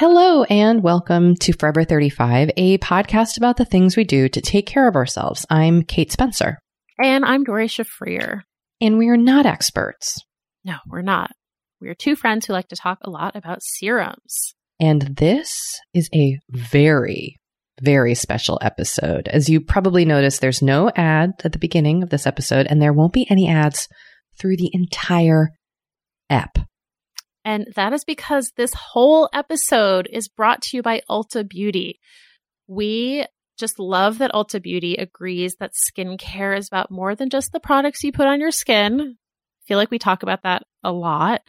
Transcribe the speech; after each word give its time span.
Hello 0.00 0.44
and 0.44 0.82
welcome 0.82 1.34
to 1.36 1.52
Forever 1.52 1.84
35, 1.84 2.52
a 2.56 2.78
podcast 2.78 3.36
about 3.36 3.58
the 3.58 3.66
things 3.66 3.98
we 3.98 4.04
do 4.04 4.30
to 4.30 4.40
take 4.40 4.64
care 4.64 4.88
of 4.88 4.96
ourselves. 4.96 5.44
I'm 5.50 5.82
Kate 5.82 6.10
Spencer. 6.10 6.56
And 7.04 7.22
I'm 7.22 7.44
Doree 7.44 7.68
Shafrir. 7.68 8.40
And 8.80 8.96
we 8.96 9.10
are 9.10 9.18
not 9.18 9.44
experts. 9.44 10.24
No, 10.64 10.76
we're 10.86 11.02
not. 11.02 11.32
We 11.82 11.90
are 11.90 11.94
two 11.94 12.16
friends 12.16 12.46
who 12.46 12.54
like 12.54 12.68
to 12.68 12.76
talk 12.76 13.00
a 13.02 13.10
lot 13.10 13.36
about 13.36 13.58
serums. 13.62 14.54
And 14.80 15.02
this 15.02 15.78
is 15.92 16.08
a 16.14 16.38
very, 16.48 17.36
very 17.82 18.14
special 18.14 18.58
episode. 18.62 19.28
As 19.28 19.50
you 19.50 19.60
probably 19.60 20.06
noticed, 20.06 20.40
there's 20.40 20.62
no 20.62 20.90
ad 20.96 21.32
at 21.44 21.52
the 21.52 21.58
beginning 21.58 22.02
of 22.02 22.08
this 22.08 22.26
episode, 22.26 22.66
and 22.68 22.80
there 22.80 22.94
won't 22.94 23.12
be 23.12 23.26
any 23.28 23.50
ads 23.50 23.86
through 24.40 24.56
the 24.56 24.70
entire 24.72 25.50
ep. 26.30 26.56
And 27.44 27.66
that 27.74 27.92
is 27.92 28.04
because 28.04 28.52
this 28.56 28.74
whole 28.74 29.28
episode 29.32 30.08
is 30.12 30.28
brought 30.28 30.62
to 30.62 30.76
you 30.76 30.82
by 30.82 31.02
Ulta 31.08 31.48
Beauty. 31.48 31.98
We 32.66 33.24
just 33.58 33.78
love 33.78 34.18
that 34.18 34.32
Ulta 34.32 34.62
Beauty 34.62 34.94
agrees 34.94 35.56
that 35.56 35.72
skincare 35.72 36.56
is 36.56 36.68
about 36.68 36.90
more 36.90 37.14
than 37.14 37.30
just 37.30 37.52
the 37.52 37.60
products 37.60 38.02
you 38.02 38.12
put 38.12 38.26
on 38.26 38.40
your 38.40 38.50
skin. 38.50 39.00
I 39.00 39.62
feel 39.66 39.78
like 39.78 39.90
we 39.90 39.98
talk 39.98 40.22
about 40.22 40.42
that 40.42 40.64
a 40.82 40.92
lot. 40.92 41.42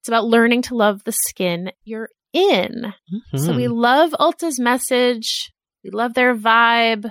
It's 0.00 0.08
about 0.08 0.26
learning 0.26 0.62
to 0.62 0.76
love 0.76 1.02
the 1.04 1.12
skin 1.12 1.72
you're 1.84 2.10
in. 2.32 2.92
Mm-hmm. 3.12 3.38
So 3.38 3.56
we 3.56 3.68
love 3.68 4.12
Ulta's 4.12 4.60
message. 4.60 5.52
We 5.82 5.90
love 5.90 6.14
their 6.14 6.34
vibe. 6.34 7.10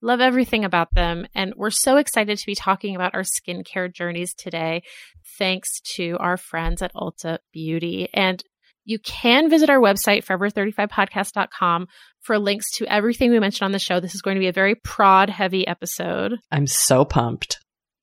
Love 0.00 0.20
everything 0.20 0.64
about 0.64 0.94
them. 0.94 1.26
And 1.34 1.54
we're 1.56 1.70
so 1.70 1.96
excited 1.96 2.38
to 2.38 2.46
be 2.46 2.54
talking 2.54 2.94
about 2.94 3.14
our 3.14 3.22
skincare 3.22 3.92
journeys 3.92 4.34
today, 4.34 4.82
thanks 5.38 5.80
to 5.96 6.16
our 6.20 6.36
friends 6.36 6.82
at 6.82 6.94
Ulta 6.94 7.38
Beauty. 7.52 8.08
And 8.14 8.42
you 8.84 8.98
can 8.98 9.50
visit 9.50 9.68
our 9.68 9.80
website, 9.80 10.24
forever35podcast.com, 10.24 11.88
for 12.20 12.38
links 12.38 12.70
to 12.76 12.86
everything 12.86 13.30
we 13.30 13.40
mentioned 13.40 13.66
on 13.66 13.72
the 13.72 13.78
show. 13.78 14.00
This 14.00 14.14
is 14.14 14.22
going 14.22 14.36
to 14.36 14.40
be 14.40 14.48
a 14.48 14.52
very 14.52 14.76
prod 14.76 15.28
heavy 15.28 15.66
episode. 15.66 16.38
I'm 16.50 16.66
so 16.66 17.04
pumped. 17.04 17.58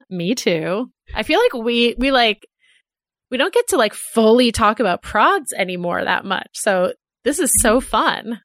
Me 0.09 0.35
too. 0.35 0.91
I 1.15 1.23
feel 1.23 1.39
like 1.39 1.65
we, 1.65 1.95
we 1.97 2.11
like, 2.11 2.45
we 3.31 3.37
don't 3.37 3.53
get 3.53 3.69
to 3.69 3.77
like 3.77 3.93
fully 3.93 4.51
talk 4.51 4.79
about 4.79 5.01
prods 5.01 5.53
anymore 5.53 6.03
that 6.03 6.25
much. 6.25 6.49
So 6.53 6.93
this 7.23 7.39
is 7.39 7.51
so 7.59 7.81
fun. 7.81 8.41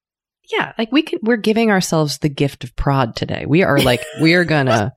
Yeah, 0.52 0.72
like 0.78 0.90
we 0.92 1.02
can 1.02 1.18
we're 1.22 1.36
giving 1.36 1.70
ourselves 1.70 2.18
the 2.18 2.28
gift 2.28 2.64
of 2.64 2.74
prod 2.76 3.16
today. 3.16 3.44
We 3.46 3.62
are 3.62 3.78
like 3.78 4.04
we 4.20 4.34
are 4.34 4.44
gonna 4.44 4.92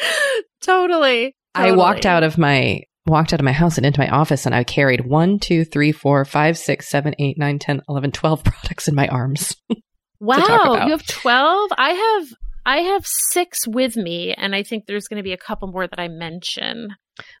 totally, 0.00 0.44
totally. 0.62 1.36
I 1.54 1.72
walked 1.72 2.06
out 2.06 2.22
of 2.22 2.38
my 2.38 2.82
walked 3.06 3.32
out 3.32 3.40
of 3.40 3.44
my 3.44 3.52
house 3.52 3.76
and 3.76 3.86
into 3.86 4.00
my 4.00 4.08
office 4.08 4.46
and 4.46 4.54
I 4.54 4.64
carried 4.64 5.06
one, 5.06 5.38
two, 5.38 5.64
three, 5.64 5.92
four, 5.92 6.24
five, 6.24 6.58
six, 6.58 6.88
seven, 6.88 7.14
eight, 7.18 7.38
nine, 7.38 7.58
ten, 7.58 7.82
eleven, 7.88 8.10
twelve 8.10 8.44
products 8.44 8.88
in 8.88 8.94
my 8.94 9.08
arms. 9.08 9.56
wow, 10.20 10.84
you 10.86 10.90
have 10.90 11.06
12? 11.06 11.70
I 11.76 11.90
have 11.90 12.28
I 12.66 12.78
have 12.78 13.06
6 13.06 13.68
with 13.68 13.96
me 13.96 14.34
and 14.36 14.52
I 14.52 14.64
think 14.64 14.86
there's 14.86 15.06
going 15.06 15.18
to 15.18 15.22
be 15.22 15.32
a 15.32 15.38
couple 15.38 15.68
more 15.68 15.86
that 15.86 16.00
I 16.00 16.08
mention 16.08 16.88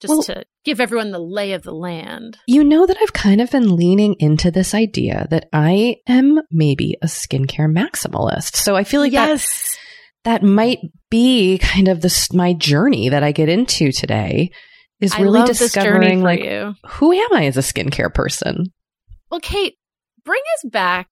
just 0.00 0.08
well, 0.08 0.22
to 0.22 0.44
give 0.64 0.80
everyone 0.80 1.10
the 1.10 1.18
lay 1.18 1.52
of 1.52 1.64
the 1.64 1.74
land. 1.74 2.38
You 2.46 2.62
know 2.62 2.86
that 2.86 2.96
I've 3.02 3.12
kind 3.12 3.40
of 3.40 3.50
been 3.50 3.74
leaning 3.74 4.14
into 4.20 4.52
this 4.52 4.72
idea 4.72 5.26
that 5.30 5.48
I 5.52 5.96
am 6.06 6.40
maybe 6.52 6.96
a 7.02 7.06
skincare 7.06 7.70
maximalist. 7.70 8.54
So 8.54 8.76
I 8.76 8.84
feel 8.84 9.00
like 9.00 9.12
yes. 9.12 9.76
that, 10.22 10.40
that 10.40 10.46
might 10.46 10.78
be 11.10 11.58
kind 11.58 11.88
of 11.88 12.02
this 12.02 12.32
my 12.32 12.52
journey 12.52 13.08
that 13.08 13.24
I 13.24 13.32
get 13.32 13.48
into 13.48 13.90
today 13.90 14.52
is 15.00 15.18
really 15.18 15.44
discovering 15.44 16.22
like 16.22 16.44
you. 16.44 16.72
who 16.86 17.12
am 17.12 17.34
I 17.34 17.46
as 17.46 17.56
a 17.56 17.60
skincare 17.60 18.14
person? 18.14 18.66
Well, 19.28 19.40
Kate, 19.40 19.74
bring 20.24 20.40
us 20.56 20.70
back 20.70 21.08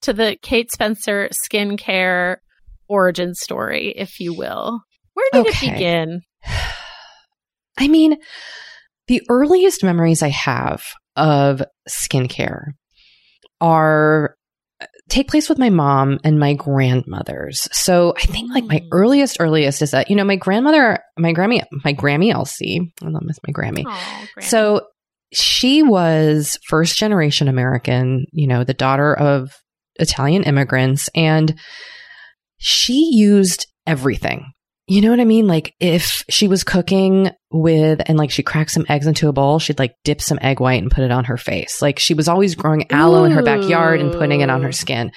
to 0.00 0.14
the 0.14 0.38
Kate 0.40 0.72
Spencer 0.72 1.28
skincare 1.46 2.38
origin 2.88 3.34
story, 3.34 3.92
if 3.96 4.20
you 4.20 4.34
will. 4.34 4.80
Where 5.14 5.28
did 5.32 5.46
okay. 5.46 5.66
it 5.66 5.72
begin? 5.72 6.20
I 7.78 7.88
mean, 7.88 8.16
the 9.06 9.22
earliest 9.28 9.82
memories 9.82 10.22
I 10.22 10.28
have 10.28 10.82
of 11.16 11.62
skincare 11.88 12.72
are 13.60 14.36
take 15.08 15.28
place 15.28 15.48
with 15.48 15.58
my 15.58 15.70
mom 15.70 16.18
and 16.22 16.38
my 16.38 16.54
grandmothers. 16.54 17.66
So 17.72 18.14
I 18.16 18.26
think 18.26 18.52
like 18.52 18.64
my 18.64 18.80
mm. 18.80 18.88
earliest, 18.92 19.38
earliest 19.40 19.82
is 19.82 19.92
that, 19.92 20.10
you 20.10 20.16
know, 20.16 20.24
my 20.24 20.36
grandmother, 20.36 21.00
my 21.18 21.32
Grammy, 21.32 21.64
my 21.84 21.94
Grammy 21.94 22.32
Elsie, 22.32 22.92
I 23.02 23.08
love 23.08 23.22
miss 23.22 23.38
my 23.46 23.52
Grammy. 23.52 23.84
Aww, 23.84 24.42
so 24.42 24.82
she 25.32 25.82
was 25.82 26.58
first 26.68 26.96
generation 26.96 27.48
American, 27.48 28.26
you 28.32 28.46
know, 28.46 28.64
the 28.64 28.74
daughter 28.74 29.14
of 29.14 29.50
Italian 29.96 30.44
immigrants 30.44 31.08
and 31.14 31.58
she 32.58 33.10
used 33.14 33.66
everything 33.86 34.52
you 34.90 35.02
know 35.02 35.10
what 35.10 35.20
I 35.20 35.26
mean? 35.26 35.46
Like 35.46 35.74
if 35.80 36.24
she 36.30 36.48
was 36.48 36.64
cooking 36.64 37.30
with 37.50 38.00
and 38.06 38.16
like 38.16 38.30
she 38.30 38.42
cracked 38.42 38.70
some 38.70 38.86
eggs 38.88 39.06
into 39.06 39.28
a 39.28 39.34
bowl, 39.34 39.58
she'd 39.58 39.78
like 39.78 39.94
dip 40.02 40.22
some 40.22 40.38
egg 40.40 40.60
white 40.60 40.80
and 40.80 40.90
put 40.90 41.04
it 41.04 41.10
on 41.10 41.26
her 41.26 41.36
face. 41.36 41.82
Like 41.82 41.98
she 41.98 42.14
was 42.14 42.26
always 42.26 42.54
growing 42.54 42.90
aloe 42.90 43.20
Ooh. 43.20 43.24
in 43.26 43.32
her 43.32 43.42
backyard 43.42 44.00
and 44.00 44.12
putting 44.12 44.40
it 44.40 44.48
on 44.48 44.62
her 44.62 44.72
skin. 44.72 45.12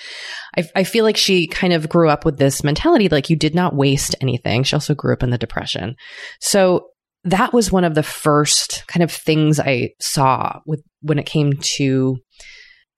I, 0.58 0.70
I 0.76 0.84
feel 0.84 1.06
like 1.06 1.16
she 1.16 1.48
kind 1.48 1.72
of 1.72 1.88
grew 1.88 2.10
up 2.10 2.26
with 2.26 2.38
this 2.38 2.66
mentality, 2.66 3.08
like 3.08 3.30
you 3.30 3.38
did 3.38 3.56
not 3.56 3.74
waste 3.74 4.14
anything. 4.20 4.64
She 4.64 4.76
also 4.76 4.94
grew 4.94 5.14
up 5.14 5.24
in 5.24 5.30
the 5.30 5.38
depression. 5.38 5.96
So 6.42 6.90
that 7.24 7.54
was 7.54 7.72
one 7.72 7.86
of 7.86 7.96
the 7.96 8.04
first 8.04 8.84
kind 8.88 9.04
of 9.04 9.12
things 9.12 9.58
I 9.58 9.92
saw 10.02 10.60
with 10.66 10.84
when 11.02 11.18
it 11.18 11.26
came 11.26 11.54
to 11.78 12.18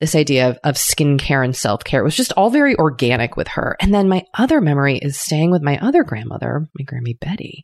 this 0.04 0.16
idea 0.16 0.50
of, 0.50 0.60
of 0.66 0.76
skincare 0.76 1.46
and 1.46 1.56
self 1.56 1.86
care. 1.86 2.02
It 2.02 2.04
was 2.04 2.18
just 2.18 2.34
all 2.34 2.50
very 2.50 2.76
organic 2.76 3.38
with 3.38 3.48
her. 3.48 3.78
And 3.80 3.94
then 3.94 4.10
my 4.10 4.26
other 4.34 4.60
memory 4.60 4.98
is 4.98 5.18
staying 5.18 5.50
with 5.50 5.62
my 5.62 5.78
other 5.78 6.04
grandmother, 6.04 6.68
my 6.78 6.84
Grammy 6.84 7.18
Betty. 7.18 7.64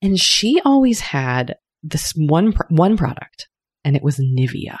And 0.00 0.16
she 0.16 0.60
always 0.64 1.00
had 1.00 1.56
this 1.82 2.12
one, 2.16 2.54
one 2.68 2.96
product 2.96 3.48
and 3.84 3.96
it 3.96 4.02
was 4.02 4.20
Nivea. 4.20 4.78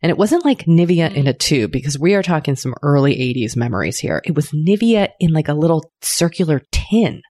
And 0.00 0.10
it 0.10 0.18
wasn't 0.18 0.44
like 0.44 0.66
Nivea 0.66 1.12
in 1.12 1.26
a 1.26 1.32
tube 1.32 1.72
because 1.72 1.98
we 1.98 2.14
are 2.14 2.22
talking 2.22 2.54
some 2.54 2.74
early 2.82 3.16
80s 3.16 3.56
memories 3.56 3.98
here. 3.98 4.22
It 4.24 4.36
was 4.36 4.50
Nivea 4.50 5.08
in 5.18 5.32
like 5.32 5.48
a 5.48 5.54
little 5.54 5.90
circular 6.02 6.62
tin. 6.70 7.22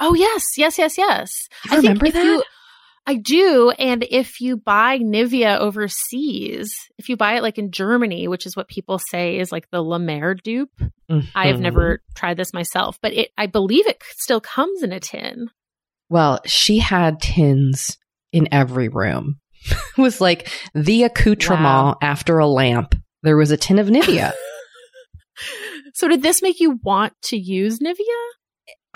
Oh, 0.00 0.14
yes. 0.14 0.46
Yes, 0.56 0.78
yes, 0.78 0.96
yes. 0.96 1.48
You 1.66 1.72
I 1.72 1.76
remember 1.76 2.10
that? 2.10 2.24
You, 2.24 2.42
I 3.08 3.14
do. 3.14 3.70
And 3.70 4.04
if 4.10 4.42
you 4.42 4.58
buy 4.58 4.98
Nivea 4.98 5.58
overseas, 5.60 6.70
if 6.98 7.08
you 7.08 7.16
buy 7.16 7.36
it 7.36 7.42
like 7.42 7.56
in 7.56 7.70
Germany, 7.70 8.28
which 8.28 8.44
is 8.44 8.54
what 8.54 8.68
people 8.68 8.98
say 8.98 9.38
is 9.38 9.50
like 9.50 9.70
the 9.70 9.82
La 9.82 9.96
Mer 9.96 10.34
dupe, 10.34 10.76
mm-hmm. 10.78 11.20
I 11.34 11.46
have 11.46 11.58
never 11.58 12.02
tried 12.14 12.36
this 12.36 12.52
myself, 12.52 12.98
but 13.00 13.14
it, 13.14 13.30
I 13.38 13.46
believe 13.46 13.86
it 13.86 14.02
still 14.18 14.42
comes 14.42 14.82
in 14.82 14.92
a 14.92 15.00
tin. 15.00 15.48
Well, 16.10 16.40
she 16.44 16.80
had 16.80 17.22
tins 17.22 17.96
in 18.30 18.46
every 18.52 18.90
room. 18.90 19.38
it 19.70 19.78
was 19.96 20.20
like 20.20 20.50
the 20.74 21.04
accoutrement 21.04 21.64
wow. 21.64 21.96
after 22.02 22.38
a 22.38 22.46
lamp. 22.46 22.94
There 23.22 23.38
was 23.38 23.50
a 23.50 23.56
tin 23.56 23.78
of 23.78 23.86
Nivea. 23.86 24.34
so 25.94 26.08
did 26.08 26.22
this 26.22 26.42
make 26.42 26.60
you 26.60 26.78
want 26.82 27.14
to 27.22 27.38
use 27.38 27.78
Nivea? 27.78 28.37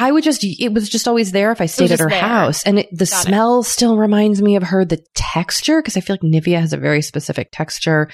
I 0.03 0.11
would 0.11 0.25
just, 0.25 0.43
it 0.43 0.73
was 0.73 0.89
just 0.89 1.07
always 1.07 1.31
there 1.31 1.53
if 1.53 1.61
I 1.61 1.67
stayed 1.67 1.93
at 1.93 2.01
her 2.01 2.09
there. 2.09 2.21
house. 2.21 2.65
And 2.65 2.81
it, 2.81 2.89
the 2.91 3.07
Got 3.07 3.25
smell 3.25 3.61
it. 3.61 3.67
still 3.67 3.97
reminds 3.97 4.43
me 4.43 4.57
of 4.57 4.65
her, 4.65 4.85
the 4.85 5.01
texture, 5.15 5.81
because 5.81 5.97
I 5.97 6.01
feel 6.01 6.15
like 6.15 6.23
Nivea 6.23 6.59
has 6.59 6.73
a 6.73 6.77
very 6.77 7.03
specific 7.03 7.51
texture. 7.53 8.11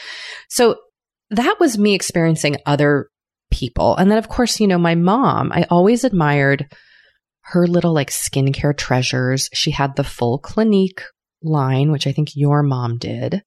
So 0.51 0.77
that 1.31 1.57
was 1.59 1.79
me 1.79 1.95
experiencing 1.95 2.59
other 2.67 3.09
people. 3.51 3.97
And 3.97 4.11
then, 4.11 4.19
of 4.19 4.29
course, 4.29 4.61
you 4.61 4.67
know, 4.67 4.77
my 4.77 4.97
mom, 4.97 5.51
I 5.51 5.65
always 5.71 6.05
admired 6.05 6.67
her 7.45 7.67
little 7.67 7.95
like 7.95 8.11
skincare 8.11 8.77
treasures. 8.77 9.49
She 9.55 9.71
had 9.71 9.97
the 9.97 10.05
full 10.05 10.39
Clinique 10.39 11.03
line, 11.43 11.91
which 11.91 12.07
I 12.07 12.13
think 12.13 12.29
your 12.35 12.63
mom 12.63 12.99
did. 12.99 13.43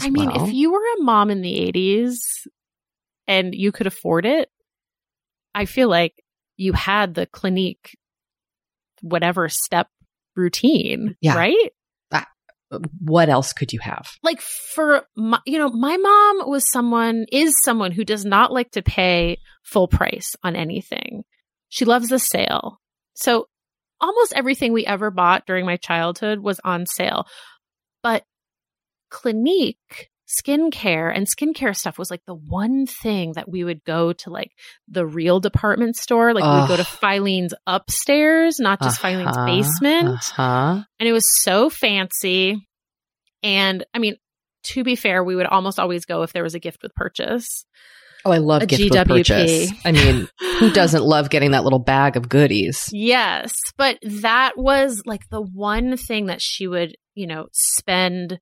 I 0.00 0.08
mean, 0.08 0.30
well. 0.30 0.48
if 0.48 0.54
you 0.54 0.72
were 0.72 0.78
a 0.78 1.02
mom 1.02 1.30
in 1.30 1.42
the 1.42 1.70
80s 1.70 2.16
and 3.28 3.54
you 3.54 3.72
could 3.72 3.86
afford 3.86 4.24
it, 4.24 4.48
I 5.54 5.66
feel 5.66 5.90
like 5.90 6.14
you 6.56 6.72
had 6.72 7.14
the 7.14 7.26
Clinique, 7.26 7.96
whatever 9.02 9.48
step 9.48 9.88
routine, 10.36 11.16
yeah. 11.20 11.36
right? 11.36 11.70
What 13.00 13.28
else 13.28 13.52
could 13.52 13.72
you 13.72 13.78
have? 13.80 14.08
Like 14.22 14.40
for 14.40 15.06
my, 15.16 15.38
you 15.46 15.58
know, 15.58 15.68
my 15.68 15.96
mom 15.96 16.50
was 16.50 16.68
someone, 16.70 17.26
is 17.30 17.54
someone 17.62 17.92
who 17.92 18.04
does 18.04 18.24
not 18.24 18.52
like 18.52 18.72
to 18.72 18.82
pay 18.82 19.38
full 19.62 19.88
price 19.88 20.34
on 20.42 20.56
anything. 20.56 21.24
She 21.68 21.84
loves 21.84 22.10
a 22.10 22.18
sale. 22.18 22.80
So 23.14 23.48
almost 24.00 24.32
everything 24.34 24.72
we 24.72 24.86
ever 24.86 25.10
bought 25.10 25.46
during 25.46 25.66
my 25.66 25.76
childhood 25.76 26.40
was 26.40 26.60
on 26.64 26.86
sale. 26.86 27.26
But 28.02 28.24
Clinique 29.10 30.10
skincare 30.26 31.12
and 31.14 31.26
skincare 31.26 31.76
stuff 31.76 31.98
was 31.98 32.10
like 32.10 32.22
the 32.26 32.34
one 32.34 32.86
thing 32.86 33.32
that 33.32 33.48
we 33.48 33.64
would 33.64 33.84
go 33.84 34.12
to 34.12 34.30
like 34.30 34.52
the 34.88 35.06
real 35.06 35.40
department 35.40 35.96
store. 35.96 36.32
Like 36.32 36.44
we'd 36.44 36.68
go 36.68 36.82
to 36.82 36.88
Filene's 36.88 37.54
upstairs, 37.66 38.58
not 38.58 38.80
just 38.80 39.04
uh-huh, 39.04 39.08
Filene's 39.08 39.46
basement. 39.46 40.08
Uh-huh. 40.08 40.82
And 40.98 41.08
it 41.08 41.12
was 41.12 41.26
so 41.42 41.70
fancy. 41.70 42.66
And 43.42 43.84
I 43.92 43.98
mean, 43.98 44.16
to 44.64 44.84
be 44.84 44.96
fair, 44.96 45.22
we 45.22 45.36
would 45.36 45.46
almost 45.46 45.78
always 45.78 46.04
go 46.06 46.22
if 46.22 46.32
there 46.32 46.42
was 46.42 46.54
a 46.54 46.60
gift 46.60 46.82
with 46.82 46.94
purchase. 46.94 47.66
Oh, 48.24 48.30
I 48.30 48.38
love 48.38 48.66
gift 48.66 48.82
with 48.82 48.92
GWP. 48.92 49.06
purchase. 49.06 49.72
I 49.84 49.92
mean, 49.92 50.28
who 50.58 50.70
doesn't 50.70 51.04
love 51.04 51.28
getting 51.28 51.50
that 51.50 51.64
little 51.64 51.78
bag 51.78 52.16
of 52.16 52.28
goodies? 52.28 52.88
Yes, 52.92 53.52
but 53.76 53.98
that 54.02 54.56
was 54.56 55.02
like 55.04 55.28
the 55.30 55.42
one 55.42 55.98
thing 55.98 56.26
that 56.26 56.40
she 56.40 56.66
would, 56.66 56.96
you 57.14 57.26
know, 57.26 57.48
spend 57.52 58.38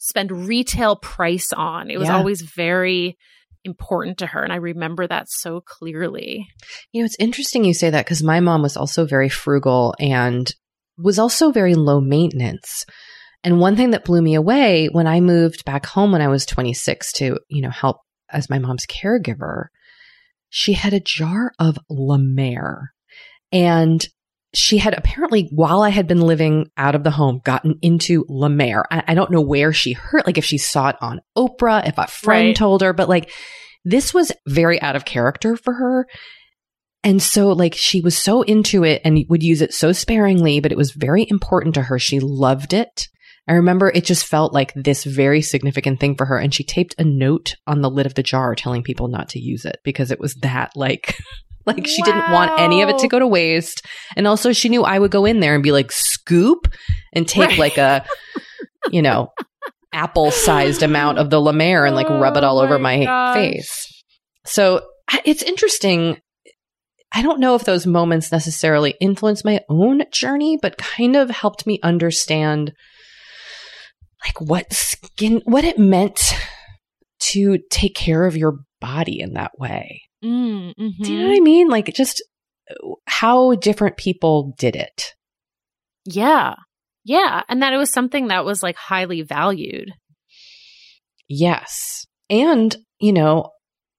spend 0.00 0.48
retail 0.48 0.96
price 0.96 1.52
on. 1.52 1.90
It 1.90 1.98
was 1.98 2.08
Yeah. 2.08 2.16
always 2.16 2.40
very 2.40 3.16
important 3.64 4.16
to 4.18 4.26
her 4.26 4.42
and 4.42 4.52
I 4.52 4.56
remember 4.56 5.06
that 5.06 5.26
so 5.28 5.60
clearly. 5.60 6.48
You 6.92 7.02
know, 7.02 7.04
it's 7.04 7.16
interesting 7.18 7.62
you 7.64 7.74
say 7.74 7.90
that 7.90 8.06
because 8.06 8.22
my 8.22 8.40
mom 8.40 8.62
was 8.62 8.76
also 8.76 9.04
very 9.04 9.28
frugal 9.28 9.94
and 10.00 10.50
was 10.96 11.18
also 11.18 11.52
very 11.52 11.74
low 11.74 12.00
maintenance. 12.00 12.86
And 13.44 13.60
one 13.60 13.76
thing 13.76 13.90
that 13.90 14.04
blew 14.04 14.22
me 14.22 14.34
away 14.34 14.88
when 14.90 15.06
I 15.06 15.20
moved 15.20 15.64
back 15.66 15.84
home 15.84 16.12
when 16.12 16.22
I 16.22 16.28
was 16.28 16.46
26 16.46 17.12
to, 17.14 17.38
you 17.48 17.60
know, 17.62 17.70
help 17.70 17.98
as 18.30 18.48
my 18.48 18.58
mom's 18.58 18.86
caregiver, 18.86 19.66
she 20.48 20.72
had 20.72 20.94
a 20.94 21.00
jar 21.00 21.52
of 21.58 21.78
La 21.90 22.16
Mer. 22.18 22.92
And 23.52 24.06
she 24.54 24.78
had 24.78 24.94
apparently, 24.94 25.48
while 25.52 25.82
I 25.82 25.90
had 25.90 26.06
been 26.06 26.20
living 26.20 26.66
out 26.76 26.94
of 26.94 27.04
the 27.04 27.10
home, 27.10 27.40
gotten 27.44 27.76
into 27.82 28.24
La 28.28 28.48
Mer. 28.48 28.84
I, 28.90 29.04
I 29.08 29.14
don't 29.14 29.30
know 29.30 29.40
where 29.40 29.72
she 29.72 29.92
heard, 29.92 30.26
like 30.26 30.38
if 30.38 30.44
she 30.44 30.58
saw 30.58 30.88
it 30.88 30.96
on 31.00 31.20
Oprah, 31.36 31.86
if 31.86 31.98
a 31.98 32.06
friend 32.06 32.48
Right. 32.48 32.56
told 32.56 32.82
her, 32.82 32.92
but 32.92 33.08
like 33.08 33.30
this 33.84 34.12
was 34.12 34.32
very 34.46 34.80
out 34.82 34.96
of 34.96 35.04
character 35.04 35.56
for 35.56 35.74
her. 35.74 36.06
And 37.02 37.22
so, 37.22 37.48
like, 37.52 37.74
she 37.74 38.02
was 38.02 38.18
so 38.18 38.42
into 38.42 38.84
it 38.84 39.00
and 39.04 39.24
would 39.30 39.42
use 39.42 39.62
it 39.62 39.72
so 39.72 39.92
sparingly, 39.92 40.60
but 40.60 40.70
it 40.70 40.76
was 40.76 40.92
very 40.92 41.26
important 41.30 41.74
to 41.76 41.82
her. 41.82 41.98
She 41.98 42.20
loved 42.20 42.74
it. 42.74 43.08
I 43.48 43.54
remember 43.54 43.88
it 43.88 44.04
just 44.04 44.26
felt 44.26 44.52
like 44.52 44.74
this 44.74 45.04
very 45.04 45.40
significant 45.40 45.98
thing 45.98 46.14
for 46.14 46.26
her. 46.26 46.36
And 46.38 46.52
she 46.54 46.62
taped 46.62 46.94
a 46.98 47.04
note 47.04 47.54
on 47.66 47.80
the 47.80 47.90
lid 47.90 48.04
of 48.04 48.14
the 48.14 48.22
jar 48.22 48.54
telling 48.54 48.82
people 48.82 49.08
not 49.08 49.30
to 49.30 49.40
use 49.40 49.64
it 49.64 49.78
because 49.82 50.10
it 50.10 50.20
was 50.20 50.34
that, 50.42 50.72
like, 50.76 51.16
like 51.66 51.86
she 51.86 52.02
didn't 52.02 52.30
want 52.32 52.58
any 52.58 52.82
of 52.82 52.88
it 52.88 52.98
to 52.98 53.08
go 53.08 53.18
to 53.18 53.26
waste. 53.26 53.84
And 54.16 54.26
also, 54.26 54.52
she 54.52 54.68
knew 54.68 54.82
I 54.82 54.98
would 54.98 55.10
go 55.10 55.24
in 55.24 55.40
there 55.40 55.54
and 55.54 55.62
be 55.62 55.72
like, 55.72 55.92
scoop 55.92 56.68
and 57.12 57.28
take 57.28 57.50
Right. 57.50 57.58
like 57.58 57.78
a, 57.78 58.04
you 58.90 59.02
know, 59.02 59.30
apple 59.92 60.30
sized 60.30 60.82
amount 60.82 61.18
of 61.18 61.30
the 61.30 61.40
La 61.40 61.52
Mer 61.52 61.84
and 61.84 61.96
like 61.96 62.08
rub 62.08 62.36
it 62.36 62.44
Oh 62.44 62.48
all 62.48 62.58
over 62.60 62.78
my 62.78 62.98
my 62.98 63.34
face. 63.34 63.86
So 64.46 64.82
it's 65.24 65.42
interesting. 65.42 66.18
I 67.12 67.22
don't 67.22 67.40
know 67.40 67.56
if 67.56 67.64
those 67.64 67.86
moments 67.86 68.30
necessarily 68.30 68.94
influenced 69.00 69.44
my 69.44 69.60
own 69.68 70.02
journey, 70.12 70.58
but 70.62 70.78
kind 70.78 71.16
of 71.16 71.28
helped 71.28 71.66
me 71.66 71.80
understand 71.82 72.72
like 74.24 74.40
what 74.40 74.72
skin, 74.72 75.42
what 75.44 75.64
it 75.64 75.78
meant 75.78 76.20
to 77.20 77.58
take 77.70 77.94
care 77.94 78.24
of 78.26 78.36
your 78.36 78.60
body 78.80 79.20
in 79.20 79.32
that 79.34 79.52
way. 79.58 80.02
Mm, 80.24 80.74
Do 80.76 81.12
you 81.12 81.18
know 81.20 81.28
what 81.28 81.36
I 81.36 81.40
mean? 81.40 81.68
Like 81.68 81.86
just 81.94 82.22
how 83.06 83.54
different 83.54 83.96
people 83.96 84.54
did 84.58 84.76
it. 84.76 85.14
Yeah. 86.04 86.54
Yeah. 87.04 87.42
And 87.48 87.62
that 87.62 87.72
it 87.72 87.78
was 87.78 87.92
something 87.92 88.28
that 88.28 88.44
was 88.44 88.62
like 88.62 88.76
highly 88.76 89.22
valued. 89.22 89.92
Yes. 91.28 92.06
And, 92.28 92.74
you 93.00 93.12
know, 93.12 93.50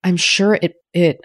I'm 0.04 0.18
sure 0.18 0.58
it 0.62 0.74
it 0.94 1.20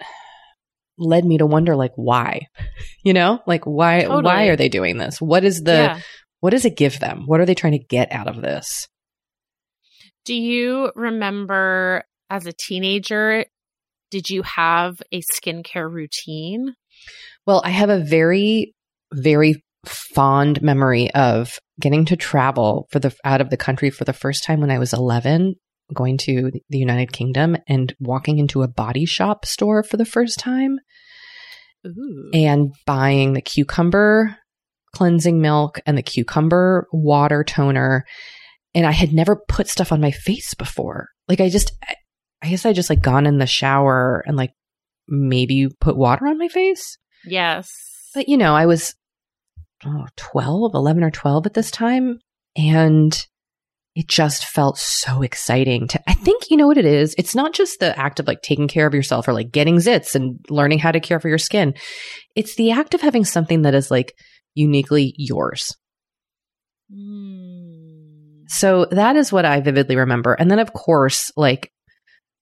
led 0.97 1.25
me 1.25 1.37
to 1.37 1.45
wonder 1.45 1.75
like 1.75 1.93
why. 1.95 2.47
You 3.03 3.13
know? 3.13 3.39
Like 3.47 3.63
why 3.63 4.05
why 4.05 4.47
are 4.47 4.57
they 4.57 4.67
doing 4.67 4.97
this? 4.97 5.21
What 5.21 5.45
is 5.45 5.61
the 5.61 5.71
yeah. 5.71 5.99
what 6.41 6.49
does 6.49 6.65
it 6.65 6.75
give 6.75 6.99
them? 6.99 7.23
What 7.25 7.39
are 7.39 7.45
they 7.45 7.55
trying 7.55 7.79
to 7.79 7.85
get 7.85 8.11
out 8.11 8.27
of 8.27 8.41
this? 8.41 8.89
Do 10.25 10.35
you 10.35 10.91
remember 10.93 12.03
as 12.29 12.45
a 12.45 12.51
teenager, 12.51 13.45
did 14.11 14.29
you 14.29 14.43
have 14.43 15.01
a 15.11 15.21
skincare 15.21 15.89
routine? 15.91 16.73
Well, 17.45 17.61
I 17.63 17.69
have 17.69 17.89
a 17.89 18.03
very 18.03 18.73
very 19.13 19.63
fond 19.85 20.61
memory 20.61 21.09
of 21.13 21.59
getting 21.79 22.05
to 22.05 22.15
travel 22.15 22.87
for 22.91 22.99
the 22.99 23.15
out 23.23 23.41
of 23.41 23.49
the 23.49 23.57
country 23.57 23.89
for 23.89 24.03
the 24.03 24.13
first 24.13 24.43
time 24.43 24.59
when 24.59 24.71
I 24.71 24.79
was 24.79 24.93
11 24.93 25.55
going 25.93 26.17
to 26.17 26.51
the 26.69 26.77
United 26.77 27.13
Kingdom 27.13 27.55
and 27.67 27.95
walking 27.99 28.39
into 28.39 28.61
a 28.61 28.67
body 28.67 29.05
shop 29.05 29.45
store 29.45 29.83
for 29.83 29.95
the 29.95 30.05
first 30.05 30.39
time 30.39 30.79
Ooh. 31.85 32.29
and 32.33 32.73
buying 32.85 33.33
the 33.33 33.41
cucumber 33.41 34.37
cleansing 34.93 35.39
milk 35.39 35.79
and 35.85 35.97
the 35.97 36.03
cucumber 36.03 36.87
water 36.91 37.43
toner. 37.43 38.05
And 38.73 38.85
I 38.85 38.91
had 38.91 39.13
never 39.13 39.41
put 39.47 39.67
stuff 39.67 39.91
on 39.91 40.01
my 40.01 40.11
face 40.11 40.53
before. 40.53 41.09
Like 41.27 41.39
I 41.39 41.49
just, 41.49 41.71
I- 42.41 42.49
guess 42.49 42.65
I 42.65 42.73
just 42.73 42.89
like 42.89 43.01
gone 43.01 43.25
in 43.25 43.37
the 43.37 43.45
shower 43.47 44.23
and 44.25 44.37
like 44.37 44.53
maybe 45.07 45.69
put 45.79 45.97
water 45.97 46.27
on 46.27 46.37
my 46.37 46.47
face. 46.47 46.97
Yes. 47.25 47.69
But 48.13 48.29
you 48.29 48.37
know, 48.37 48.55
I 48.55 48.65
was 48.65 48.95
oh, 49.85 50.05
12, 50.15 50.73
11 50.73 51.03
or 51.03 51.11
12 51.11 51.45
at 51.45 51.53
this 51.53 51.71
time. 51.71 52.19
And 52.55 53.27
it 53.95 54.07
just 54.07 54.45
felt 54.45 54.77
so 54.77 55.21
exciting 55.21 55.87
to, 55.87 56.01
I 56.07 56.13
think, 56.13 56.49
you 56.49 56.57
know 56.57 56.67
what 56.67 56.77
it 56.77 56.85
is? 56.85 57.15
It's 57.17 57.35
not 57.35 57.53
just 57.53 57.79
the 57.79 57.97
act 57.97 58.19
of 58.19 58.27
like 58.27 58.41
taking 58.41 58.67
care 58.67 58.85
of 58.85 58.93
yourself 58.93 59.27
or 59.27 59.33
like 59.33 59.51
getting 59.51 59.77
zits 59.77 60.15
and 60.15 60.39
learning 60.49 60.79
how 60.79 60.91
to 60.91 60.99
care 60.99 61.19
for 61.19 61.29
your 61.29 61.37
skin. 61.37 61.73
It's 62.35 62.55
the 62.55 62.71
act 62.71 62.93
of 62.93 63.01
having 63.01 63.25
something 63.25 63.63
that 63.63 63.73
is 63.73 63.89
like 63.89 64.13
uniquely 64.53 65.13
yours. 65.17 65.75
Mm. 66.91 68.43
So 68.47 68.85
that 68.91 69.15
is 69.15 69.31
what 69.31 69.45
I 69.45 69.61
vividly 69.61 69.95
remember. 69.95 70.33
And 70.33 70.49
then, 70.49 70.59
of 70.59 70.73
course, 70.73 71.31
like 71.35 71.71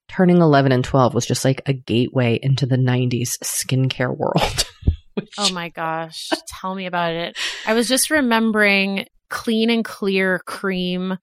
turning 0.08 0.38
11 0.38 0.72
and 0.72 0.84
12 0.84 1.14
was 1.14 1.26
just 1.26 1.44
like 1.46 1.62
a 1.66 1.74
gateway 1.74 2.40
into 2.42 2.66
the 2.66 2.78
90s 2.78 3.38
skincare 3.44 4.16
world. 4.16 4.66
which- 5.16 5.34
Oh 5.38 5.52
my 5.54 5.70
gosh. 5.70 6.30
Tell 6.48 6.76
me 6.76 6.86
about 6.86 7.14
it. 7.14 7.38
I 7.66 7.74
was 7.74 7.88
just 7.88 8.10
remembering 8.10 9.06
clean 9.30 9.70
and 9.70 9.84
clear 9.84 10.40
cream, 10.46 11.18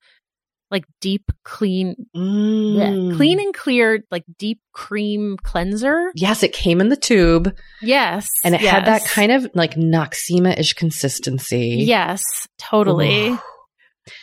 like 0.71 0.83
deep 1.01 1.23
clean, 1.43 1.95
Mm. 2.15 3.15
clean 3.15 3.39
and 3.39 3.53
clear, 3.53 4.03
like 4.11 4.23
deep 4.37 4.59
cream 4.73 5.37
cleanser. 5.41 6.11
Yes, 6.15 6.41
it 6.43 6.51
came 6.53 6.81
in 6.81 6.89
the 6.89 6.95
tube 6.97 7.55
Yes. 7.81 8.27
and 8.43 8.53
it 8.55 8.61
had 8.61 8.85
that 8.85 9.05
kind 9.05 9.31
of 9.31 9.47
like 9.53 9.75
Noxzema 9.75 10.59
ish 10.59 10.73
consistency. 10.73 11.77
Yes, 11.87 12.21
totally. 12.57 13.29
Ooh. 13.29 13.39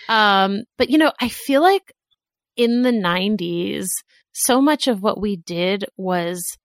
Um, 0.08 0.64
but 0.76 0.90
you 0.90 0.98
know, 0.98 1.12
I 1.20 1.28
feel 1.28 1.62
like 1.62 1.92
in 2.56 2.82
the 2.82 2.90
90s, 2.90 3.88
so 4.32 4.60
much 4.60 4.86
of 4.88 5.02
what 5.02 5.20
we 5.20 5.36
did 5.36 5.84
was 5.96 6.56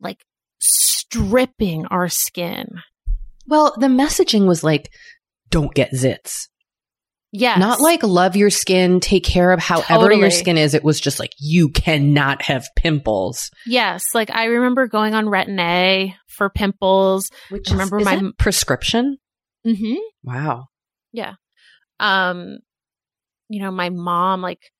like 0.00 0.24
stripping 0.60 1.86
our 1.86 2.08
skin. 2.08 2.66
Well, 3.46 3.74
the 3.78 3.88
messaging 3.88 4.46
was 4.46 4.62
like, 4.64 4.92
don't 5.50 5.74
get 5.74 5.92
zits. 5.92 6.48
Yes. 7.34 7.58
Not 7.58 7.80
like 7.80 8.02
love 8.02 8.36
your 8.36 8.50
skin, 8.50 9.00
take 9.00 9.24
care 9.24 9.52
of 9.52 9.60
however 9.60 10.12
your 10.12 10.30
skin 10.30 10.58
is. 10.58 10.74
It 10.74 10.84
was 10.84 11.00
just 11.00 11.18
like, 11.18 11.32
you 11.38 11.70
cannot 11.70 12.42
have 12.42 12.66
pimples. 12.76 13.50
Yes, 13.66 14.04
like 14.12 14.30
I 14.30 14.44
remember 14.44 14.86
going 14.86 15.14
on 15.14 15.24
Retin 15.26 15.58
A 15.58 16.14
for 16.28 16.50
pimples. 16.50 17.30
Which 17.48 17.70
I 17.70 17.72
remember 17.72 17.98
is 18.00 18.04
my- 18.04 18.16
that 18.16 18.36
prescription. 18.38 19.16
Mhm. 19.66 19.96
Wow. 20.22 20.66
Yeah. 21.12 21.34
Um 22.00 22.58
you 23.48 23.60
know, 23.62 23.70
my 23.70 23.88
mom 23.90 24.42
like 24.42 24.70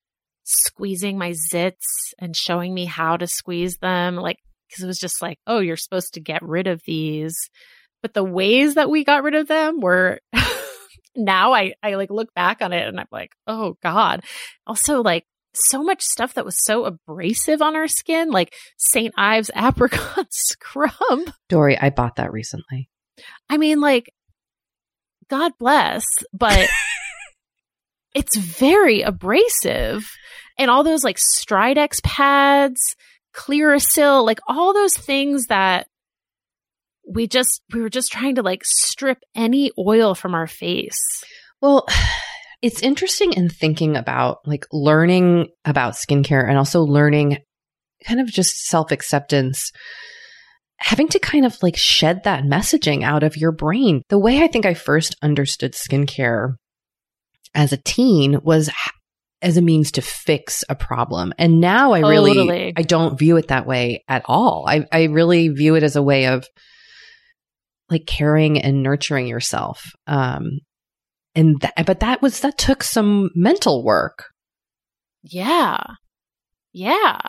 squeezing 0.44 1.18
my 1.18 1.32
zits 1.52 1.84
and 2.18 2.36
showing 2.36 2.74
me 2.74 2.84
how 2.84 3.16
to 3.16 3.26
squeeze 3.26 3.76
them 3.78 4.16
like 4.16 4.38
cuz 4.72 4.82
it 4.82 4.86
was 4.86 4.98
just 4.98 5.20
like, 5.22 5.38
"Oh, 5.46 5.60
you're 5.60 5.76
supposed 5.76 6.14
to 6.14 6.20
get 6.20 6.42
rid 6.42 6.66
of 6.66 6.82
these." 6.86 7.36
But 8.02 8.14
the 8.14 8.24
ways 8.24 8.74
that 8.74 8.90
we 8.90 9.04
got 9.04 9.22
rid 9.22 9.34
of 9.34 9.46
them 9.48 9.80
were 9.80 10.20
now 11.16 11.52
I 11.52 11.74
I 11.82 11.94
like 11.94 12.10
look 12.10 12.32
back 12.34 12.62
on 12.62 12.72
it 12.72 12.86
and 12.86 12.98
I'm 12.98 13.06
like, 13.12 13.32
"Oh 13.46 13.76
god." 13.82 14.24
Also 14.66 15.02
like 15.02 15.24
so 15.54 15.82
much 15.82 16.02
stuff 16.02 16.34
that 16.34 16.44
was 16.44 16.64
so 16.64 16.84
abrasive 16.84 17.62
on 17.62 17.76
our 17.76 17.88
skin, 17.88 18.30
like 18.30 18.54
St. 18.78 19.12
Ives 19.16 19.50
apricot 19.54 20.26
scrub. 20.30 21.20
Doree, 21.48 21.78
I 21.80 21.90
bought 21.90 22.16
that 22.16 22.32
recently. 22.32 22.88
I 23.48 23.58
mean, 23.58 23.80
like, 23.80 24.12
God 25.28 25.52
bless, 25.58 26.04
but 26.32 26.68
it's 28.14 28.36
very 28.36 29.02
abrasive. 29.02 30.08
And 30.58 30.70
all 30.70 30.84
those 30.84 31.04
like 31.04 31.18
Stridex 31.18 32.02
pads, 32.02 32.80
Clearasil, 33.34 34.24
like 34.24 34.40
all 34.46 34.74
those 34.74 34.94
things 34.94 35.46
that 35.46 35.86
we 37.08 37.26
just, 37.26 37.62
we 37.72 37.80
were 37.80 37.88
just 37.88 38.12
trying 38.12 38.36
to 38.36 38.42
like 38.42 38.62
strip 38.64 39.18
any 39.34 39.72
oil 39.78 40.14
from 40.14 40.34
our 40.34 40.46
face. 40.46 41.00
Well, 41.60 41.86
it's 42.62 42.82
interesting 42.82 43.32
in 43.32 43.48
thinking 43.48 43.96
about 43.96 44.46
like 44.46 44.66
learning 44.72 45.48
about 45.64 45.94
skincare 45.94 46.48
and 46.48 46.58
also 46.58 46.82
learning 46.82 47.38
kind 48.06 48.20
of 48.20 48.28
just 48.28 48.66
self 48.66 48.92
acceptance, 48.92 49.72
having 50.76 51.08
to 51.08 51.18
kind 51.18 51.44
of 51.44 51.56
like 51.62 51.76
shed 51.76 52.24
that 52.24 52.44
messaging 52.44 53.02
out 53.02 53.22
of 53.22 53.36
your 53.36 53.52
brain. 53.52 54.02
The 54.10 54.18
way 54.18 54.42
I 54.42 54.46
think 54.46 54.66
I 54.66 54.74
first 54.74 55.16
understood 55.22 55.72
skincare 55.72 56.54
as 57.54 57.72
a 57.72 57.76
teen 57.76 58.40
was 58.42 58.70
as 59.42 59.56
a 59.56 59.62
means 59.62 59.92
to 59.92 60.02
fix 60.02 60.64
a 60.68 60.74
problem. 60.74 61.32
And 61.36 61.60
now 61.60 61.92
I 61.92 62.00
really 62.00 62.34
Totally. 62.34 62.72
I 62.76 62.82
don't 62.82 63.18
view 63.18 63.36
it 63.36 63.48
that 63.48 63.66
way 63.66 64.04
at 64.08 64.22
all. 64.26 64.64
I 64.68 64.86
I 64.92 65.04
really 65.04 65.48
view 65.48 65.74
it 65.74 65.82
as 65.82 65.96
a 65.96 66.02
way 66.02 66.26
of 66.26 66.46
like 67.90 68.06
caring 68.06 68.60
and 68.60 68.82
nurturing 68.82 69.26
yourself. 69.26 69.84
Um 70.06 70.60
and 71.34 71.60
that, 71.60 71.86
but 71.86 72.00
that 72.00 72.22
was 72.22 72.40
that 72.40 72.56
took 72.56 72.82
some 72.82 73.30
mental 73.34 73.84
work. 73.84 74.26
Yeah. 75.22 75.78
Yeah. 76.72 77.20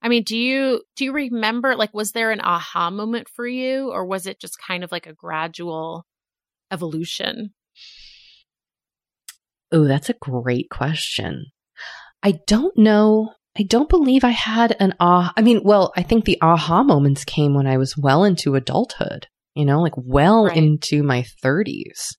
I 0.00 0.08
mean, 0.08 0.22
do 0.24 0.36
you 0.36 0.82
do 0.96 1.04
you 1.04 1.12
remember 1.12 1.76
like 1.76 1.94
was 1.94 2.12
there 2.12 2.30
an 2.30 2.40
aha 2.40 2.90
moment 2.90 3.28
for 3.34 3.46
you 3.46 3.90
or 3.90 4.06
was 4.06 4.26
it 4.26 4.40
just 4.40 4.56
kind 4.64 4.84
of 4.84 4.92
like 4.92 5.06
a 5.06 5.14
gradual 5.14 6.04
evolution? 6.70 7.50
Oh, 9.70 9.84
that's 9.84 10.08
a 10.08 10.14
great 10.14 10.70
question. 10.70 11.46
I 12.22 12.40
don't 12.46 12.76
know. 12.76 13.32
I 13.58 13.62
don't 13.64 13.88
believe 13.88 14.24
I 14.24 14.30
had 14.30 14.76
an 14.80 14.94
ah. 15.00 15.32
I 15.36 15.42
mean, 15.42 15.60
well, 15.64 15.92
I 15.96 16.02
think 16.02 16.24
the 16.24 16.38
aha 16.40 16.82
moments 16.82 17.24
came 17.24 17.54
when 17.54 17.66
I 17.66 17.76
was 17.76 17.96
well 17.96 18.24
into 18.24 18.54
adulthood, 18.54 19.26
you 19.54 19.64
know, 19.64 19.80
like 19.80 19.94
well 19.96 20.46
Right. 20.46 20.56
into 20.56 21.02
my 21.02 21.24
30s. 21.44 22.16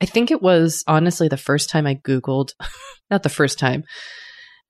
I 0.00 0.06
think 0.06 0.30
it 0.30 0.42
was 0.42 0.82
honestly 0.88 1.28
the 1.28 1.36
first 1.36 1.70
time 1.70 1.86
I 1.86 1.94
Googled, 1.94 2.50
not 3.10 3.22
the 3.22 3.28
first 3.28 3.58
time, 3.58 3.84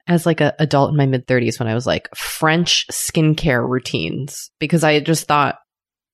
as 0.07 0.27
like 0.27 0.41
a 0.43 0.55
adult 0.59 0.91
in 0.91 0.97
my 0.97 1.07
mid 1.07 1.27
30s 1.27 1.59
when 1.59 1.69
I 1.69 1.75
was 1.75 1.87
like 1.87 2.09
French 2.15 2.87
skincare 2.93 3.67
routines 3.67 4.51
because 4.59 4.85
I 4.85 5.01
just 5.01 5.27
thought 5.27 5.57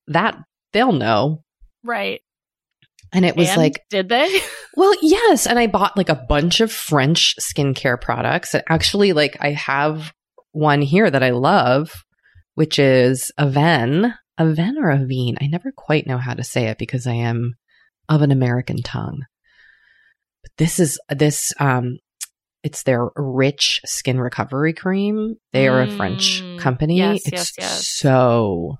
that 0.06 0.38
they'll 0.72 0.92
know. 0.92 1.42
Right. 1.82 2.20
And 3.12 3.24
it 3.24 3.36
was 3.36 3.48
And 3.48 3.56
like, 3.58 3.84
did 3.90 4.08
they? 4.08 4.40
well, 4.76 4.92
yes. 5.02 5.46
And 5.46 5.58
I 5.58 5.66
bought 5.66 5.96
like 5.96 6.08
a 6.10 6.24
bunch 6.28 6.60
of 6.60 6.70
French 6.70 7.34
skincare 7.40 8.00
products. 8.00 8.54
And 8.54 8.62
actually, 8.68 9.12
like, 9.12 9.36
I 9.40 9.52
have 9.52 10.12
one 10.52 10.82
here 10.82 11.10
that 11.10 11.22
I 11.22 11.30
love, 11.30 12.04
which 12.54 12.78
is 12.78 13.30
Aven. 13.38 14.12
Aven 14.38 14.76
or 14.78 14.94
Avene? 14.94 15.36
I 15.40 15.46
never 15.46 15.72
quite 15.76 16.06
know 16.06 16.18
how 16.18 16.34
to 16.34 16.44
say 16.44 16.66
it 16.66 16.78
because 16.78 17.06
I 17.06 17.14
am 17.14 17.54
of 18.08 18.22
an 18.22 18.30
American 18.30 18.82
tongue. 18.82 19.22
But 20.42 20.52
this 20.58 20.78
is 20.78 21.00
this, 21.08 21.52
um, 21.58 21.98
it's 22.62 22.82
their 22.82 23.08
rich 23.16 23.80
skin 23.86 24.20
recovery 24.20 24.72
cream. 24.74 25.34
They 25.52 25.66
are 25.68 25.80
a 25.80 25.88
French 25.88 26.42
Mm, 26.42 26.58
company. 26.58 26.98
yes, 26.98 27.20
it's 27.24 27.32
yes, 27.32 27.52
yes. 27.58 27.88
so 27.88 28.76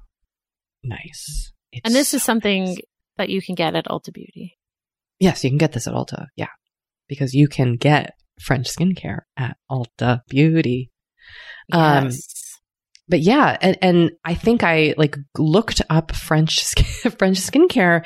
nice. 0.83 1.53
It's 1.73 1.83
and 1.85 1.95
this 1.95 2.15
is 2.15 2.23
something 2.23 2.65
nice. 2.65 2.77
That 3.19 3.29
you 3.29 3.43
can 3.43 3.55
get 3.55 3.77
at 3.77 3.87
Ulta 3.87 4.13
Beauty. 4.13 4.57
Yes, 5.21 5.45
you 5.45 5.51
can 5.51 5.59
get 5.59 5.73
this 5.73 5.87
at 5.87 5.95
Ulta. 5.95 6.27
Yeah. 6.37 6.47
Because 7.09 7.35
you 7.35 7.49
can 7.49 7.75
get 7.77 8.15
French 8.41 8.69
skincare 8.69 9.21
at 9.37 9.57
Ulta 9.71 10.21
Beauty. 10.29 10.91
Um, 11.73 12.05
Yes. 12.07 12.35
But 13.11 13.21
yeah, 13.21 13.57
and, 13.63 13.79
and 13.81 14.11
I 14.23 14.35
think 14.35 14.63
I 14.63 14.95
like 14.99 15.17
looked 15.39 15.81
up 15.89 16.15
French 16.15 16.61
skin, 16.65 17.11
French 17.13 17.39
skincare 17.39 18.05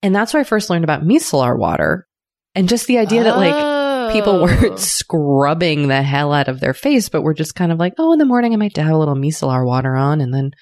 and 0.00 0.14
that's 0.14 0.32
where 0.32 0.40
I 0.40 0.44
first 0.44 0.70
learned 0.70 0.84
about 0.84 1.02
micellar 1.02 1.58
water 1.58 2.06
and 2.54 2.68
just 2.68 2.86
the 2.86 2.98
idea 2.98 3.24
that 3.24 3.36
like 3.36 4.12
people 4.14 4.34
Oh. 4.36 4.42
weren't 4.44 4.78
scrubbing 4.78 5.88
the 5.88 6.02
hell 6.04 6.32
out 6.32 6.46
of 6.46 6.60
their 6.60 6.72
face, 6.72 7.08
but 7.08 7.22
were 7.22 7.34
just 7.34 7.56
kind 7.56 7.72
of 7.72 7.78
like, 7.80 7.94
oh, 7.98 8.12
in 8.12 8.20
the 8.20 8.24
morning 8.24 8.52
I 8.52 8.56
might 8.56 8.76
have 8.76 8.94
a 8.94 8.96
little 8.96 9.16
micellar 9.16 9.66
water 9.66 9.96
on 9.96 10.20
and 10.20 10.32
then 10.32 10.52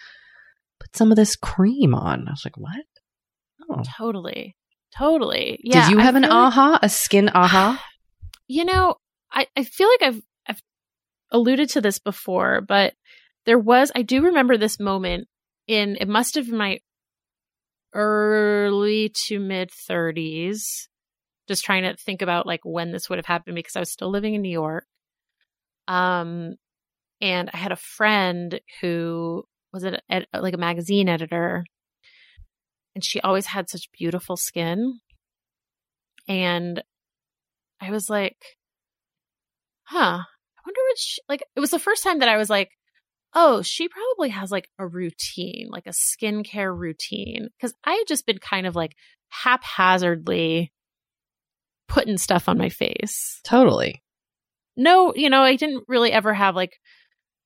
put 0.80 0.96
some 0.96 1.10
of 1.12 1.16
this 1.16 1.36
cream 1.36 1.94
on. 1.94 2.26
I 2.26 2.30
was 2.30 2.46
like, 2.46 2.56
what? 2.56 2.82
Totally. 3.84 4.56
Totally. 4.96 5.58
Yeah. 5.62 5.88
Did 5.88 5.92
you 5.94 6.00
I 6.00 6.02
have 6.04 6.14
an 6.16 6.22
like- 6.22 6.30
aha, 6.32 6.78
a 6.82 6.88
skin 6.88 7.30
aha? 7.34 7.82
You 8.48 8.64
know, 8.64 8.94
I, 9.32 9.48
I 9.56 9.64
feel 9.64 9.88
like 9.88 10.02
I've 10.02 10.22
I've 10.46 10.62
alluded 11.32 11.68
to 11.70 11.80
this 11.80 11.98
before, 11.98 12.60
but 12.60 12.94
there 13.44 13.58
was 13.58 13.90
I 13.92 14.02
do 14.02 14.22
remember 14.26 14.56
this 14.56 14.78
moment 14.78 15.26
in 15.66 15.96
it 16.00 16.06
must 16.06 16.36
have 16.36 16.46
been 16.46 16.56
my 16.56 16.78
early 17.92 19.10
to 19.26 19.38
mid 19.40 19.70
thirties. 19.70 20.88
Just 21.48 21.64
trying 21.64 21.82
to 21.82 21.96
think 21.96 22.22
about 22.22 22.46
like 22.46 22.60
when 22.62 22.92
this 22.92 23.08
would 23.08 23.18
have 23.18 23.26
happened 23.26 23.56
because 23.56 23.74
I 23.74 23.80
was 23.80 23.90
still 23.92 24.10
living 24.10 24.34
in 24.34 24.42
New 24.42 24.48
York. 24.50 24.86
Um 25.88 26.54
and 27.20 27.50
I 27.52 27.56
had 27.56 27.72
a 27.72 27.76
friend 27.76 28.60
who 28.80 29.44
was 29.72 29.84
ed- 29.84 30.26
like 30.32 30.54
a 30.54 30.58
magazine 30.58 31.08
editor 31.08 31.64
and 32.96 33.04
she 33.04 33.20
always 33.20 33.44
had 33.44 33.68
such 33.68 33.92
beautiful 33.92 34.38
skin. 34.38 35.00
And 36.26 36.82
I 37.78 37.90
was 37.90 38.08
like, 38.08 38.38
huh, 39.82 39.98
I 39.98 40.60
wonder 40.66 40.80
what 40.88 40.98
she, 40.98 41.20
like, 41.28 41.42
it 41.54 41.60
was 41.60 41.72
the 41.72 41.78
first 41.78 42.02
time 42.02 42.20
that 42.20 42.30
I 42.30 42.38
was 42.38 42.48
like, 42.48 42.70
oh, 43.34 43.60
she 43.60 43.86
probably 43.88 44.30
has 44.30 44.50
like 44.50 44.70
a 44.78 44.86
routine, 44.86 45.68
like 45.68 45.86
a 45.86 45.90
skincare 45.90 46.74
routine. 46.74 47.50
Cause 47.60 47.74
I 47.84 47.92
had 47.96 48.04
just 48.08 48.24
been 48.24 48.38
kind 48.38 48.66
of 48.66 48.74
like 48.74 48.94
haphazardly 49.28 50.72
putting 51.88 52.16
stuff 52.16 52.48
on 52.48 52.56
my 52.56 52.70
face. 52.70 53.42
Totally. 53.44 54.02
No, 54.74 55.14
you 55.14 55.28
know, 55.28 55.42
I 55.42 55.56
didn't 55.56 55.84
really 55.86 56.12
ever 56.12 56.32
have 56.32 56.56
like 56.56 56.78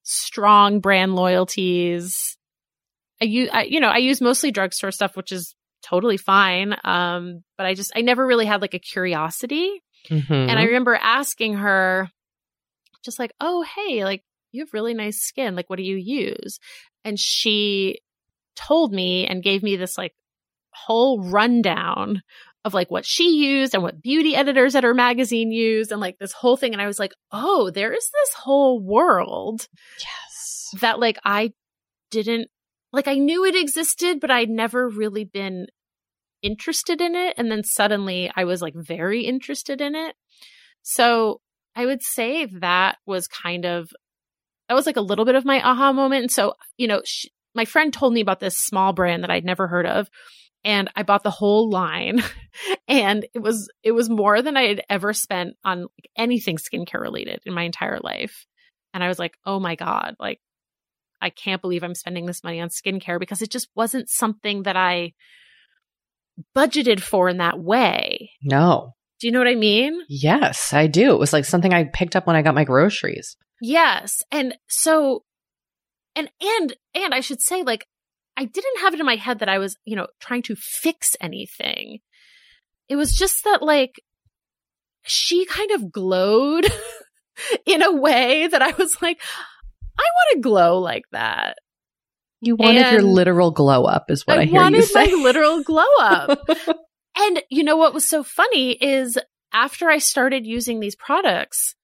strong 0.05 0.79
brand 0.79 1.17
loyalties. 1.17 2.39
I 3.21 3.25
use, 3.27 3.51
I, 3.53 3.65
you 3.65 3.81
know, 3.81 3.89
I 3.89 3.99
use 3.99 4.21
mostly 4.21 4.51
drugstore 4.51 4.91
stuff, 4.91 5.17
which 5.17 5.33
is 5.33 5.55
totally 5.83 6.17
fine. 6.17 6.75
Um, 6.85 7.43
but 7.57 7.67
I 7.67 7.75
just, 7.75 7.93
I 7.95 8.01
never 8.01 8.27
really 8.27 8.47
had 8.47 8.61
like 8.61 8.75
a 8.75 8.79
curiosity. 8.79 9.83
Mhm. 10.09 10.31
And 10.31 10.59
I 10.59 10.65
remember 10.65 10.95
asking 10.95 11.55
her, 11.55 12.09
just 13.05 13.19
like, 13.19 13.33
oh, 13.41 13.63
hey, 13.63 14.05
like, 14.05 14.23
you 14.53 14.63
have 14.63 14.75
really 14.75 14.95
nice 14.95 15.21
skin. 15.21 15.57
Like, 15.57 15.71
what 15.71 15.77
do 15.77 15.83
you 15.83 15.97
use? 15.97 16.59
And 17.05 17.19
she 17.19 18.01
told 18.57 18.93
me 18.93 19.27
and 19.27 19.43
gave 19.43 19.63
me 19.63 19.77
this 19.77 19.97
like 19.97 20.15
whole 20.71 21.23
rundown 21.23 22.23
of 22.65 22.75
like 22.75 22.91
what 22.91 23.07
she 23.07 23.37
used 23.37 23.75
and 23.75 23.83
what 23.83 24.03
beauty 24.03 24.37
editors 24.37 24.75
at 24.75 24.85
her 24.85 24.93
magazine 24.93 25.51
used 25.51 25.93
and 25.93 26.01
like 26.01 26.19
this 26.19 26.33
whole 26.33 26.57
thing. 26.57 26.73
And 26.73 26.83
I 26.83 26.87
was 26.87 26.99
like, 26.99 27.13
oh, 27.33 27.71
there 27.71 27.93
is 27.93 28.11
this 28.13 28.35
whole 28.35 28.81
world 28.81 29.67
yes. 29.99 30.81
that 30.81 31.01
like 31.01 31.19
I 31.25 31.53
didn't 32.11 32.51
like 32.93 33.09
I 33.09 33.15
knew 33.15 33.45
it 33.45 33.55
existed, 33.57 34.21
but 34.21 34.31
I'd 34.31 34.51
never 34.51 34.89
really 34.89 35.25
been 35.25 35.67
interested 36.43 37.01
in 37.01 37.15
it. 37.15 37.35
And 37.37 37.51
then 37.51 37.63
suddenly 37.65 38.31
I 38.35 38.45
was 38.45 38.63
like 38.63 38.75
very 38.75 39.23
interested 39.23 39.81
in 39.81 39.95
it. 39.95 40.15
So 40.83 41.41
I 41.77 41.87
would 41.87 42.03
say 42.03 42.47
that 42.47 42.99
was 43.07 43.27
kind 43.27 43.65
of 43.65 43.91
that 44.69 44.75
was 44.75 44.87
like 44.87 44.97
a 44.97 45.03
little 45.03 45.25
bit 45.25 45.35
of 45.35 45.45
my 45.45 45.61
aha 45.61 45.93
moment. 45.93 46.23
And 46.23 46.31
so, 46.31 46.55
you 46.77 46.87
know, 46.87 47.03
my 47.55 47.65
friend 47.65 47.93
told 47.93 48.13
me 48.13 48.21
about 48.21 48.39
this 48.39 48.57
small 48.57 48.93
brand 48.93 49.25
that 49.25 49.31
I'd 49.31 49.45
never 49.45 49.67
heard 49.67 49.87
of. 49.87 50.09
And 50.63 50.89
I 50.95 51.03
bought 51.03 51.25
the 51.25 51.31
whole 51.31 51.71
line 51.71 52.23
and 52.89 53.27
it 53.35 53.41
was, 53.41 53.69
it 53.83 53.93
was 53.93 54.09
more 54.09 54.43
than 54.43 54.57
I 54.57 54.69
had 54.69 54.83
ever 54.89 55.13
spent 55.13 55.57
on 55.65 55.87
anything 56.17 56.59
skincare 56.59 57.01
related 57.01 57.41
in 57.47 57.55
my 57.55 57.63
entire 57.63 57.99
life. 58.01 58.47
And 58.95 59.03
I 59.03 59.09
was 59.09 59.19
like, 59.19 59.35
oh 59.45 59.59
my 59.59 59.75
God, 59.75 60.15
like, 60.21 60.39
I 61.21 61.31
can't 61.31 61.63
believe 61.63 61.83
I'm 61.83 61.95
spending 61.95 62.27
this 62.27 62.45
money 62.45 62.61
on 62.61 62.69
skincare 62.69 63.19
because 63.19 63.43
it 63.43 63.51
just 63.51 63.69
wasn't 63.75 64.09
something 64.09 64.65
that 64.65 64.77
I 64.77 65.13
budgeted 66.57 67.01
for 67.01 67.29
in 67.29 67.39
that 67.39 67.59
way. 67.59 68.31
No. 68.43 68.95
Do 69.21 69.27
you 69.27 69.33
know 69.33 69.39
what 69.39 69.49
I 69.49 69.55
mean? 69.55 70.01
Yes, 70.09 70.73
I 70.73 70.87
do. 70.87 71.13
It 71.13 71.19
was 71.19 71.33
like 71.33 71.45
something 71.45 71.75
I 71.75 71.85
picked 71.85 72.17
up 72.17 72.27
when 72.27 72.37
I 72.37 72.43
got 72.43 72.55
my 72.55 72.65
groceries. 72.65 73.37
Yes. 73.61 74.23
And 74.31 74.57
so 74.69 75.25
and 76.17 76.31
and 76.41 76.77
and 76.95 77.15
I 77.15 77.21
should 77.21 77.41
say 77.43 77.63
like 77.63 77.87
I 78.37 78.45
didn't 78.45 78.81
have 78.81 78.95
it 78.95 79.01
in 79.01 79.07
my 79.07 79.17
head 79.17 79.41
that 79.41 79.49
I 79.49 79.59
was, 79.59 79.77
you 79.85 79.97
know, 79.97 80.07
trying 80.21 80.43
to 80.43 80.57
fix 80.57 81.15
anything. 81.21 81.99
It 82.89 82.97
was 82.97 83.13
just 83.13 83.45
that 83.45 83.63
like 83.63 84.01
she 85.03 85.45
kind 85.45 85.71
of 85.73 85.93
glowed 85.93 86.67
in 87.67 87.83
a 87.83 87.93
way 87.93 88.47
that 88.47 88.63
I 88.63 88.73
was 88.73 89.01
like 89.03 89.21
want 90.03 90.35
to 90.35 90.41
glow 90.41 90.79
like 90.79 91.05
that. 91.13 91.57
You 92.41 92.57
wanted 92.57 92.91
your 92.93 93.03
literal 93.03 93.51
glow 93.51 93.85
up, 93.85 94.11
is 94.11 94.27
what 94.27 94.39
I, 94.39 94.45
hear 94.45 94.55
you 94.55 94.61
wanted 94.61 94.85
say. 94.85 95.07
my 95.15 95.23
literal 95.23 95.63
glow 95.63 95.85
up. 96.01 96.39
and 97.19 97.43
you 97.51 97.65
know 97.65 97.77
what 97.77 97.93
was 97.93 98.09
so 98.09 98.23
funny 98.23 98.73
is 98.73 99.19
after 99.53 99.91
I 99.91 99.99
started 99.99 100.47
using 100.47 100.81
these 100.81 100.97
products, 100.97 101.75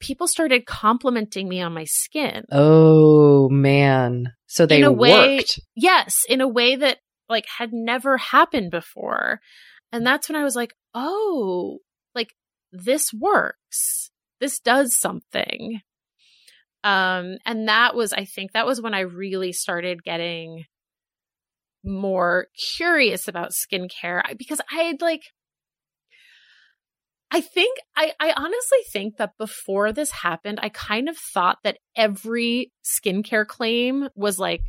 people 0.00 0.28
started 0.28 0.66
complimenting 0.66 1.48
me 1.48 1.60
on 1.60 1.74
my 1.74 1.84
skin. 1.84 2.44
oh 2.52 3.48
man! 3.48 4.32
So 4.46 4.66
they 4.66 4.78
In 4.78 4.84
a 4.84 4.92
way- 4.92 5.36
worked. 5.38 5.58
Yes, 5.74 6.20
in 6.28 6.40
a 6.40 6.48
way 6.48 6.76
that 6.76 6.98
like 7.28 7.46
had 7.58 7.72
never 7.72 8.18
happened 8.18 8.70
before. 8.70 9.40
And 9.90 10.06
that's 10.06 10.28
when 10.28 10.36
I 10.36 10.44
was 10.44 10.54
like, 10.54 10.72
"Oh, 10.94 11.78
like 12.14 12.28
this 12.72 13.12
works. 13.12 14.10
This 14.40 14.60
does 14.60 14.96
something." 14.98 15.80
Um 16.84 17.38
and 17.44 17.68
that 17.68 17.94
was 17.94 18.12
I 18.12 18.24
think 18.24 18.52
that 18.52 18.66
was 18.66 18.80
when 18.80 18.94
I 18.94 19.00
really 19.00 19.52
started 19.52 20.02
getting 20.02 20.64
more 21.84 22.46
curious 22.76 23.28
about 23.28 23.50
skincare 23.50 24.22
because 24.38 24.60
I 24.70 24.82
had 24.82 25.00
like 25.00 25.22
I 27.34 27.40
think 27.40 27.78
I, 27.96 28.12
I 28.20 28.34
honestly 28.36 28.78
think 28.92 29.16
that 29.16 29.38
before 29.38 29.90
this 29.90 30.10
happened, 30.10 30.60
I 30.62 30.68
kind 30.68 31.08
of 31.08 31.16
thought 31.32 31.56
that 31.64 31.78
every 31.96 32.70
skincare 32.84 33.46
claim 33.46 34.08
was 34.14 34.38
like 34.38 34.60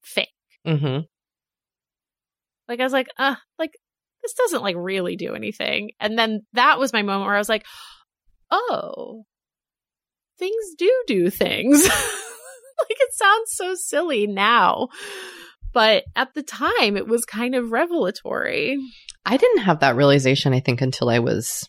fake. 0.00 0.28
Mm-hmm. 0.66 1.00
Like 2.68 2.80
I 2.80 2.84
was 2.84 2.92
like, 2.94 3.08
uh, 3.18 3.36
like 3.58 3.72
this 4.22 4.32
doesn't 4.32 4.62
like 4.62 4.76
really 4.78 5.16
do 5.16 5.34
anything. 5.34 5.90
And 6.00 6.18
then 6.18 6.40
that 6.54 6.78
was 6.78 6.94
my 6.94 7.02
moment 7.02 7.26
where 7.26 7.36
I 7.36 7.38
was 7.38 7.50
like, 7.50 7.66
oh, 8.50 9.24
things 10.38 10.74
do 10.76 11.04
do 11.06 11.30
things. 11.30 11.84
like 11.88 11.96
it 12.90 13.12
sounds 13.14 13.50
so 13.52 13.74
silly 13.74 14.26
now. 14.26 14.88
But 15.72 16.04
at 16.16 16.34
the 16.34 16.42
time, 16.42 16.96
it 16.96 17.06
was 17.06 17.24
kind 17.24 17.54
of 17.54 17.72
revelatory. 17.72 18.78
I 19.26 19.36
didn't 19.36 19.64
have 19.64 19.80
that 19.80 19.96
realization, 19.96 20.54
I 20.54 20.60
think, 20.60 20.80
until 20.80 21.10
I 21.10 21.18
was 21.18 21.68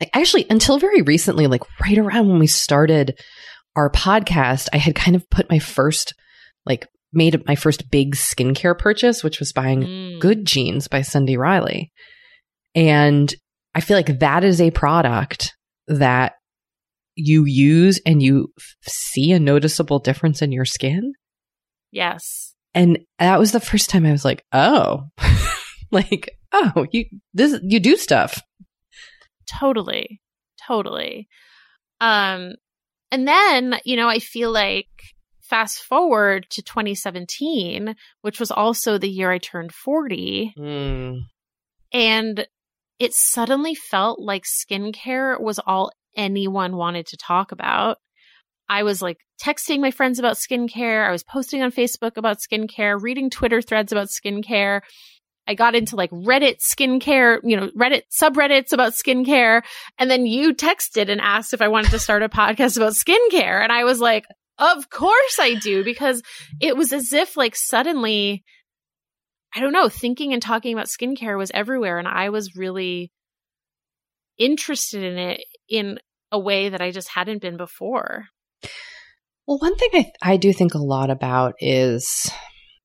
like, 0.00 0.10
actually 0.14 0.46
until 0.48 0.78
very 0.78 1.02
recently, 1.02 1.46
like 1.46 1.62
right 1.80 1.98
around 1.98 2.28
when 2.28 2.38
we 2.38 2.46
started 2.46 3.18
our 3.76 3.90
podcast, 3.90 4.68
I 4.72 4.78
had 4.78 4.94
kind 4.94 5.14
of 5.14 5.28
put 5.30 5.50
my 5.50 5.58
first, 5.58 6.14
like, 6.64 6.88
made 7.12 7.46
my 7.46 7.54
first 7.54 7.90
big 7.90 8.14
skincare 8.14 8.76
purchase, 8.76 9.22
which 9.22 9.38
was 9.38 9.52
buying 9.52 9.82
Mm. 9.82 10.20
Good 10.20 10.44
Genes 10.44 10.88
by 10.88 11.02
Sunday 11.02 11.36
Riley. 11.36 11.92
And 12.74 13.32
I 13.74 13.80
feel 13.80 13.96
like 13.96 14.18
that 14.18 14.44
is 14.44 14.60
a 14.60 14.70
product 14.70 15.54
that 15.86 16.34
you 17.18 17.44
use 17.44 18.00
and 18.06 18.22
you 18.22 18.52
f- 18.58 18.76
see 18.92 19.32
a 19.32 19.40
noticeable 19.40 19.98
difference 19.98 20.40
in 20.40 20.52
your 20.52 20.64
skin. 20.64 21.12
Yes. 21.90 22.54
And 22.74 23.00
that 23.18 23.38
was 23.38 23.52
the 23.52 23.60
first 23.60 23.90
time 23.90 24.06
I 24.06 24.12
was 24.12 24.24
like, 24.24 24.44
oh, 24.52 25.04
like, 25.90 26.38
oh, 26.52 26.86
you, 26.92 27.06
this, 27.34 27.58
you 27.62 27.80
do 27.80 27.96
stuff. 27.96 28.40
Totally. 29.46 30.20
Totally. 30.66 31.28
Um 32.00 32.52
and 33.10 33.26
then, 33.26 33.78
you 33.84 33.96
know, 33.96 34.08
I 34.08 34.18
feel 34.18 34.52
like 34.52 34.88
fast 35.40 35.78
forward 35.80 36.46
to 36.50 36.62
2017, 36.62 37.94
which 38.20 38.38
was 38.38 38.50
also 38.50 38.98
the 38.98 39.08
year 39.08 39.30
I 39.30 39.38
turned 39.38 39.72
40, 39.72 40.52
Mm. 40.58 41.20
and 41.92 42.46
it 42.98 43.14
suddenly 43.14 43.74
felt 43.74 44.20
like 44.20 44.44
skincare 44.44 45.40
was 45.40 45.58
all 45.58 45.90
anyone 46.18 46.76
wanted 46.76 47.06
to 47.06 47.16
talk 47.16 47.52
about. 47.52 47.96
I 48.68 48.82
was 48.82 49.00
like 49.00 49.18
texting 49.42 49.80
my 49.80 49.90
friends 49.90 50.18
about 50.18 50.36
skincare. 50.36 51.08
I 51.08 51.12
was 51.12 51.22
posting 51.22 51.62
on 51.62 51.72
Facebook 51.72 52.18
about 52.18 52.38
skincare, 52.38 53.00
reading 53.00 53.30
Twitter 53.30 53.62
threads 53.62 53.92
about 53.92 54.08
skincare. 54.08 54.82
I 55.46 55.54
got 55.54 55.74
into 55.74 55.96
like 55.96 56.10
Reddit 56.10 56.58
skincare, 56.60 57.38
you 57.42 57.56
know, 57.56 57.70
Reddit 57.70 58.02
subreddits 58.20 58.74
about 58.74 58.92
skincare. 58.92 59.62
And 59.98 60.10
then 60.10 60.26
you 60.26 60.54
texted 60.54 61.08
and 61.08 61.22
asked 61.22 61.54
if 61.54 61.62
I 61.62 61.68
wanted 61.68 61.92
to 61.92 61.98
start 61.98 62.22
a 62.22 62.28
podcast 62.28 62.76
about 62.76 62.92
skincare. 62.92 63.62
And 63.62 63.72
I 63.72 63.84
was 63.84 63.98
like, 63.98 64.26
of 64.58 64.90
course 64.90 65.38
I 65.40 65.54
do, 65.54 65.82
because 65.84 66.22
it 66.60 66.76
was 66.76 66.92
as 66.92 67.14
if 67.14 67.36
like 67.38 67.56
suddenly, 67.56 68.44
I 69.54 69.60
don't 69.60 69.72
know, 69.72 69.88
thinking 69.88 70.34
and 70.34 70.42
talking 70.42 70.74
about 70.74 70.88
skincare 70.88 71.38
was 71.38 71.50
everywhere. 71.54 71.98
And 71.98 72.08
I 72.08 72.28
was 72.28 72.54
really 72.54 73.10
interested 74.36 75.02
in 75.02 75.16
it 75.16 75.40
in 75.68 75.98
a 76.32 76.38
way 76.38 76.68
that 76.68 76.80
I 76.80 76.90
just 76.90 77.08
hadn't 77.08 77.42
been 77.42 77.56
before. 77.56 78.26
Well, 79.46 79.58
one 79.58 79.76
thing 79.76 79.90
I, 79.94 80.12
I 80.22 80.36
do 80.36 80.52
think 80.52 80.74
a 80.74 80.78
lot 80.78 81.10
about 81.10 81.54
is 81.58 82.30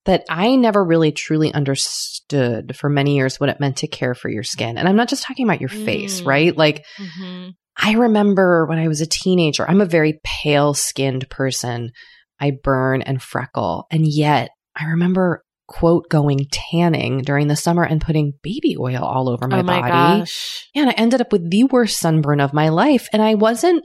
that 0.06 0.24
I 0.30 0.56
never 0.56 0.84
really 0.84 1.12
truly 1.12 1.54
understood 1.54 2.76
for 2.76 2.90
many 2.90 3.16
years 3.16 3.40
what 3.40 3.50
it 3.50 3.60
meant 3.60 3.78
to 3.78 3.88
care 3.88 4.14
for 4.14 4.30
your 4.30 4.44
skin. 4.44 4.78
And 4.78 4.88
I'm 4.88 4.96
not 4.96 5.10
just 5.10 5.24
talking 5.24 5.46
about 5.46 5.62
your 5.62 5.70
face, 5.70 6.22
Mm. 6.22 6.26
right? 6.26 6.58
Like, 6.58 6.86
Mm-hmm. 6.98 7.50
I 7.76 7.94
remember 7.94 8.68
when 8.68 8.78
I 8.78 8.88
was 8.88 9.02
a 9.02 9.08
teenager, 9.08 9.68
I'm 9.68 9.82
a 9.82 9.86
very 9.86 10.20
pale 10.24 10.74
skinned 10.76 11.28
person. 11.30 11.92
I 12.40 12.52
burn 12.64 13.02
and 13.02 13.22
freckle. 13.22 13.88
And 13.90 14.06
yet 14.06 14.52
I 14.76 14.86
remember, 14.86 15.43
quote, 15.68 16.10
going 16.10 16.46
tanning 16.52 17.22
during 17.22 17.48
the 17.48 17.56
summer 17.56 17.84
and 17.84 18.02
putting 18.02 18.34
baby 18.42 18.76
oil 18.78 19.04
all 19.04 19.30
over 19.30 19.48
my, 19.48 19.60
oh 19.60 19.64
my 19.64 19.80
body. 19.80 20.20
gosh. 20.20 20.70
Yeah, 20.74 20.84
and 20.84 20.92
I 20.92 20.94
ended 20.94 21.22
up 21.22 21.32
with 21.32 21.50
the 21.50 21.64
worst 21.66 21.98
sunburn 21.98 22.40
of 22.40 22.54
my 22.54 22.70
life. 22.70 23.08
And 23.14 23.22
I 23.22 23.36
wasn't, 23.36 23.84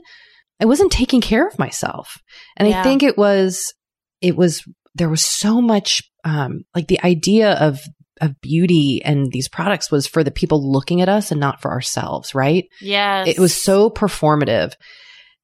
I 0.59 0.65
wasn't 0.65 0.91
taking 0.91 1.21
care 1.21 1.47
of 1.47 1.57
myself. 1.57 2.17
And 2.57 2.73
I 2.73 2.83
think 2.83 3.01
it 3.01 3.17
was, 3.17 3.73
it 4.21 4.35
was, 4.35 4.63
there 4.95 5.09
was 5.09 5.23
so 5.23 5.61
much, 5.61 6.03
um, 6.25 6.63
like 6.75 6.87
the 6.87 7.01
idea 7.03 7.53
of, 7.53 7.79
of 8.19 8.39
beauty 8.41 9.01
and 9.05 9.31
these 9.31 9.47
products 9.47 9.89
was 9.89 10.05
for 10.05 10.23
the 10.23 10.31
people 10.31 10.71
looking 10.71 10.99
at 10.99 11.07
us 11.07 11.31
and 11.31 11.39
not 11.39 11.61
for 11.61 11.71
ourselves, 11.71 12.35
right? 12.35 12.65
Yes. 12.81 13.29
It 13.29 13.39
was 13.39 13.55
so 13.55 13.89
performative. 13.89 14.73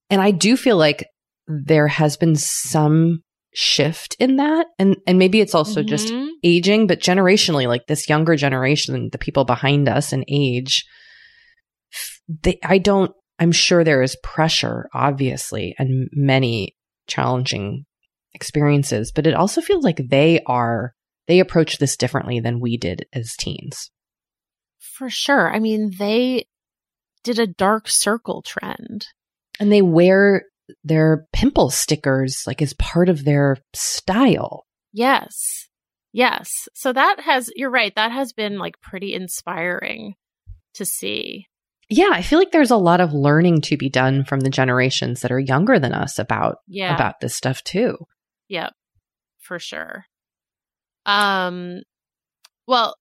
And 0.10 0.22
I 0.22 0.32
do 0.32 0.58
feel 0.58 0.76
like 0.76 1.08
there 1.48 1.88
has 1.88 2.18
been 2.18 2.36
some 2.36 3.24
shift 3.56 4.16
in 4.20 4.36
that. 4.36 4.68
And, 4.78 4.98
and 5.08 5.18
maybe 5.18 5.40
it's 5.40 5.56
also 5.56 5.82
just 5.82 6.10
Mhm. 6.10 6.28
aging, 6.44 6.88
but 6.88 7.00
generationally, 7.00 7.68
like 7.68 7.88
this 7.88 8.10
younger 8.10 8.36
generation, 8.36 9.10
the 9.12 9.18
people 9.18 9.46
behind 9.46 9.88
us 9.88 10.12
in 10.14 10.26
age, 10.28 10.86
they, 12.44 12.60
I 12.64 12.78
don't, 12.78 13.12
I'm 13.40 13.52
sure 13.52 13.84
there 13.84 14.02
is 14.02 14.18
pressure, 14.24 14.90
obviously, 14.94 15.76
and 15.80 16.10
many 16.12 16.76
challenging 17.08 17.86
experiences, 18.34 19.12
but 19.14 19.26
it 19.26 19.34
also 19.34 19.62
feels 19.62 19.84
like 19.84 20.02
they 20.10 20.42
are, 20.46 20.94
they 21.28 21.40
approach 21.40 21.78
this 21.78 21.96
differently 21.96 22.40
than 22.40 22.60
we 22.60 22.78
did 22.78 23.06
as 23.14 23.36
teens. 23.38 23.90
For 24.80 25.10
sure. 25.10 25.54
I 25.54 25.60
mean, 25.60 25.92
they 25.98 26.46
did 27.24 27.40
a 27.40 27.48
dark 27.48 27.90
circle 27.90 28.42
trend. 28.42 29.08
And 29.60 29.72
they 29.72 29.82
wear 29.82 30.44
their 30.84 31.28
pimple 31.34 31.70
stickers 31.70 32.44
like 32.48 32.62
as 32.62 32.74
part 32.74 33.10
of 33.10 33.24
their 33.24 33.58
style. 33.74 34.66
Yes. 34.94 35.68
Yes. 36.14 36.68
So 36.74 36.94
that 36.94 37.20
has, 37.20 37.52
you're 37.56 37.70
right, 37.70 37.94
that 37.96 38.12
has 38.12 38.34
been 38.34 38.58
like 38.58 38.80
pretty 38.82 39.14
inspiring 39.14 40.16
to 40.76 40.86
see. 40.86 41.48
Yeah, 41.90 42.10
I 42.12 42.22
feel 42.24 42.40
like 42.40 42.52
there's 42.52 42.72
a 42.72 42.78
lot 42.78 43.00
of 43.02 43.14
learning 43.14 43.62
to 43.62 43.78
be 43.78 43.90
done 43.90 44.24
from 44.24 44.40
the 44.40 44.50
generations 44.50 45.22
that 45.22 45.32
are 45.32 45.40
younger 45.40 45.78
than 45.78 45.94
us 45.94 46.18
about 46.18 46.58
Yeah. 46.68 46.96
about 46.96 47.20
this 47.20 47.36
stuff 47.36 47.64
too. 47.64 47.98
Yep. 48.48 48.74
For 49.40 49.60
sure. 49.60 50.06
Um, 51.06 51.82
well, 52.68 52.96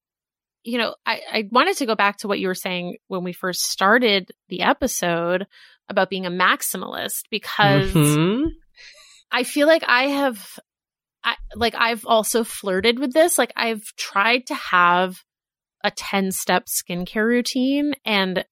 you 0.64 0.78
know, 0.78 0.94
I, 1.04 1.20
I 1.30 1.48
wanted 1.52 1.76
to 1.76 1.86
go 1.86 1.94
back 1.94 2.18
to 2.18 2.28
what 2.28 2.38
you 2.40 2.48
were 2.48 2.54
saying 2.54 2.96
when 3.08 3.22
we 3.22 3.32
first 3.32 3.62
started 3.62 4.32
the 4.48 4.62
episode 4.62 5.46
about 5.88 6.10
being 6.10 6.24
a 6.26 6.30
maximalist 6.30 7.24
because 7.30 7.94
Mhm. 7.94 8.48
I 9.30 9.42
feel 9.44 9.66
like 9.66 9.84
I 9.86 10.04
have, 10.04 10.58
I 11.22 11.36
like 11.54 11.74
I've 11.74 12.06
also 12.06 12.44
flirted 12.44 12.98
with 12.98 13.12
this. 13.12 13.36
Like 13.36 13.52
I've 13.56 13.84
tried 13.96 14.46
to 14.46 14.54
have 14.54 15.22
a 15.82 15.90
10 15.90 16.32
step 16.32 16.66
skincare 16.66 17.26
routine 17.26 17.94
and 18.04 18.44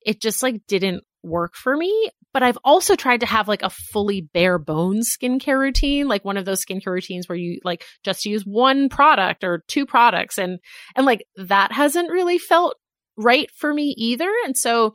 it 0.00 0.20
just 0.20 0.42
like 0.42 0.66
didn't 0.66 1.04
work 1.22 1.54
for 1.54 1.76
me. 1.76 2.10
But 2.34 2.42
I've 2.42 2.58
also 2.64 2.96
tried 2.96 3.20
to 3.20 3.26
have 3.26 3.48
like 3.48 3.62
a 3.62 3.70
fully 3.70 4.20
bare 4.20 4.58
bones 4.58 5.16
skincare 5.16 5.58
routine, 5.58 6.08
like 6.08 6.24
one 6.24 6.36
of 6.36 6.44
those 6.44 6.62
skincare 6.62 6.92
routines 6.92 7.28
where 7.28 7.38
you 7.38 7.60
like 7.64 7.84
just 8.04 8.26
use 8.26 8.42
one 8.44 8.90
product 8.90 9.44
or 9.44 9.64
two 9.68 9.86
products 9.86 10.36
and, 10.36 10.58
and 10.94 11.06
like 11.06 11.24
that 11.36 11.72
hasn't 11.72 12.10
really 12.10 12.38
felt 12.38 12.76
right 13.16 13.50
for 13.52 13.72
me 13.72 13.94
either. 13.96 14.30
And 14.44 14.56
so 14.56 14.94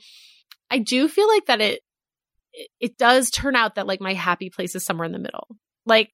I 0.70 0.80
do 0.80 1.08
feel 1.08 1.28
like 1.28 1.46
that 1.48 1.62
it, 1.62 1.82
it, 2.80 2.98
does 2.98 3.32
turn 3.32 3.56
out 3.56 3.76
that 3.76 3.88
like 3.88 4.02
my 4.02 4.14
happy 4.14 4.50
place 4.50 4.76
is 4.76 4.84
somewhere 4.84 5.06
in 5.06 5.12
the 5.14 5.20
middle. 5.20 5.48
Like 5.86 6.12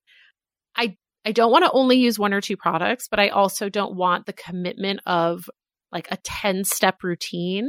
I 0.76 0.96
I 1.26 1.32
don't 1.32 1.52
want 1.52 1.66
to 1.66 1.72
only 1.72 1.98
use 1.98 2.20
one 2.20 2.34
or 2.34 2.42
two 2.42 2.56
products, 2.56 3.08
but 3.10 3.20
I 3.20 3.30
also 3.30 3.68
don't 3.68 3.96
want 3.96 4.28
the 4.28 4.34
commitment 4.34 5.00
of 5.08 5.50
like 5.92 6.08
a 6.12 6.18
10 6.18 6.66
step 6.66 7.04
routine. 7.04 7.68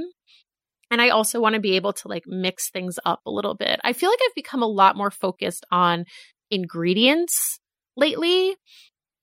And 0.91 1.01
I 1.01 1.09
also 1.09 1.41
want 1.41 1.55
to 1.55 1.61
be 1.61 1.77
able 1.77 1.93
to 1.95 2.09
like 2.09 2.25
mix 2.27 2.71
things 2.71 2.99
up 3.05 3.21
a 3.27 3.31
little 3.31 3.55
bit. 3.55 3.81
I 3.83 3.93
feel 3.93 4.11
like 4.11 4.21
I've 4.25 4.35
become 4.35 4.63
a 4.63 4.69
lot 4.69 4.97
more 4.97 5.11
focused 5.11 5.67
on 5.71 6.05
ingredients 6.51 7.59
lately, 7.97 8.55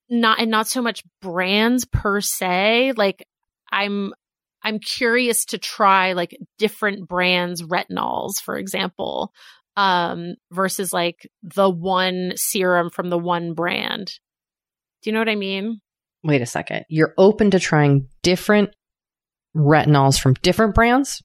not 0.10 0.40
and 0.40 0.52
not 0.52 0.68
so 0.68 0.82
much 0.82 1.04
brands 1.22 1.86
per 1.86 2.20
se. 2.20 2.94
Like 2.98 3.26
I'm 3.72 4.14
I'm 4.62 4.80
curious 4.80 5.46
to 5.46 5.58
try 5.58 6.14
like 6.14 6.38
different 6.58 7.08
brands 7.08 7.62
retinols, 7.62 8.42
for 8.42 8.58
example, 8.58 9.32
um, 9.76 10.36
versus 10.52 10.94
like 10.94 11.30
the 11.42 11.70
one 11.70 12.34
serum 12.36 12.90
from 12.90 13.10
the 13.10 13.18
one 13.18 13.54
brand. 13.54 14.08
Do 15.02 15.10
you 15.10 15.14
know 15.14 15.20
what 15.20 15.30
I 15.30 15.36
mean? 15.36 15.82
Wait 16.24 16.42
a 16.42 16.46
second. 16.46 16.86
You're 16.88 17.14
open 17.18 17.52
to 17.52 17.60
trying 17.60 18.08
different 18.22 18.70
retinols 19.56 20.20
from 20.20 20.36
different 20.36 20.76
brands? 20.76 21.22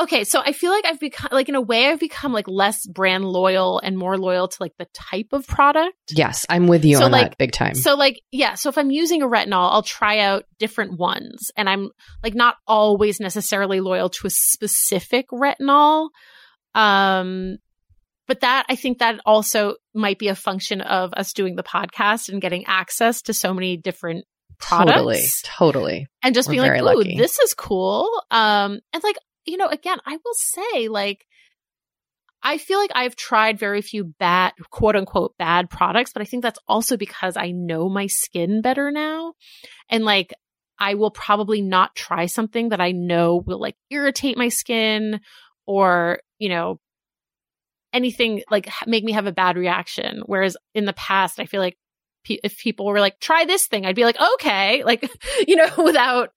Okay, 0.00 0.24
so 0.24 0.40
I 0.44 0.52
feel 0.52 0.70
like 0.70 0.84
I've 0.86 0.98
become 1.00 1.28
like 1.32 1.48
in 1.48 1.54
a 1.54 1.60
way 1.60 1.86
I've 1.86 2.00
become 2.00 2.32
like 2.32 2.48
less 2.48 2.86
brand 2.86 3.24
loyal 3.24 3.78
and 3.78 3.96
more 3.96 4.16
loyal 4.18 4.48
to 4.48 4.56
like 4.60 4.72
the 4.78 4.86
type 4.94 5.28
of 5.32 5.46
product. 5.46 5.94
Yes, 6.10 6.46
I'm 6.48 6.66
with 6.66 6.84
you 6.84 6.96
So, 6.96 7.04
on 7.04 7.12
like- 7.12 7.30
that 7.30 7.38
big 7.38 7.52
time. 7.52 7.74
So 7.74 7.94
like 7.94 8.20
yeah, 8.32 8.54
so 8.54 8.68
if 8.68 8.78
I'm 8.78 8.90
using 8.90 9.22
a 9.22 9.26
retinol, 9.28 9.70
I'll 9.72 9.82
try 9.82 10.18
out 10.20 10.44
different 10.58 10.98
ones 10.98 11.50
and 11.56 11.68
I'm 11.68 11.90
like 12.22 12.34
not 12.34 12.56
always 12.66 13.20
necessarily 13.20 13.80
loyal 13.80 14.08
to 14.10 14.26
a 14.26 14.30
specific 14.30 15.28
retinol. 15.30 16.08
Um 16.74 17.58
but 18.26 18.40
that 18.40 18.66
I 18.68 18.74
think 18.76 18.98
that 18.98 19.20
also 19.24 19.76
might 19.94 20.18
be 20.18 20.28
a 20.28 20.34
function 20.34 20.80
of 20.80 21.12
us 21.14 21.32
doing 21.32 21.54
the 21.54 21.62
podcast 21.62 22.28
and 22.28 22.40
getting 22.42 22.64
access 22.66 23.22
to 23.22 23.34
so 23.34 23.54
many 23.54 23.76
different 23.76 24.24
products 24.58 25.42
totally, 25.42 26.00
totally. 26.00 26.06
and 26.22 26.34
just 26.34 26.48
We're 26.48 26.62
being 26.62 26.82
like, 26.82 26.94
"Ooh, 26.96 26.98
lucky. 27.00 27.16
this 27.18 27.38
is 27.38 27.54
cool." 27.54 28.08
Um, 28.30 28.80
and 28.92 29.02
like 29.04 29.16
you 29.46 29.56
know, 29.56 29.68
again, 29.68 29.98
I 30.04 30.12
will 30.12 30.34
say, 30.34 30.88
like, 30.88 31.26
I 32.42 32.58
feel 32.58 32.78
like 32.78 32.92
I've 32.94 33.16
tried 33.16 33.58
very 33.58 33.82
few 33.82 34.04
bad, 34.04 34.52
quote 34.70 34.96
unquote, 34.96 35.36
bad 35.38 35.70
products, 35.70 36.12
but 36.12 36.22
I 36.22 36.26
think 36.26 36.42
that's 36.42 36.58
also 36.68 36.96
because 36.96 37.36
I 37.36 37.50
know 37.50 37.88
my 37.88 38.06
skin 38.06 38.60
better 38.62 38.90
now, 38.90 39.34
and 39.88 40.04
like. 40.04 40.32
I 40.78 40.92
will 40.92 41.10
probably 41.10 41.62
not 41.62 41.94
try 41.94 42.26
something 42.26 42.68
that 42.68 42.82
I 42.82 42.92
know 42.92 43.42
will 43.46 43.58
like 43.58 43.76
irritate 43.88 44.36
my 44.36 44.50
skin 44.50 45.22
or, 45.64 46.20
you 46.38 46.50
know, 46.50 46.80
anything 47.92 48.42
like 48.50 48.68
make 48.86 49.02
me 49.02 49.12
have 49.12 49.26
a 49.26 49.32
bad 49.32 49.56
reaction. 49.56 50.22
Whereas 50.26 50.56
in 50.74 50.84
the 50.84 50.92
past, 50.92 51.40
I 51.40 51.46
feel 51.46 51.60
like 51.60 51.76
if 52.28 52.58
people 52.58 52.86
were 52.86 53.00
like, 53.00 53.18
try 53.20 53.44
this 53.44 53.66
thing, 53.66 53.86
I'd 53.86 53.96
be 53.96 54.04
like, 54.04 54.18
okay, 54.34 54.84
like, 54.84 55.08
you 55.48 55.56
know, 55.56 55.70
without 55.78 56.30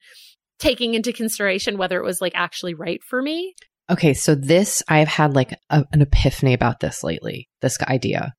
taking 0.60 0.93
into 0.93 1.13
consideration 1.13 1.78
whether 1.78 1.98
it 1.98 2.06
was 2.06 2.22
like 2.22 2.34
actually 2.36 2.74
right 2.74 3.02
for 3.04 3.22
me. 3.22 3.54
Okay, 3.89 4.13
so 4.13 4.36
this 4.36 4.84
I've 4.88 5.08
had 5.08 5.36
like 5.36 5.54
a, 5.69 5.86
an 5.91 6.02
epiphany 6.02 6.54
about 6.54 6.80
this 6.80 7.04
lately. 7.04 7.50
This 7.62 7.82
idea. 7.82 8.34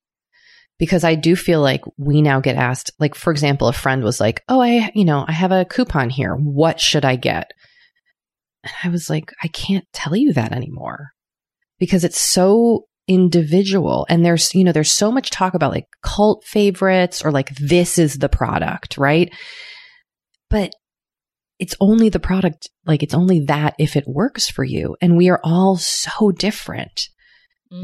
Because 0.78 1.04
I 1.04 1.14
do 1.14 1.36
feel 1.36 1.60
like 1.60 1.82
we 1.98 2.22
now 2.22 2.40
get 2.40 2.56
asked, 2.56 2.90
like, 2.98 3.14
for 3.14 3.30
example, 3.30 3.68
a 3.68 3.72
friend 3.72 4.02
was 4.02 4.18
like, 4.18 4.42
Oh, 4.48 4.62
I, 4.62 4.90
you 4.94 5.04
know, 5.04 5.24
I 5.26 5.32
have 5.32 5.52
a 5.52 5.66
coupon 5.66 6.08
here. 6.08 6.34
What 6.34 6.80
should 6.80 7.04
I 7.04 7.16
get? 7.16 7.50
And 8.62 8.72
I 8.84 8.88
was 8.88 9.10
like, 9.10 9.32
I 9.42 9.48
can't 9.48 9.86
tell 9.92 10.16
you 10.16 10.32
that 10.34 10.52
anymore 10.52 11.10
because 11.78 12.04
it's 12.04 12.20
so 12.20 12.86
individual. 13.08 14.06
And 14.08 14.24
there's, 14.24 14.54
you 14.54 14.62
know, 14.62 14.72
there's 14.72 14.92
so 14.92 15.10
much 15.10 15.30
talk 15.30 15.54
about 15.54 15.72
like 15.72 15.86
cult 16.02 16.44
favorites 16.44 17.24
or 17.24 17.32
like 17.32 17.54
this 17.56 17.98
is 17.98 18.18
the 18.18 18.28
product, 18.28 18.96
right? 18.96 19.34
But 20.48 20.72
it's 21.60 21.76
only 21.80 22.08
the 22.08 22.18
product, 22.18 22.68
like 22.86 23.02
it's 23.02 23.14
only 23.14 23.40
that 23.46 23.74
if 23.78 23.94
it 23.96 24.04
works 24.08 24.48
for 24.48 24.64
you. 24.64 24.96
And 25.00 25.16
we 25.16 25.28
are 25.28 25.40
all 25.44 25.76
so 25.76 26.30
different, 26.32 27.08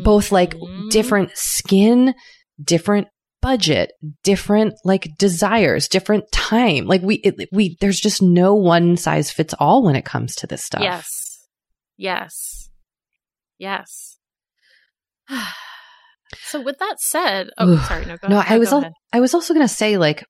both 0.02 0.32
like 0.32 0.54
Mhm. 0.54 0.90
different 0.90 1.30
skin, 1.36 2.14
different 2.62 3.08
budget, 3.42 3.92
different 4.24 4.74
like 4.84 5.08
desires, 5.18 5.86
different 5.88 6.24
time. 6.32 6.86
Like 6.86 7.02
we, 7.02 7.16
it, 7.16 7.48
we, 7.52 7.76
there's 7.80 8.00
just 8.00 8.20
no 8.22 8.54
one 8.54 8.96
size 8.96 9.30
fits 9.30 9.54
all 9.60 9.84
when 9.84 9.94
it 9.94 10.04
comes 10.04 10.34
to 10.36 10.46
this 10.46 10.64
stuff. 10.64 10.82
Yes. 10.82 11.46
Yes. 11.96 12.68
Yes. 13.58 14.16
so 16.42 16.60
with 16.60 16.78
that 16.78 16.96
said, 16.98 17.50
oh, 17.58 17.68
Ooh. 17.74 17.78
sorry, 17.78 18.06
no, 18.06 18.16
go 18.16 18.28
No, 18.28 18.38
ahead. 18.38 18.52
I 18.54 18.58
was, 18.58 18.72
al-. 18.72 18.90
I 19.12 19.20
was 19.20 19.34
also 19.34 19.54
going 19.54 19.66
to 19.66 19.72
say 19.72 19.96
like 19.98 20.24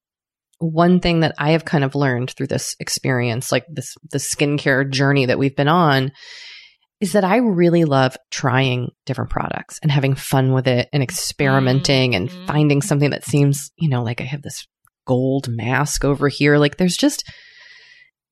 one 0.59 1.01
thing 1.01 1.21
that 1.21 1.35
I 1.39 1.51
have 1.51 1.65
kind 1.65 1.85
of 1.85 1.95
learned 1.95 2.31
through 2.31 2.47
this 2.49 2.75
experience, 2.81 3.53
like 3.53 3.65
this, 3.69 3.95
the 4.11 4.19
skincare 4.19 4.91
journey 4.91 5.27
that 5.27 5.39
we've 5.39 5.57
been 5.57 5.69
on 5.69 6.13
is 7.01 7.13
that 7.13 7.25
I 7.25 7.37
really 7.37 7.85
love 7.85 8.17
trying 8.31 8.89
different 9.05 9.31
products 9.31 9.79
and 9.83 9.91
having 9.91 10.15
fun 10.15 10.53
with 10.55 10.67
it 10.67 10.89
and 10.95 11.03
experimenting 11.03 12.15
and 12.15 12.31
Mhm. 12.31 12.47
finding 12.47 12.81
something 12.83 13.11
that 13.11 13.25
seems, 13.25 13.71
you 13.77 13.91
know, 13.91 14.03
like 14.03 14.23
I 14.23 14.25
have 14.25 14.41
this 14.41 14.67
gold 15.07 15.47
mask 15.49 16.05
over 16.05 16.29
here. 16.29 16.57
Like 16.57 16.79
there's 16.79 16.97
just, 16.97 17.23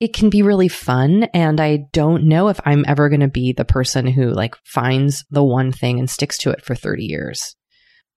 it 0.00 0.14
can 0.14 0.30
be 0.30 0.40
really 0.42 0.68
fun. 0.68 1.24
And 1.34 1.60
I 1.60 1.80
don't 1.92 2.24
know 2.24 2.48
if 2.48 2.58
I'm 2.64 2.84
ever 2.88 3.10
going 3.10 3.20
to 3.20 3.28
be 3.28 3.52
the 3.52 3.66
person 3.66 4.06
who 4.06 4.30
like 4.30 4.56
finds 4.64 5.24
the 5.30 5.44
one 5.44 5.70
thing 5.70 5.98
and 5.98 6.08
sticks 6.08 6.38
to 6.38 6.50
it 6.50 6.64
for 6.64 6.74
30 6.74 7.04
years. 7.04 7.54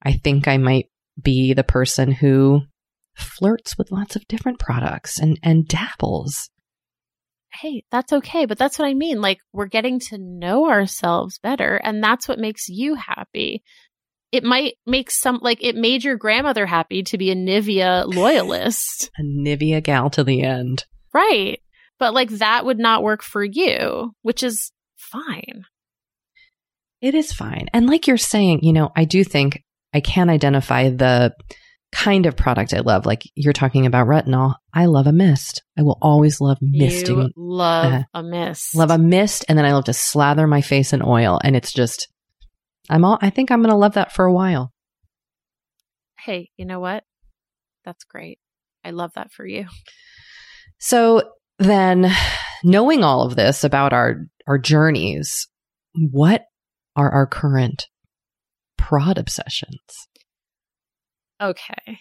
I 0.02 0.14
think 0.14 0.48
I 0.48 0.58
might 0.58 0.86
be 1.22 1.54
the 1.54 1.64
person 1.64 2.12
who 2.12 2.62
flirts 3.18 3.78
with 3.78 3.92
lots 3.92 4.16
of 4.16 4.28
different 4.28 4.60
products 4.60 5.20
and, 5.20 5.40
and 5.44 5.68
dabbles. 5.68 6.50
Hey, 7.62 7.84
that's 7.92 8.14
okay. 8.14 8.46
But 8.46 8.58
that's 8.58 8.78
what 8.78 8.88
I 8.88 8.94
mean. 8.94 9.22
Like, 9.22 9.40
we're 9.54 9.68
getting 9.68 10.00
to 10.02 10.18
know 10.18 10.70
ourselves 10.70 11.40
better, 11.40 11.76
and 11.76 12.04
that's 12.04 12.28
what 12.28 12.40
makes 12.40 12.68
you 12.68 12.96
happy. 12.96 13.64
It 14.32 14.44
might 14.44 14.76
make 14.86 15.10
some, 15.10 15.40
like, 15.42 15.64
it 15.64 15.76
made 15.76 16.04
your 16.04 16.18
grandmother 16.18 16.66
happy 16.66 17.04
to 17.04 17.18
be 17.18 17.32
a 17.32 17.36
Nivea 17.36 18.14
loyalist. 18.14 19.10
A 19.18 19.24
Nivea 19.24 19.82
gal 19.82 20.10
to 20.12 20.24
the 20.24 20.44
end. 20.44 20.86
right. 21.14 21.60
But, 22.00 22.14
like, 22.14 22.30
that 22.30 22.64
would 22.64 22.78
not 22.78 23.02
work 23.02 23.24
for 23.24 23.44
you, 23.44 24.12
which 24.22 24.44
is 24.44 24.72
fine. 24.98 25.64
It 27.02 27.16
is 27.16 27.32
fine. 27.32 27.68
And 27.74 27.88
like 27.88 28.08
you're 28.08 28.18
saying, 28.18 28.60
you 28.64 28.74
know, 28.74 28.92
I 28.96 29.06
do 29.06 29.24
think 29.24 29.64
I 29.94 30.00
can 30.00 30.30
identify 30.30 30.90
the 30.90 31.34
kind 31.92 32.26
of 32.26 32.36
product 32.36 32.74
I 32.74 32.80
love. 32.80 33.06
Like 33.06 33.24
you're 33.36 33.54
talking 33.54 33.86
about 33.86 34.08
retinol. 34.08 34.56
I 34.74 34.86
love 34.86 35.08
a 35.08 35.12
mist. 35.14 35.64
I 35.78 35.84
will 35.84 35.98
always 36.02 36.42
love 36.42 36.58
misting. 36.62 37.18
You 37.18 37.30
love 37.36 37.94
Uh, 37.94 38.04
a 38.14 38.24
mist. 38.24 38.76
Love 38.76 38.92
a 38.92 38.98
mist. 38.98 39.46
And 39.48 39.58
then 39.58 39.66
I 39.66 39.74
love 39.74 39.86
to 39.86 39.94
slather 39.94 40.48
my 40.48 40.62
face 40.62 40.94
in 40.94 41.02
oil. 41.02 41.40
And 41.44 41.56
it's 41.56 41.72
just, 41.72 42.10
I'm 42.90 43.06
all, 43.06 43.18
I 43.22 43.30
think 43.30 43.52
I'm 43.52 43.62
going 43.62 43.72
to 43.72 43.78
love 43.78 43.94
that 43.94 44.12
for 44.12 44.26
a 44.26 44.34
while. 44.34 44.74
Hey, 46.20 46.50
you 46.58 46.66
know 46.66 46.80
what? 46.80 47.04
That's 47.86 48.04
great. 48.04 48.40
I 48.84 48.92
love 48.92 49.12
that 49.16 49.32
for 49.32 49.46
you. 49.46 49.68
So 50.80 51.32
then 51.58 52.12
knowing 52.64 53.04
all 53.04 53.24
of 53.24 53.36
this 53.36 53.64
about 53.64 53.94
our, 53.94 54.26
our 54.46 54.58
journeys, 54.58 55.48
what 55.96 56.44
are 56.96 57.10
our 57.12 57.28
current 57.28 57.88
prod 58.78 59.18
obsessions? 59.18 59.80
Okay. 61.42 62.00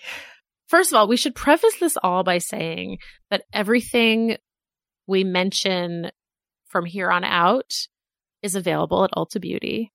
First 0.68 0.92
of 0.92 0.96
all, 0.96 1.08
we 1.08 1.16
should 1.16 1.34
preface 1.34 1.78
this 1.78 1.96
all 2.02 2.24
by 2.24 2.38
saying 2.38 2.98
that 3.30 3.44
everything 3.52 4.36
we 5.06 5.24
mention 5.24 6.10
from 6.68 6.84
here 6.84 7.10
on 7.10 7.24
out 7.24 7.72
is 8.42 8.54
available 8.54 9.04
at 9.04 9.12
Ulta 9.16 9.40
Beauty. 9.40 9.92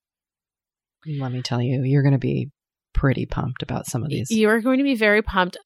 Let 1.06 1.32
me 1.32 1.42
tell 1.42 1.62
you, 1.62 1.84
you're 1.84 2.04
going 2.04 2.14
to 2.14 2.20
be 2.20 2.52
pretty 2.94 3.26
pumped 3.26 3.64
about 3.64 3.88
some 3.88 4.04
of 4.04 4.10
these. 4.10 4.30
You 4.30 4.50
are 4.50 4.62
going 4.62 4.78
to 4.78 4.84
be 4.84 4.96
very 4.96 5.22
pumped. 5.22 5.58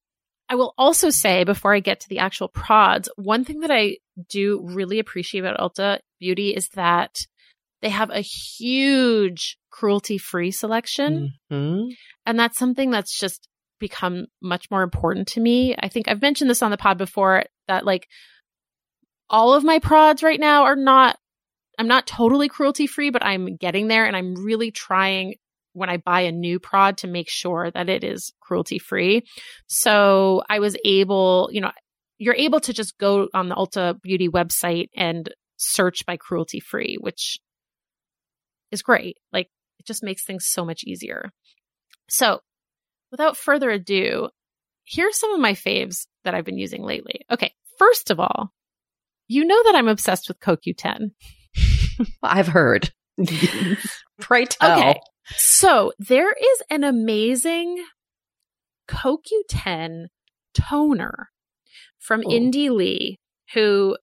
I 0.48 0.56
will 0.56 0.74
also 0.78 1.10
say 1.10 1.44
before 1.44 1.74
I 1.74 1.80
get 1.80 2.00
to 2.02 2.10
the 2.10 2.20
actual 2.20 2.48
prods, 2.48 3.10
one 3.16 3.44
thing 3.44 3.62
that 3.62 3.72
I 3.72 3.98
do 4.30 4.62
really 4.64 5.00
appreciate 5.00 5.42
about 5.44 5.60
Ulta 5.60 6.00
Beauty 6.20 6.56
is 6.56 6.70
that 6.76 7.16
they 7.82 7.90
have 7.90 8.10
a 8.10 8.22
huge 8.22 9.58
cruelty 9.72 10.18
free 10.18 10.52
selection. 10.52 11.34
Mhm. 11.52 11.90
And 12.26 12.40
that's 12.40 12.58
something 12.58 12.92
that's 12.92 13.20
just 13.20 13.48
become 13.80 14.28
much 14.42 14.70
more 14.72 14.84
important 14.84 15.28
to 15.30 15.40
me. 15.40 15.76
I 15.78 15.88
think 15.88 16.08
I've 16.08 16.22
mentioned 16.22 16.50
this 16.50 16.62
on 16.62 16.72
the 16.72 16.78
pod 16.78 16.98
before 16.98 17.44
that 17.68 17.86
like 17.86 18.08
all 19.30 19.54
of 19.54 19.64
my 19.64 19.80
prods 19.80 20.24
right 20.24 20.40
now 20.40 20.64
are 20.64 20.76
not 20.76 21.18
I'm 21.78 21.88
not 21.88 22.08
totally 22.08 22.48
cruelty 22.48 22.88
free, 22.88 23.10
but 23.10 23.26
I'm 23.26 23.58
getting 23.58 23.88
there 23.88 24.06
and 24.06 24.16
I'm 24.16 24.36
really 24.36 24.72
trying 24.72 25.36
when 25.74 25.90
I 25.90 25.98
buy 25.98 26.22
a 26.22 26.32
new 26.32 26.58
prod 26.58 26.98
to 27.00 27.08
make 27.08 27.30
sure 27.30 27.70
that 27.70 27.90
it 27.90 28.04
is 28.04 28.32
cruelty 28.40 28.80
free. 28.80 29.24
So 29.68 30.42
I 30.50 30.60
was 30.60 30.78
able, 30.86 31.50
you 31.52 31.60
know, 31.60 31.72
you're 32.18 32.36
able 32.36 32.62
to 32.62 32.72
just 32.72 32.98
go 32.98 33.28
on 33.34 33.50
the 33.50 33.56
Ulta 33.56 34.02
Beauty 34.02 34.30
website 34.30 34.88
and 34.96 35.30
search 35.58 36.06
by 36.06 36.16
cruelty 36.16 36.62
free, 36.62 36.98
which 37.00 37.40
is 38.72 38.82
great. 38.82 39.18
Like 39.34 39.50
it 39.80 39.86
just 39.86 40.02
makes 40.02 40.24
things 40.24 40.48
so 40.48 40.64
much 40.64 40.84
easier. 40.86 41.32
So 42.10 42.40
without 43.16 43.38
further 43.38 43.70
ado, 43.70 44.28
here's 44.84 45.18
some 45.18 45.34
of 45.34 45.40
my 45.40 45.54
faves 45.54 46.06
that 46.26 46.36
I've 46.36 46.44
been 46.44 46.58
using 46.58 46.84
lately. 46.84 47.22
Okay, 47.32 47.54
first 47.80 48.12
of 48.12 48.20
all, 48.20 48.52
you 49.30 49.46
know 49.46 49.64
that 49.64 49.76
I'm 49.76 49.88
obsessed 49.88 50.28
with 50.28 50.42
CoQ10. 50.42 51.12
I've 52.24 52.50
heard. 52.50 52.92
Pray 54.20 54.46
tell. 54.46 54.78
Okay, 54.78 55.00
so 55.38 55.94
there 55.98 56.34
is 56.34 56.62
an 56.70 56.84
amazing 56.84 57.86
CoQ10 58.90 60.08
toner 60.54 61.30
from 61.98 62.22
Oh. 62.26 62.30
Indie 62.30 62.70
Lee, 62.70 63.18
who 63.54 63.98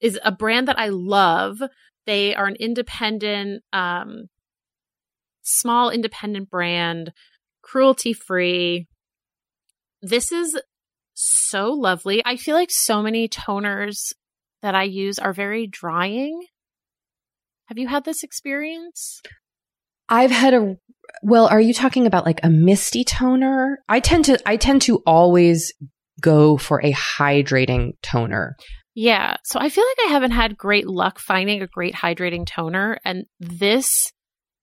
is 0.00 0.20
a 0.24 0.30
brand 0.30 0.68
that 0.68 0.78
I 0.78 0.88
love. 0.90 1.60
They 2.06 2.32
are 2.36 2.46
an 2.46 2.56
independent, 2.56 3.64
um, 3.72 4.28
small 5.42 5.90
independent 5.90 6.48
brand, 6.48 7.12
cruelty 7.66 8.12
free. 8.12 8.86
This 10.00 10.30
is 10.30 10.58
so 11.14 11.72
lovely. 11.72 12.22
I 12.24 12.36
feel 12.36 12.54
like 12.54 12.70
so 12.70 13.02
many 13.02 13.28
toners 13.28 14.12
that 14.62 14.74
I 14.74 14.84
use 14.84 15.18
are 15.18 15.32
very 15.32 15.66
drying. 15.66 16.40
Have 17.66 17.78
you 17.78 17.88
had 17.88 18.04
this 18.04 18.22
experience? 18.22 19.20
I've 20.08 20.30
had 20.30 20.54
a 20.54 20.76
well, 21.22 21.46
are 21.48 21.60
you 21.60 21.72
talking 21.72 22.06
about 22.06 22.26
like 22.26 22.40
a 22.42 22.50
misty 22.50 23.02
toner? 23.02 23.78
I 23.88 24.00
tend 24.00 24.26
to 24.26 24.38
I 24.46 24.56
tend 24.56 24.82
to 24.82 25.02
always 25.06 25.72
go 26.20 26.56
for 26.56 26.80
a 26.84 26.92
hydrating 26.92 27.92
toner. 28.02 28.56
Yeah. 28.94 29.36
So 29.44 29.58
I 29.58 29.68
feel 29.68 29.84
like 29.84 30.08
I 30.08 30.12
haven't 30.12 30.30
had 30.30 30.56
great 30.56 30.86
luck 30.86 31.18
finding 31.18 31.62
a 31.62 31.66
great 31.66 31.94
hydrating 31.94 32.46
toner. 32.46 32.98
And 33.04 33.26
this 33.40 34.12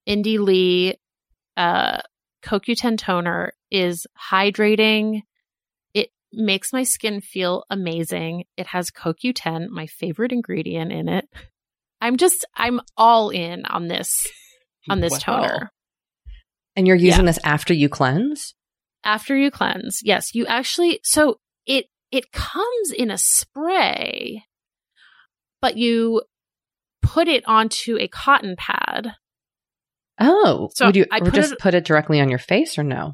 Indie 0.07 0.39
Lee 0.39 0.95
uh, 1.55 2.01
CoQ10 2.43 2.97
toner 2.97 3.53
is 3.71 4.05
hydrating. 4.31 5.21
It 5.93 6.09
makes 6.31 6.73
my 6.73 6.83
skin 6.83 7.21
feel 7.21 7.63
amazing. 7.69 8.45
It 8.57 8.67
has 8.67 8.91
CoQ10, 8.91 9.69
my 9.69 9.87
favorite 9.87 10.31
ingredient 10.31 10.91
in 10.91 11.09
it. 11.09 11.25
I'm 12.01 12.17
just, 12.17 12.45
I'm 12.55 12.81
all 12.97 13.29
in 13.29 13.65
on 13.65 13.87
this, 13.87 14.27
on 14.89 14.99
this 14.99 15.13
wow. 15.13 15.19
toner. 15.19 15.71
And 16.75 16.87
you're 16.87 16.95
using 16.95 17.21
yeah. 17.21 17.31
this 17.31 17.39
after 17.43 17.73
you 17.73 17.87
cleanse? 17.87 18.55
After 19.03 19.37
you 19.37 19.51
cleanse. 19.51 19.99
Yes. 20.03 20.33
You 20.33 20.45
actually, 20.45 20.99
so 21.03 21.39
it 21.65 21.85
it 22.11 22.31
comes 22.31 22.91
in 22.95 23.09
a 23.09 23.17
spray, 23.17 24.43
but 25.61 25.77
you 25.77 26.21
put 27.01 27.27
it 27.27 27.43
onto 27.47 27.97
a 27.97 28.07
cotton 28.07 28.55
pad. 28.55 29.15
Oh, 30.19 30.69
so 30.75 30.87
would 30.87 30.95
you 30.95 31.05
I 31.11 31.19
put 31.19 31.33
just 31.33 31.53
it, 31.53 31.59
put 31.59 31.73
it 31.73 31.85
directly 31.85 32.21
on 32.21 32.29
your 32.29 32.39
face 32.39 32.77
or 32.77 32.83
no? 32.83 33.13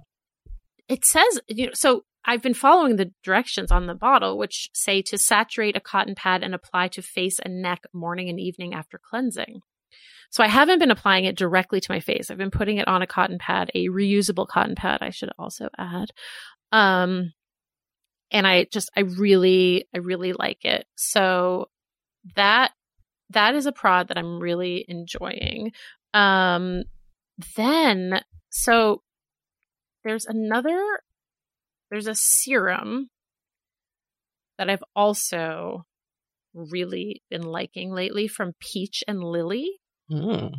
It 0.87 1.05
says 1.05 1.39
you 1.47 1.67
know, 1.67 1.71
so 1.73 2.03
I've 2.25 2.41
been 2.41 2.53
following 2.53 2.97
the 2.97 3.11
directions 3.23 3.71
on 3.71 3.87
the 3.87 3.95
bottle, 3.95 4.37
which 4.37 4.69
say 4.73 5.01
to 5.03 5.17
saturate 5.17 5.77
a 5.77 5.81
cotton 5.81 6.15
pad 6.15 6.43
and 6.43 6.53
apply 6.53 6.89
to 6.89 7.01
face 7.01 7.39
and 7.39 7.61
neck 7.61 7.83
morning 7.93 8.29
and 8.29 8.39
evening 8.39 8.73
after 8.73 8.99
cleansing. 8.99 9.61
So 10.31 10.43
I 10.43 10.47
haven't 10.47 10.79
been 10.79 10.91
applying 10.91 11.25
it 11.25 11.37
directly 11.37 11.79
to 11.79 11.91
my 11.91 11.99
face. 11.99 12.29
I've 12.29 12.37
been 12.37 12.51
putting 12.51 12.77
it 12.77 12.87
on 12.87 13.01
a 13.01 13.07
cotton 13.07 13.39
pad, 13.39 13.71
a 13.73 13.87
reusable 13.87 14.47
cotton 14.47 14.75
pad, 14.75 14.99
I 15.01 15.09
should 15.09 15.31
also 15.39 15.69
add. 15.77 16.09
Um, 16.71 17.33
and 18.31 18.45
I 18.45 18.65
just 18.65 18.91
I 18.95 19.01
really 19.01 19.87
I 19.93 19.99
really 19.99 20.33
like 20.33 20.65
it. 20.65 20.85
So 20.95 21.69
that 22.35 22.71
that 23.31 23.55
is 23.55 23.65
a 23.65 23.71
prod 23.71 24.09
that 24.09 24.17
I'm 24.17 24.39
really 24.39 24.85
enjoying. 24.87 25.71
Um 26.13 26.83
then 27.55 28.21
so 28.49 29.01
there's 30.03 30.25
another 30.25 31.01
there's 31.89 32.07
a 32.07 32.15
serum 32.15 33.09
that 34.57 34.69
I've 34.69 34.83
also 34.95 35.85
really 36.53 37.21
been 37.29 37.43
liking 37.43 37.91
lately 37.91 38.27
from 38.27 38.53
Peach 38.59 39.03
and 39.07 39.23
Lily. 39.23 39.79
Mm. 40.11 40.51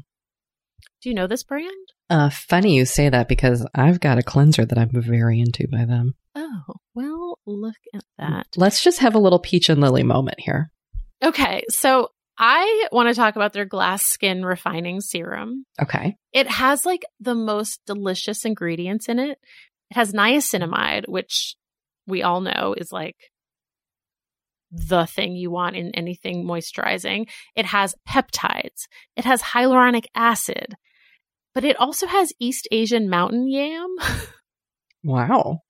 Do 1.03 1.09
you 1.09 1.15
know 1.15 1.27
this 1.27 1.43
brand? 1.43 1.71
Uh, 2.09 2.31
funny 2.31 2.77
you 2.77 2.85
say 2.85 3.09
that 3.09 3.29
because 3.29 3.67
I've 3.75 4.01
got 4.01 4.19
a 4.19 4.23
cleanser 4.23 4.65
that 4.65 4.79
I'm 4.79 4.91
very 4.93 5.41
into 5.41 5.69
by 5.69 5.85
them. 5.85 6.15
Oh, 6.35 6.63
well, 6.95 7.39
look 7.47 7.77
at 7.95 8.05
that. 8.19 8.47
Let's 8.57 8.83
just 8.83 9.01
have 9.01 9.15
a 9.15 9.19
little 9.19 9.39
peach 9.39 9.69
and 9.69 9.81
lily 9.81 10.03
moment 10.03 10.41
here. 10.41 10.71
Okay. 11.23 11.63
So 11.69 12.11
I 12.43 12.89
want 12.91 13.09
to 13.09 13.15
talk 13.15 13.37
about 13.37 13.53
their 13.53 13.67
glass 13.67 14.05
skin 14.05 14.45
refining 14.45 15.01
serum. 15.01 15.67
Okay. 15.81 16.17
It 16.33 16.49
has 16.49 16.87
like 16.87 17.05
the 17.21 17.35
most 17.35 17.81
delicious 17.87 18.45
ingredients 18.45 19.09
in 19.09 19.19
it. 19.19 19.39
It 19.91 19.95
has 19.95 20.13
niacinamide, 20.13 21.07
which 21.07 21.57
we 22.07 22.23
all 22.23 22.41
know 22.41 22.75
is 22.77 22.91
like 22.91 23.17
the 24.73 25.05
thing 25.05 25.37
you 25.37 25.51
want 25.51 25.77
in 25.77 25.91
anything 25.95 26.47
moisturizing. 26.47 27.29
It 27.55 27.67
has 27.67 27.95
peptides. 28.09 28.87
It 29.17 29.25
has 29.27 29.43
hyaluronic 29.43 30.07
acid, 30.15 30.77
but 31.53 31.65
it 31.65 31.79
also 31.79 32.07
has 32.07 32.33
East 32.41 32.67
Asian 32.73 33.11
mountain 33.11 33.49
yam. 33.49 33.97
Wow 35.03 35.61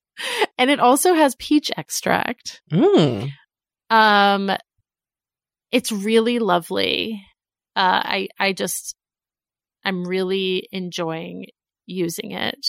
and 0.59 0.71
it 0.71 0.81
also 0.81 1.15
has 1.15 1.35
peach 1.37 1.71
extract. 1.77 2.63
Mm. 2.73 3.31
Um, 3.89 4.51
it's 5.73 5.93
really 5.93 6.39
lovely. 6.39 7.25
Uh, 7.77 8.03
I 8.05 8.29
I 8.39 8.53
just 8.53 8.95
I'm 9.85 10.05
really 10.05 10.69
enjoying 10.73 11.47
using 11.87 12.33
it. 12.33 12.67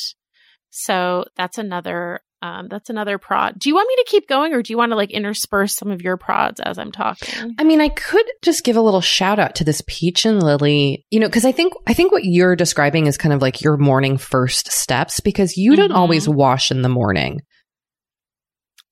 So 0.70 1.26
that's 1.36 1.58
another 1.58 2.22
um, 2.44 2.70
that's 2.70 2.90
another 2.90 3.20
prod. 3.20 3.60
Do 3.60 3.70
you 3.70 3.76
want 3.76 3.88
me 3.88 3.96
to 3.98 4.10
keep 4.10 4.28
going 4.28 4.54
or 4.54 4.64
do 4.64 4.74
you 4.74 4.78
want 4.78 4.92
to 4.92 4.96
like 4.96 5.12
intersperse 5.12 5.76
some 5.76 5.92
of 5.92 6.02
your 6.02 6.18
prods 6.18 6.60
as 6.60 6.80
I'm 6.80 6.92
talking? 6.92 7.56
I 7.60 7.64
mean, 7.64 7.80
I 7.80 7.90
could 7.90 8.26
just 8.42 8.64
give 8.64 8.78
a 8.78 8.82
little 8.82 9.02
shout 9.02 9.38
out 9.38 9.56
to 9.56 9.64
this 9.64 9.84
peach 9.88 10.26
and 10.26 10.42
lily, 10.42 11.06
you 11.12 11.20
know, 11.20 11.30
cause 11.30 11.46
I 11.46 11.52
think, 11.52 11.74
I 11.86 11.94
think 11.94 12.12
what 12.12 12.26
you're 12.26 12.56
describing 12.56 13.06
is 13.06 13.18
kind 13.18 13.34
of 13.34 13.44
like 13.44 13.62
your 13.62 13.78
morning 13.78 14.18
first 14.18 14.72
steps 14.72 15.20
because 15.20 15.56
you 15.56 15.74
mm-hmm. 15.74 15.82
don't 15.82 15.92
always 15.92 16.28
wash 16.28 16.72
in 16.72 16.82
the 16.82 16.90
morning. 16.90 17.42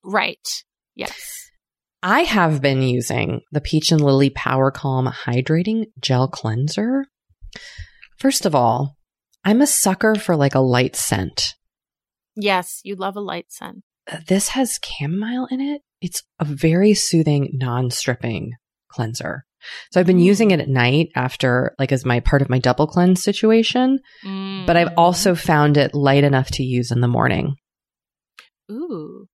Right. 0.04 0.48
Yes. 0.96 1.39
I 2.02 2.22
have 2.22 2.62
been 2.62 2.82
using 2.82 3.42
the 3.52 3.60
Peach 3.60 3.92
and 3.92 4.00
Lily 4.00 4.30
Power 4.30 4.72
Calm 4.72 5.06
Hydrating 5.06 5.88
Gel 6.00 6.30
Cleanser. 6.30 7.06
First 8.18 8.46
of 8.46 8.56
all, 8.56 8.96
I'm 9.44 9.62
a 9.62 9.68
sucker 9.68 10.16
for 10.16 10.38
like 10.38 10.56
a 10.56 10.60
light 10.60 10.96
scent. 10.96 11.56
Yes, 12.38 12.80
you 12.84 12.96
love 12.96 13.18
a 13.18 13.22
light 13.22 13.52
scent. 13.52 13.84
This 14.28 14.50
has 14.50 14.80
chamomile 14.82 15.48
in 15.52 15.60
it. 15.60 15.82
It's 16.02 16.24
a 16.40 16.46
very 16.46 16.94
soothing, 16.94 17.50
non 17.54 17.92
stripping 17.92 18.54
cleanser. 18.88 19.44
So 19.92 20.00
I've 20.00 20.08
been 20.08 20.20
mm. 20.20 20.24
using 20.24 20.52
it 20.52 20.62
at 20.62 20.70
night 20.70 21.10
after, 21.16 21.76
like, 21.78 21.92
as 21.92 22.06
my 22.06 22.22
part 22.22 22.42
of 22.42 22.50
my 22.50 22.60
double 22.60 22.88
cleanse 22.88 23.22
situation. 23.22 24.00
Mm. 24.26 24.66
But 24.66 24.78
I've 24.78 24.94
also 24.96 25.36
found 25.36 25.76
it 25.76 25.94
light 25.94 26.24
enough 26.24 26.50
to 26.52 26.64
use 26.64 26.92
in 26.92 27.02
the 27.02 27.10
morning. 27.10 27.56
Ooh, 28.72 29.28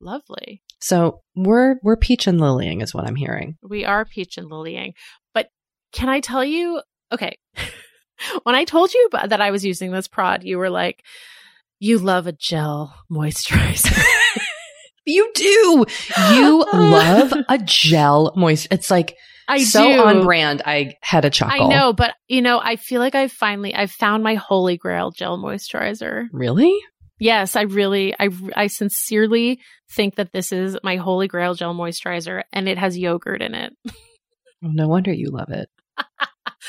lovely. 0.00 0.62
So 0.84 1.22
we're 1.34 1.76
we're 1.82 1.96
peach 1.96 2.26
and 2.26 2.38
lilying, 2.38 2.82
is 2.82 2.92
what 2.92 3.06
I'm 3.06 3.16
hearing. 3.16 3.56
We 3.66 3.86
are 3.86 4.04
peach 4.04 4.36
and 4.36 4.50
lilying. 4.50 4.92
But 5.32 5.48
can 5.92 6.10
I 6.10 6.20
tell 6.20 6.44
you? 6.44 6.82
Okay, 7.10 7.38
when 8.42 8.54
I 8.54 8.64
told 8.64 8.92
you 8.92 9.08
that 9.12 9.40
I 9.40 9.50
was 9.50 9.64
using 9.64 9.92
this 9.92 10.08
prod, 10.08 10.44
you 10.44 10.58
were 10.58 10.68
like, 10.68 11.02
you 11.78 11.96
love 11.96 12.26
a 12.26 12.32
gel 12.32 12.94
moisturizer. 13.10 13.98
you 15.06 15.32
do. 15.34 15.86
You 16.32 16.66
love 16.74 17.32
a 17.48 17.56
gel 17.64 18.34
moist. 18.36 18.68
It's 18.70 18.90
like 18.90 19.16
I 19.48 19.62
so 19.64 19.84
do. 19.84 20.02
on 20.02 20.22
brand. 20.22 20.60
I 20.66 20.96
had 21.00 21.24
a 21.24 21.30
chuckle. 21.30 21.64
I 21.64 21.68
know, 21.68 21.94
but 21.94 22.14
you 22.28 22.42
know, 22.42 22.60
I 22.62 22.76
feel 22.76 23.00
like 23.00 23.14
I've 23.14 23.32
finally 23.32 23.74
I've 23.74 23.90
found 23.90 24.22
my 24.22 24.34
holy 24.34 24.76
grail 24.76 25.12
gel 25.12 25.38
moisturizer. 25.38 26.26
Really? 26.30 26.78
Yes, 27.18 27.56
I 27.56 27.62
really, 27.62 28.14
I, 28.18 28.30
I 28.56 28.66
sincerely 28.66 29.60
think 29.90 30.16
that 30.16 30.32
this 30.32 30.52
is 30.52 30.76
my 30.82 30.96
holy 30.96 31.28
grail 31.28 31.54
gel 31.54 31.74
moisturizer, 31.74 32.42
and 32.52 32.68
it 32.68 32.78
has 32.78 32.98
yogurt 32.98 33.40
in 33.42 33.54
it. 33.54 33.72
no 34.62 34.88
wonder 34.88 35.12
you 35.12 35.30
love 35.30 35.50
it. 35.50 35.68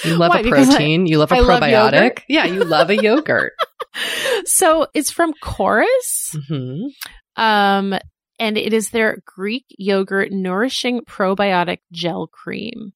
You 0.04 0.18
love 0.18 0.30
Why? 0.30 0.42
a 0.42 0.44
protein. 0.44 1.02
I, 1.02 1.06
you 1.06 1.18
love 1.18 1.32
a 1.32 1.36
I 1.36 1.40
probiotic. 1.40 2.02
Love 2.02 2.24
yeah, 2.28 2.46
you 2.46 2.64
love 2.64 2.90
a 2.90 3.02
yogurt. 3.02 3.54
so 4.46 4.88
it's 4.94 5.10
from 5.10 5.34
Korres. 5.42 6.36
Mm-hmm. 6.36 7.42
Um, 7.42 7.98
and 8.38 8.58
it 8.58 8.74
is 8.74 8.90
their 8.90 9.20
Greek 9.26 9.66
yogurt 9.70 10.32
nourishing 10.32 11.02
probiotic 11.02 11.80
gel 11.92 12.28
cream. 12.28 12.94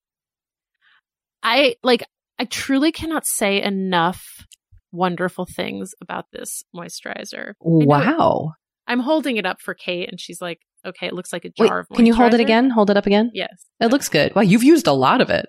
I 1.42 1.76
like, 1.84 2.04
I 2.38 2.46
truly 2.46 2.92
cannot 2.92 3.26
say 3.26 3.62
enough 3.62 4.46
wonderful 4.92 5.46
things 5.46 5.94
about 6.02 6.26
this 6.32 6.64
moisturizer. 6.76 7.54
Wow. 7.62 8.54
I'm 8.88 9.00
holding 9.00 9.38
it 9.38 9.46
up 9.46 9.62
for 9.62 9.74
Kate 9.74 10.10
and 10.10 10.20
she's 10.20 10.42
like, 10.42 10.60
okay, 10.86 11.08
it 11.08 11.14
looks 11.14 11.32
like 11.32 11.46
a 11.46 11.50
jar 11.50 11.68
Wait, 11.68 11.80
of 11.92 11.96
Can 11.96 12.06
you 12.06 12.16
hold 12.16 12.34
it 12.34 12.40
again? 12.40 12.70
Hold 12.70 12.90
it 12.90 12.98
up 12.98 13.06
again? 13.06 13.32
Yes. 13.34 13.66
It 13.80 13.88
looks 13.88 14.10
good. 14.10 14.34
Wow, 14.36 14.42
you've 14.42 14.64
used 14.64 14.88
a 14.88 14.94
lot 14.94 15.22
of 15.22 15.30
it. 15.30 15.48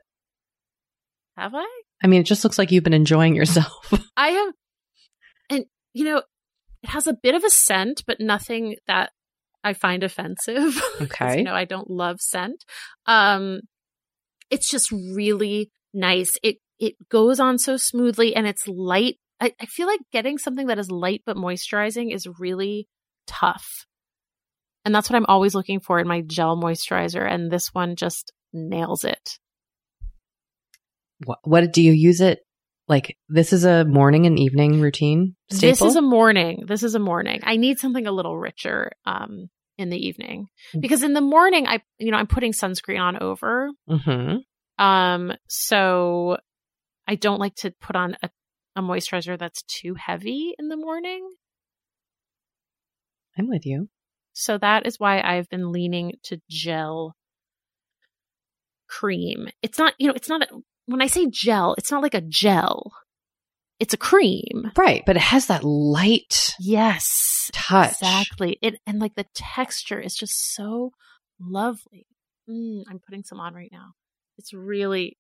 Have 1.37 1.55
I? 1.55 1.67
I 2.03 2.07
mean, 2.07 2.21
it 2.21 2.25
just 2.25 2.45
looks 2.45 2.59
like 2.59 2.71
you've 2.71 2.85
been 2.85 2.93
enjoying 2.93 3.35
yourself. 3.35 3.93
I 4.17 4.29
have. 4.29 4.55
And, 5.49 5.65
you 5.95 6.05
know, 6.05 6.19
it 6.83 6.91
has 6.91 7.07
a 7.07 7.15
bit 7.15 7.35
of 7.35 7.45
a 7.45 7.51
scent, 7.51 8.03
but 8.07 8.21
nothing 8.21 8.77
that 8.87 9.11
I 9.63 9.73
find 9.75 10.03
offensive. 10.03 10.81
Okay. 11.01 11.39
you 11.39 11.45
know, 11.45 11.55
I 11.55 11.65
don't 11.65 11.91
love 11.91 12.21
scent. 12.21 12.63
Um, 13.07 13.61
it's 14.51 14.71
just 14.71 14.91
really 14.93 15.71
nice. 15.95 16.31
It 16.43 16.59
it 16.79 16.95
goes 17.09 17.41
on 17.41 17.59
so 17.59 17.77
smoothly 17.77 18.35
and 18.35 18.47
it's 18.47 18.67
light. 18.67 19.17
I, 19.41 19.53
I 19.61 19.67
feel 19.67 19.87
like 19.87 20.01
getting 20.13 20.39
something 20.39 20.67
that 20.67 20.79
is 20.79 20.91
light 20.91 21.23
but 21.25 21.37
moisturizing 21.37 22.15
is 22.15 22.27
really 22.39 22.89
tough. 23.27 23.87
And 24.85 24.95
that's 24.95 25.11
what 25.11 25.17
I'm 25.17 25.27
always 25.27 25.55
looking 25.55 25.81
for 25.81 25.99
in 25.99 26.09
my 26.09 26.23
gel 26.23 26.57
moisturizer. 26.57 27.27
And 27.27 27.51
this 27.51 27.69
one 27.69 27.97
just 27.97 28.33
nails 28.53 29.05
it. 29.05 29.39
What, 31.25 31.39
what 31.45 31.73
do 31.73 31.83
you 31.83 31.93
use 31.93 32.21
it? 32.21 32.41
Like 32.89 33.17
this 33.29 33.53
is 33.53 33.65
a 33.65 33.85
morning 33.85 34.27
and 34.27 34.39
evening 34.39 34.81
routine. 34.81 35.37
Staple? 35.51 35.71
This 35.71 35.83
is 35.83 35.97
a 35.97 36.03
morning. 36.03 36.65
This 36.67 36.83
is 36.83 36.95
a 36.95 36.99
morning. 36.99 37.41
I 37.45 37.57
need 37.57 37.79
something 37.79 38.07
a 38.07 38.13
little 38.13 38.37
richer 38.37 38.91
um, 39.07 39.49
in 39.79 39.91
the 39.91 39.99
evening 39.99 40.49
mm. 40.75 40.81
because 40.81 41.03
in 41.03 41.13
the 41.13 41.21
morning 41.21 41.67
I, 41.69 41.81
you 41.99 42.11
know, 42.11 42.19
I'm 42.19 42.27
putting 42.27 42.53
sunscreen 42.53 43.01
on 43.01 43.23
over. 43.23 43.71
Mm-hmm. 43.89 44.85
Um, 44.85 45.33
so 45.47 46.39
I 47.07 47.15
don't 47.15 47.39
like 47.39 47.55
to 47.57 47.71
put 47.81 47.97
on 47.97 48.17
a, 48.23 48.31
a 48.81 48.83
moisturizer 48.83 49.39
that's 49.39 49.63
too 49.63 49.95
heavy 49.95 50.55
in 50.59 50.69
the 50.69 50.77
morning. 50.77 51.29
I'm 53.39 53.49
with 53.49 53.65
you. 53.65 53.89
So 54.33 54.59
that 54.59 54.87
is 54.87 54.99
why 54.99 55.21
I've 55.21 55.49
been 55.49 55.73
leaning 55.73 56.15
to 56.25 56.41
gel 56.49 57.15
cream. 58.89 59.49
It's 59.63 59.79
not, 59.79 59.95
you 59.99 60.09
know, 60.09 60.15
it's 60.15 60.29
not, 60.29 60.43
a, 60.43 60.49
when 60.87 61.03
I 61.03 61.07
say 61.07 61.27
gel, 61.31 61.75
it's 61.79 61.91
not 61.91 62.03
like 62.03 62.15
a 62.15 62.21
gel. 62.21 62.93
It's 63.79 63.95
a 63.95 63.99
cream. 63.99 64.73
Right. 64.77 65.03
But 65.07 65.17
it 65.17 65.23
has 65.23 65.47
that 65.47 65.65
light 65.65 66.55
Yes. 66.59 67.51
touch. 67.53 67.93
Exactly. 67.93 68.59
It, 68.61 68.81
and 68.87 68.99
like 68.99 69.15
the 69.15 69.27
texture 69.35 70.01
is 70.01 70.15
just 70.15 70.55
so 70.55 70.91
lovely. 71.41 72.07
Mm, 72.49 72.83
I'm 72.89 72.99
putting 72.99 73.25
some 73.25 73.41
on 73.41 73.55
right 73.55 73.71
now. 73.73 73.93
It's 74.39 74.53
really, 74.53 75.19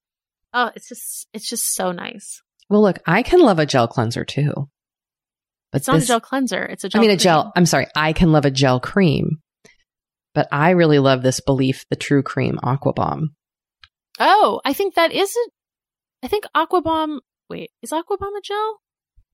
oh, 0.53 0.71
it's 0.75 0.89
just, 0.89 1.29
it's 1.33 1.49
just 1.49 1.75
so 1.75 1.93
nice. 1.93 2.43
Well, 2.71 2.81
look, 2.83 2.99
I 3.07 3.23
can 3.23 3.41
love 3.41 3.59
a 3.59 3.67
gel 3.67 3.89
cleanser 3.89 4.25
too. 4.25 4.69
But 5.73 5.81
It's 5.83 5.89
not 5.89 5.95
this- 5.97 6.05
a 6.05 6.09
gel 6.09 6.21
cleanser. 6.21 6.65
It's 6.65 6.85
a 6.85 6.89
gel. 6.89 7.01
I 7.01 7.03
mean, 7.03 7.11
a 7.11 7.17
gel. 7.17 7.53
I'm 7.55 7.67
sorry. 7.67 7.87
I 7.95 8.13
can 8.13 8.33
love 8.33 8.45
a 8.45 8.51
gel 8.51 8.81
cream, 8.81 9.41
but 10.35 10.49
I 10.51 10.71
really 10.71 10.99
love 10.99 11.23
this 11.23 11.41
belif 11.47 11.85
the 11.91 11.97
True 11.97 12.23
Cream 12.23 12.59
Aqua 12.63 12.93
Bomb. 12.93 13.35
Oh, 14.19 14.61
I 14.65 14.73
think 14.73 14.95
that 14.95 15.13
is 15.13 15.31
it. 15.35 15.53
I 16.23 16.29
think 16.29 16.45
Aquabomb. 16.57 17.21
Wait, 17.49 17.71
is 17.83 17.91
Aquabomb 17.91 18.37
a 18.39 18.41
gel? 18.43 18.81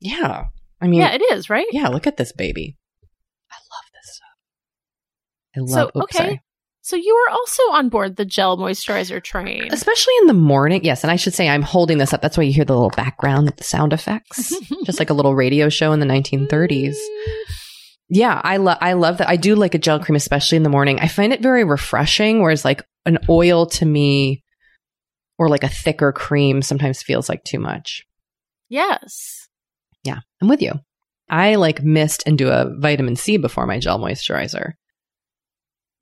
Yeah. 0.01 0.44
I 0.81 0.87
mean, 0.87 1.01
yeah, 1.01 1.12
it 1.12 1.22
is, 1.33 1.49
right? 1.51 1.66
yeah, 1.72 1.88
look 1.88 2.07
at 2.07 2.16
this 2.18 2.33
baby. 2.33 2.77
I 3.51 3.57
love 3.57 3.85
this 3.92 4.16
stuff. 4.16 4.29
I 5.57 5.59
So, 5.66 5.81
love, 5.81 5.90
oops, 5.96 6.05
okay. 6.16 6.18
sorry. 6.18 6.42
So 6.87 6.94
you 6.94 7.16
are 7.16 7.33
also 7.33 7.62
on 7.72 7.88
board 7.88 8.14
the 8.14 8.25
gel 8.25 8.57
moisturizer 8.57 9.20
train. 9.20 9.66
Especially 9.72 10.14
in 10.20 10.29
the 10.29 10.35
morning. 10.35 10.85
Yes. 10.85 11.03
And 11.03 11.11
I 11.11 11.16
should 11.16 11.35
say 11.35 11.49
I'm 11.49 11.62
holding 11.62 11.99
this 11.99 12.12
up. 12.12 12.22
That's 12.22 12.38
why 12.38 12.44
you 12.44 12.53
hear 12.53 12.64
the 12.64 12.75
little 12.75 12.90
background 12.90 13.53
sound 13.61 13.92
effects, 13.92 14.55
just 14.85 15.01
like 15.01 15.11
a 15.11 15.12
little 15.12 15.35
radio 15.35 15.68
show 15.68 15.90
in 15.90 15.99
the 15.99 16.07
1930s. 16.07 16.94
Yeah, 18.09 18.40
I 18.44 18.59
love 18.59 18.79
I 18.81 18.92
love 18.92 19.18
that. 19.18 19.29
I 19.29 19.35
do 19.35 19.57
like 19.57 19.75
a 19.75 19.81
gel 19.81 19.99
cream, 19.99 20.14
especially 20.14 20.55
in 20.55 20.62
the 20.62 20.68
morning. 20.68 21.01
I 21.01 21.09
find 21.09 21.33
it 21.33 21.42
very 21.42 21.64
refreshing. 21.64 22.40
Whereas 22.40 22.64
like 22.64 22.85
an 23.05 23.18
oil 23.29 23.66
to 23.66 23.85
me, 23.85 24.44
or 25.38 25.49
like 25.49 25.64
a 25.64 25.68
thicker 25.68 26.12
cream, 26.12 26.62
sometimes 26.62 27.03
feels 27.03 27.29
like 27.29 27.42
too 27.42 27.59
much. 27.59 28.05
Yes. 28.68 29.49
Yeah, 30.05 30.20
I'm 30.40 30.46
with 30.46 30.62
you. 30.62 30.75
I 31.29 31.57
like 31.57 31.83
mist 31.83 32.22
and 32.27 32.38
do 32.38 32.51
a 32.51 32.72
vitamin 32.79 33.16
C 33.16 33.38
before 33.38 33.66
my 33.66 33.81
gel 33.81 33.99
moisturizer. 33.99 34.75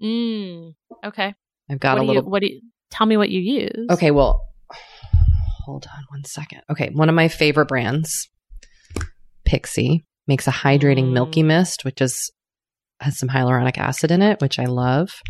Mm. 0.02 0.74
Okay. 1.04 1.34
I've 1.70 1.80
got 1.80 1.96
what 1.96 2.02
a 2.02 2.06
do 2.06 2.06
little. 2.08 2.22
you? 2.24 2.30
What 2.30 2.40
do 2.42 2.46
you? 2.48 2.60
Tell 2.90 3.06
me 3.06 3.16
what 3.16 3.30
you 3.30 3.40
use. 3.40 3.86
okay, 3.90 4.10
well, 4.10 4.40
hold 5.64 5.86
on 5.96 6.04
one 6.08 6.24
second. 6.24 6.60
Okay, 6.70 6.90
one 6.92 7.08
of 7.08 7.14
my 7.14 7.28
favorite 7.28 7.66
brands, 7.66 8.28
Pixi, 9.48 10.04
makes 10.26 10.46
a 10.46 10.52
hydrating 10.52 11.06
Mm. 11.08 11.12
milky 11.12 11.42
mist, 11.42 11.84
which 11.84 12.00
is 12.00 12.30
has 13.00 13.18
some 13.18 13.28
hyaluronic 13.28 13.76
acid 13.76 14.10
in 14.10 14.22
it, 14.22 14.40
which 14.40 14.58
I 14.58 14.66
love. 14.66 15.20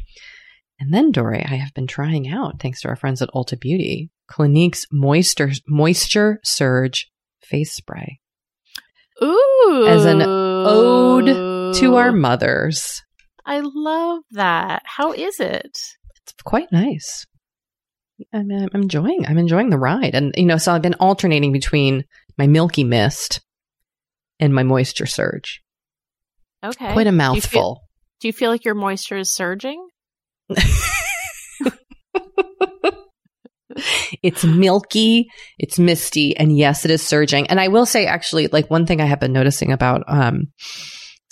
And 0.79 0.93
then, 0.93 1.13
Doree, 1.13 1.43
I 1.45 1.55
have 1.57 1.73
been 1.73 1.87
trying 1.87 2.29
out, 2.29 2.61
thanks 2.61 2.83
to 2.83 2.89
our 2.89 2.97
friends 2.97 3.23
at 3.23 3.31
Ulta 3.31 3.59
Beauty, 3.59 4.11
Clinique's 4.29 4.87
Moisture 4.93 5.53
Moisture 5.69 6.41
Surge 6.45 7.11
face 7.43 7.73
spray 7.75 8.21
Ooh. 9.23 9.87
As 9.89 10.05
an 10.05 10.21
ode 10.23 11.75
to 11.77 11.97
our 11.97 12.11
mothers. 12.13 13.03
I 13.47 13.61
love 13.63 14.23
that. 14.33 14.83
How 14.85 15.13
is 15.13 15.39
it? 15.41 15.79
It's 16.23 16.33
quite 16.45 16.73
nice. 16.73 17.27
I'm, 18.33 18.51
I'm 18.51 18.69
enjoying. 18.83 19.27
I'm 19.27 19.39
enjoying 19.39 19.71
the 19.71 19.79
ride, 19.79 20.15
and 20.15 20.33
you 20.37 20.47
know, 20.47 20.57
so 20.57 20.73
I've 20.73 20.83
been 20.83 20.95
alternating 20.95 21.53
between 21.53 22.05
my 22.39 22.47
Milky 22.47 22.85
Mist 22.85 23.41
and 24.41 24.55
my 24.55 24.63
Moisture 24.63 25.07
Surge. 25.07 25.61
Okay. 26.65 26.93
Quite 26.93 27.07
a 27.07 27.11
Do 27.11 27.17
you 27.17 27.21
feel- 27.21 27.35
mouthful. 27.35 27.81
Do 28.21 28.29
you 28.29 28.33
feel 28.33 28.51
like 28.51 28.65
your 28.65 28.75
moisture 28.75 29.19
is 29.19 29.35
surging? 29.35 29.87
it's 34.23 34.45
milky, 34.45 35.29
it's 35.59 35.79
misty, 35.79 36.37
and 36.37 36.57
yes, 36.57 36.85
it 36.85 36.91
is 36.91 37.03
surging. 37.03 37.49
And 37.49 37.61
I 37.61 37.69
will 37.69 37.87
say, 37.87 38.07
actually, 38.07 38.47
like 38.49 38.71
one 38.71 38.87
thing 38.87 39.01
I 39.01 39.07
have 39.07 39.21
been 39.21 39.33
noticing 39.33 39.73
about 39.73 40.05
um, 40.07 40.53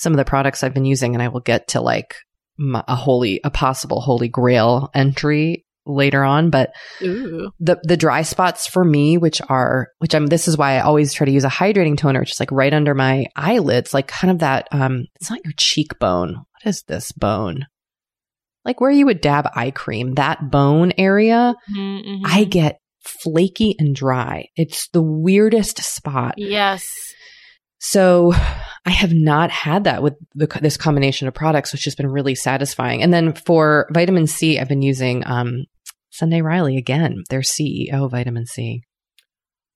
some 0.03 0.13
of 0.13 0.17
the 0.17 0.25
products 0.25 0.63
I've 0.63 0.75
been 0.75 0.85
using, 0.85 1.15
and 1.15 1.23
I 1.23 1.29
will 1.29 1.41
get 1.41 1.69
to 1.69 1.81
like 1.81 2.17
a 2.59 2.97
holy, 2.97 3.41
a 3.45 3.51
possible 3.51 4.01
holy 4.01 4.29
grail 4.29 4.91
entry 4.95 5.65
later 5.87 6.23
on, 6.23 6.51
but 6.51 6.73
Ooh. 7.03 7.51
the 7.59 7.81
the 7.83 7.97
dry 7.97 8.23
spots 8.23 8.67
for 8.67 8.85
me, 8.85 9.17
which 9.19 9.41
are 9.49 9.89
which 9.99 10.15
I'm 10.15 10.27
this 10.27 10.47
is 10.49 10.57
why 10.57 10.75
I 10.77 10.81
always 10.81 11.13
try 11.13 11.25
to 11.25 11.33
use 11.33 11.45
a 11.45 11.49
hydrating 11.49 11.97
toner, 11.97 12.21
which 12.21 12.33
is 12.33 12.41
like 12.41 12.53
right 12.53 12.73
under 12.73 12.95
my 12.95 13.27
eyelids, 13.37 13.95
like 13.95 14.07
kind 14.09 14.31
of 14.31 14.39
that 14.41 14.69
um 14.73 15.07
it's 15.17 15.31
not 15.31 15.45
your 15.45 15.55
cheekbone. 15.57 16.35
What 16.35 16.67
is 16.67 16.83
this 16.83 17.11
bone? 17.13 17.67
Like 18.65 18.81
where 18.81 18.91
you 18.93 19.07
would 19.07 19.21
dab 19.21 19.49
eye 19.57 19.73
cream, 19.73 20.15
that 20.15 20.51
bone 20.51 20.93
area, 20.99 21.55
Mhm, 21.75 22.21
I 22.25 22.45
mhm. 22.45 22.51
get 22.51 22.79
flaky 23.05 23.75
and 23.81 23.95
dry. 23.97 24.47
It's 24.55 24.89
the 24.93 25.03
weirdest 25.03 25.83
spot. 25.83 26.35
Yes. 26.37 26.87
So 27.83 28.33
I 28.85 28.91
have 28.91 29.13
not 29.13 29.51
had 29.51 29.85
that 29.85 30.03
with 30.03 30.15
the, 30.35 30.47
this 30.61 30.77
combination 30.77 31.29
of 31.29 31.35
products, 31.35 31.73
which 31.73 31.85
has 31.85 31.95
been 31.95 32.11
really 32.11 32.35
satisfying. 32.35 33.03
And 33.03 33.13
then 33.13 33.33
for 33.33 33.87
vitamin 33.93 34.27
C, 34.27 34.59
I've 34.59 34.69
been 34.69 34.83
using 34.83 35.23
um, 35.27 35.67
Sunday 36.11 36.41
Riley 36.41 36.79
again, 36.79 37.23
their 37.31 37.43
CEO 37.43 38.11
vitamin 38.11 38.47
C. 38.47 38.83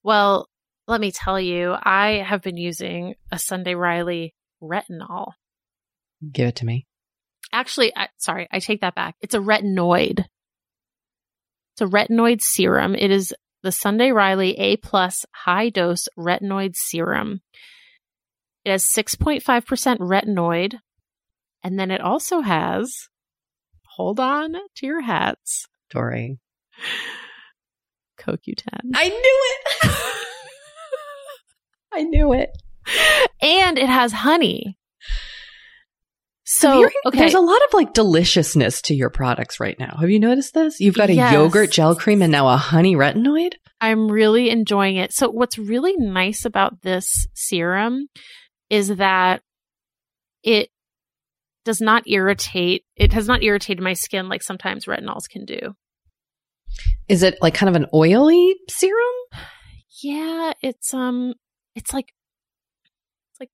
Well, 0.03 0.49
let 0.89 1.01
me 1.01 1.13
tell 1.13 1.39
you, 1.39 1.77
I 1.81 2.25
have 2.27 2.43
been 2.43 2.57
using 2.57 3.15
a 3.31 3.39
Sunday 3.39 3.75
Riley 3.75 4.35
retinol. 4.63 5.33
Give 6.33 6.49
it 6.49 6.57
to 6.57 6.67
me. 6.67 6.87
Actually, 7.53 7.93
I, 7.97 8.09
sorry, 8.19 8.49
I 8.51 8.59
take 8.59 8.81
that 8.81 8.97
back. 8.97 9.15
It's 9.21 9.35
a 9.35 9.41
retinoid. 9.41 10.25
It's 11.75 11.81
a 11.81 11.87
retinoid 11.87 12.41
serum. 12.41 12.97
It 12.97 13.11
is 13.11 13.33
the 13.63 13.73
Sunday 13.73 14.11
Riley 14.11 14.59
A 14.59 14.77
plus 14.79 15.25
high 15.33 15.69
dose 15.69 16.09
retinoid 16.19 16.75
serum. 16.75 17.41
It 18.67 18.71
has 18.73 18.83
6.5% 18.85 19.43
retinoid. 19.99 20.75
And 21.63 21.79
then 21.79 21.93
it 21.93 22.01
also 22.01 22.41
has, 22.41 23.09
hold 23.97 24.19
on 24.19 24.55
to 24.55 24.87
your 24.87 25.03
hats, 25.03 25.69
Doree. 25.89 26.39
CoQ10. 28.21 28.81
I 28.95 29.09
knew 29.09 29.41
it. 29.45 29.91
I 31.93 32.03
knew 32.03 32.33
it. 32.33 32.51
and 33.41 33.79
it 33.79 33.89
has 33.89 34.13
honey. 34.13 34.77
So, 36.45 36.79
hearing- 36.79 36.93
okay. 37.07 37.19
There's 37.21 37.35
a 37.35 37.41
lot 37.41 37.63
of 37.69 37.73
like 37.73 37.93
deliciousness 37.95 38.83
to 38.83 38.95
your 38.95 39.11
products 39.11 39.61
right 39.61 39.79
now. 39.79 39.97
Have 40.01 40.11
you 40.11 40.19
noticed 40.21 40.55
this? 40.55 40.81
You've 40.81 40.95
got 40.97 41.11
a 41.11 41.15
Yes. 41.15 41.33
yogurt 41.33 41.71
gel 41.71 41.95
cream 41.95 42.21
and 42.21 42.33
now 42.33 42.49
a 42.49 42.57
honey 42.57 42.97
retinoid. 42.97 43.55
I'm 43.81 44.09
really 44.11 44.51
enjoying 44.51 44.97
it. 44.97 45.13
So 45.13 45.29
what's 45.31 45.57
really 45.59 45.95
nice 45.97 46.45
about 46.45 46.83
this 46.83 47.27
serum 47.35 48.09
is 48.71 48.89
that 48.97 49.43
it 50.43 50.69
does 51.65 51.81
not 51.81 52.07
irritate. 52.07 52.85
It 52.97 53.13
has 53.13 53.27
not 53.27 53.43
irritated 53.43 53.83
my 53.83 53.95
skin 53.95 54.29
like 54.29 54.43
sometimes 54.43 54.87
retinols 54.87 55.29
can 55.29 55.45
do. 55.45 55.75
Is 57.09 57.23
it 57.23 57.37
like 57.41 57.55
kind 57.55 57.69
of 57.69 57.77
an 57.77 57.87
oily 57.95 58.55
serum? 58.69 58.97
Yeah, 60.03 60.53
it's 60.63 60.93
um 60.93 61.35
it's 61.75 61.93
like 61.93 62.13
it's 63.33 63.41
like, 63.41 63.51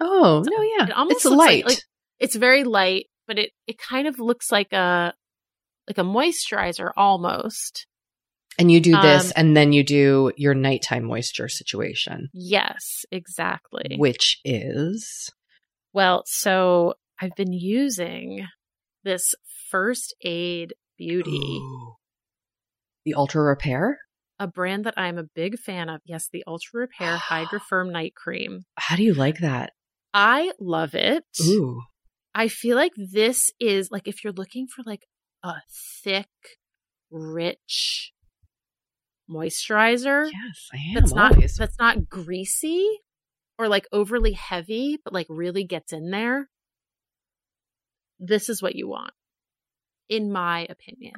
Oh, 0.00 0.42
no, 0.46 0.62
yeah. 0.62 0.86
it 0.86 0.92
almost 0.92 1.16
it's 1.16 1.24
light. 1.26 1.64
like, 1.64 1.74
like 1.74 1.82
it's 2.18 2.36
very 2.36 2.64
light, 2.64 3.06
but 3.26 3.38
it 3.38 3.50
it 3.66 3.78
kind 3.78 4.06
of 4.08 4.18
looks 4.18 4.50
like 4.50 4.72
a 4.72 5.14
like 5.88 5.98
a 5.98 6.02
moisturizer 6.02 6.90
almost. 6.96 7.86
And 8.60 8.70
you 8.70 8.80
do 8.80 8.92
this 9.00 9.26
um, 9.28 9.32
and 9.36 9.56
then 9.56 9.72
you 9.72 9.82
do 9.82 10.32
your 10.36 10.54
nighttime 10.54 11.04
moisture 11.04 11.48
situation, 11.48 12.28
Yes, 12.32 13.04
exactly. 13.10 13.96
which 13.98 14.38
is 14.44 15.30
Well, 15.92 16.22
so 16.26 16.94
I've 17.20 17.34
been 17.36 17.52
using 17.52 18.46
this 19.04 19.34
first 19.70 20.14
aid 20.22 20.74
beauty, 20.98 21.30
Ooh. 21.60 21.94
the 23.04 23.14
ultra 23.14 23.42
repair. 23.42 23.98
a 24.38 24.46
brand 24.46 24.84
that 24.84 24.94
I'm 24.96 25.18
a 25.18 25.24
big 25.34 25.58
fan 25.58 25.88
of. 25.88 26.00
Yes, 26.04 26.28
the 26.32 26.44
Ultra 26.46 26.80
Repair 26.80 27.16
Hydra 27.30 27.60
Firm 27.60 27.90
Night 27.92 28.14
Cream. 28.14 28.64
How 28.76 28.96
do 28.96 29.02
you 29.02 29.12
like 29.14 29.38
that? 29.40 29.72
I 30.14 30.52
love 30.58 30.94
it. 30.94 31.24
Ooh. 31.42 31.82
I 32.34 32.48
feel 32.48 32.76
like 32.76 32.92
this 32.96 33.50
is 33.60 33.90
like 33.90 34.06
if 34.08 34.22
you're 34.24 34.32
looking 34.32 34.66
for 34.66 34.82
like 34.86 35.02
a 35.44 35.54
thick, 36.04 36.28
rich 37.10 38.12
moisturizer 39.30 40.28
Yes, 40.32 40.68
I 40.72 40.76
am. 40.76 40.94
that's 40.94 41.12
not 41.14 41.34
that's 41.58 41.78
not 41.78 42.08
greasy 42.08 42.86
or 43.58 43.68
like 43.68 43.86
overly 43.92 44.32
heavy, 44.32 44.98
but 45.04 45.12
like 45.12 45.26
really 45.28 45.64
gets 45.64 45.92
in 45.92 46.10
there. 46.10 46.48
This 48.18 48.48
is 48.48 48.62
what 48.62 48.74
you 48.76 48.88
want, 48.88 49.12
in 50.08 50.30
my 50.32 50.66
opinion. 50.68 51.14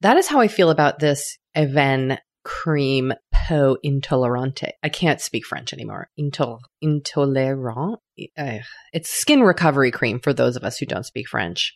That 0.00 0.16
is 0.16 0.28
how 0.28 0.40
I 0.40 0.48
feel 0.48 0.70
about 0.70 0.98
this 1.00 1.38
Avène 1.56 2.18
cream 2.44 3.12
peau 3.32 3.76
intolerante. 3.84 4.70
I 4.82 4.88
can't 4.88 5.20
speak 5.20 5.44
French 5.44 5.72
anymore. 5.72 6.08
Intol- 6.18 6.60
intolerant. 6.80 7.98
It's 8.16 9.10
skin 9.10 9.40
recovery 9.42 9.90
cream 9.90 10.20
for 10.20 10.32
those 10.32 10.56
of 10.56 10.62
us 10.62 10.78
who 10.78 10.86
don't 10.86 11.04
speak 11.06 11.28
French. 11.28 11.74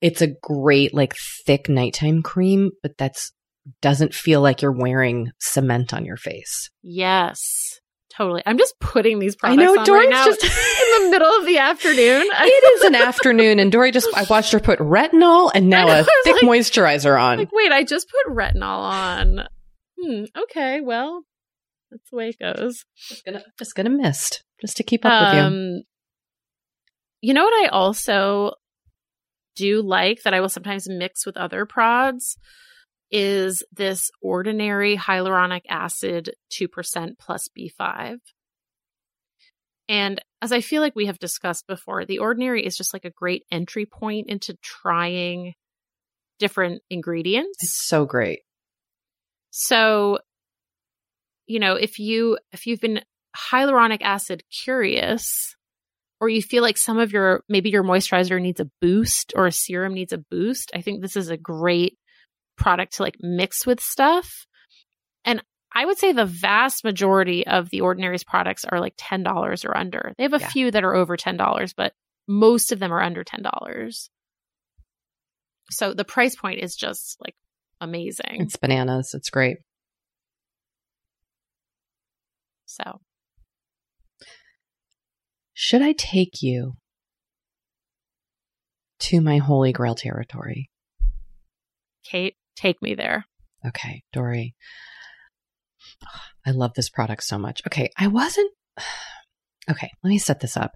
It's 0.00 0.22
a 0.22 0.34
great, 0.42 0.92
like, 0.94 1.14
thick 1.46 1.68
nighttime 1.68 2.22
cream, 2.22 2.72
but 2.82 2.98
that's 2.98 3.32
doesn't 3.80 4.14
feel 4.14 4.40
like 4.40 4.62
you're 4.62 4.72
wearing 4.72 5.30
cement 5.40 5.94
on 5.94 6.04
your 6.04 6.16
face. 6.16 6.70
Yes. 6.82 7.80
Totally. 8.16 8.42
I'm 8.46 8.58
just 8.58 8.78
putting 8.78 9.18
these 9.18 9.34
products 9.34 9.60
I 9.60 9.64
know 9.64 9.78
on 9.78 9.84
Doree's 9.84 10.10
right 10.10 10.24
just 10.26 10.44
in 10.44 11.04
the 11.04 11.10
middle 11.10 11.30
of 11.38 11.46
the 11.46 11.58
afternoon. 11.58 12.22
it 12.32 12.78
is 12.78 12.82
an 12.84 12.94
afternoon, 12.94 13.58
and 13.58 13.72
Doree 13.72 13.90
just 13.90 14.08
I 14.14 14.24
watched 14.30 14.52
her 14.52 14.60
put 14.60 14.78
retinol 14.78 15.50
and 15.52 15.68
now 15.68 15.86
know, 15.88 16.00
a 16.00 16.04
thick 16.22 16.36
like- 16.36 16.44
moisturizer 16.44 17.20
on. 17.20 17.38
like, 17.38 17.52
wait, 17.52 17.72
I 17.72 17.82
just 17.82 18.08
put 18.08 18.32
retinol 18.32 18.62
on. 18.62 19.40
Hmm. 20.00 20.24
Okay. 20.38 20.80
Well, 20.80 21.24
that's 21.90 22.08
the 22.10 22.16
way 22.16 22.28
it 22.28 22.38
goes. 22.38 22.84
just 23.08 23.24
gonna 23.24 23.42
just 23.58 23.74
gonna 23.74 23.90
mist 23.90 24.44
just 24.60 24.76
to 24.76 24.84
keep 24.84 25.04
up 25.04 25.28
with 25.28 25.34
you. 25.34 25.40
Um, 25.40 25.82
you 27.20 27.34
know 27.34 27.44
what 27.44 27.64
I 27.64 27.68
also 27.68 28.52
do 29.56 29.82
like 29.82 30.22
that 30.22 30.34
I 30.34 30.40
will 30.40 30.48
sometimes 30.48 30.88
mix 30.88 31.26
with 31.26 31.36
other 31.36 31.64
prods 31.66 32.36
is 33.16 33.62
this 33.70 34.10
ordinary 34.20 34.96
hyaluronic 34.96 35.62
acid 35.68 36.34
2% 36.50 37.12
plus 37.16 37.48
B5. 37.56 38.18
And 39.88 40.20
as 40.42 40.50
I 40.50 40.60
feel 40.60 40.82
like 40.82 40.96
we 40.96 41.06
have 41.06 41.20
discussed 41.20 41.68
before, 41.68 42.04
the 42.04 42.18
ordinary 42.18 42.66
is 42.66 42.76
just 42.76 42.92
like 42.92 43.04
a 43.04 43.10
great 43.10 43.44
entry 43.52 43.86
point 43.86 44.28
into 44.28 44.56
trying 44.62 45.54
different 46.40 46.82
ingredients. 46.90 47.62
It's 47.62 47.86
so 47.86 48.04
great. 48.04 48.40
So, 49.50 50.18
you 51.46 51.60
know, 51.60 51.76
if 51.76 52.00
you 52.00 52.38
if 52.50 52.66
you've 52.66 52.80
been 52.80 53.00
hyaluronic 53.36 54.02
acid 54.02 54.42
curious 54.50 55.54
or 56.20 56.28
you 56.28 56.42
feel 56.42 56.64
like 56.64 56.78
some 56.78 56.98
of 56.98 57.12
your 57.12 57.44
maybe 57.48 57.70
your 57.70 57.84
moisturizer 57.84 58.40
needs 58.40 58.58
a 58.58 58.70
boost 58.80 59.34
or 59.36 59.46
a 59.46 59.52
serum 59.52 59.94
needs 59.94 60.12
a 60.12 60.18
boost, 60.18 60.72
I 60.74 60.80
think 60.80 61.00
this 61.00 61.14
is 61.14 61.28
a 61.28 61.36
great 61.36 61.96
product 62.56 62.94
to 62.96 63.02
like 63.02 63.16
mix 63.20 63.66
with 63.66 63.80
stuff. 63.80 64.46
And 65.24 65.42
I 65.72 65.84
would 65.84 65.98
say 65.98 66.12
the 66.12 66.24
vast 66.26 66.84
majority 66.84 67.46
of 67.46 67.70
the 67.70 67.80
Ordinary's 67.80 68.24
products 68.24 68.64
are 68.64 68.78
like 68.80 68.96
$10 68.96 69.64
or 69.64 69.76
under. 69.76 70.14
They 70.16 70.24
have 70.24 70.34
a 70.34 70.38
Yeah. 70.40 70.48
few 70.48 70.70
that 70.70 70.84
are 70.84 70.94
over 70.94 71.16
$10, 71.16 71.74
but 71.76 71.92
most 72.28 72.72
of 72.72 72.78
them 72.78 72.92
are 72.92 73.02
under 73.02 73.24
$10. 73.24 74.10
So 75.70 75.94
the 75.94 76.04
price 76.04 76.36
point 76.36 76.60
is 76.60 76.76
just 76.76 77.16
like 77.20 77.34
amazing. 77.80 78.42
It's 78.42 78.56
bananas. 78.56 79.14
It's 79.14 79.30
great. 79.30 79.58
So 82.66 83.00
Should 85.52 85.82
I 85.82 85.92
take 85.92 86.42
you 86.42 86.76
to 89.00 89.20
my 89.20 89.38
holy 89.38 89.72
grail 89.72 89.94
territory? 89.94 90.70
Kate, 92.04 92.36
take 92.56 92.80
me 92.82 92.94
there. 92.94 93.24
Okay, 93.66 94.02
Doree. 94.12 94.54
I 96.46 96.50
love 96.50 96.72
this 96.74 96.90
product 96.90 97.24
so 97.24 97.38
much. 97.38 97.62
Okay, 97.66 97.90
I 97.96 98.06
wasn't. 98.08 98.50
Okay, 99.70 99.88
let 100.02 100.10
me 100.10 100.18
set 100.18 100.40
this 100.40 100.58
up. 100.58 100.72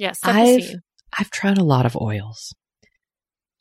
Yes, 0.00 0.18
set 0.20 0.34
I've- 0.34 0.74
I've 1.16 1.30
tried 1.30 1.58
a 1.58 1.62
lot 1.62 1.86
of 1.86 1.96
oils. 1.96 2.52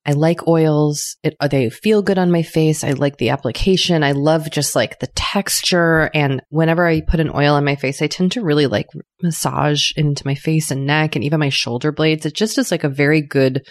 I 0.07 0.13
like 0.13 0.47
oils. 0.47 1.17
It, 1.21 1.35
uh, 1.39 1.47
they 1.47 1.69
feel 1.69 2.01
good 2.01 2.17
on 2.17 2.31
my 2.31 2.41
face. 2.41 2.83
I 2.83 2.93
like 2.93 3.17
the 3.17 3.29
application. 3.29 4.03
I 4.03 4.13
love 4.13 4.49
just 4.49 4.75
like 4.75 4.97
the 4.97 5.07
texture. 5.15 6.09
And 6.15 6.41
whenever 6.49 6.87
I 6.87 7.01
put 7.01 7.19
an 7.19 7.29
oil 7.29 7.53
on 7.53 7.63
my 7.63 7.75
face, 7.75 8.01
I 8.01 8.07
tend 8.07 8.31
to 8.31 8.43
really 8.43 8.65
like 8.65 8.87
massage 9.21 9.91
into 9.95 10.25
my 10.25 10.33
face 10.33 10.71
and 10.71 10.87
neck 10.87 11.15
and 11.15 11.23
even 11.23 11.39
my 11.39 11.49
shoulder 11.49 11.91
blades. 11.91 12.25
It 12.25 12.33
just 12.33 12.57
is 12.57 12.71
like 12.71 12.83
a 12.83 12.89
very 12.89 13.21
good, 13.21 13.67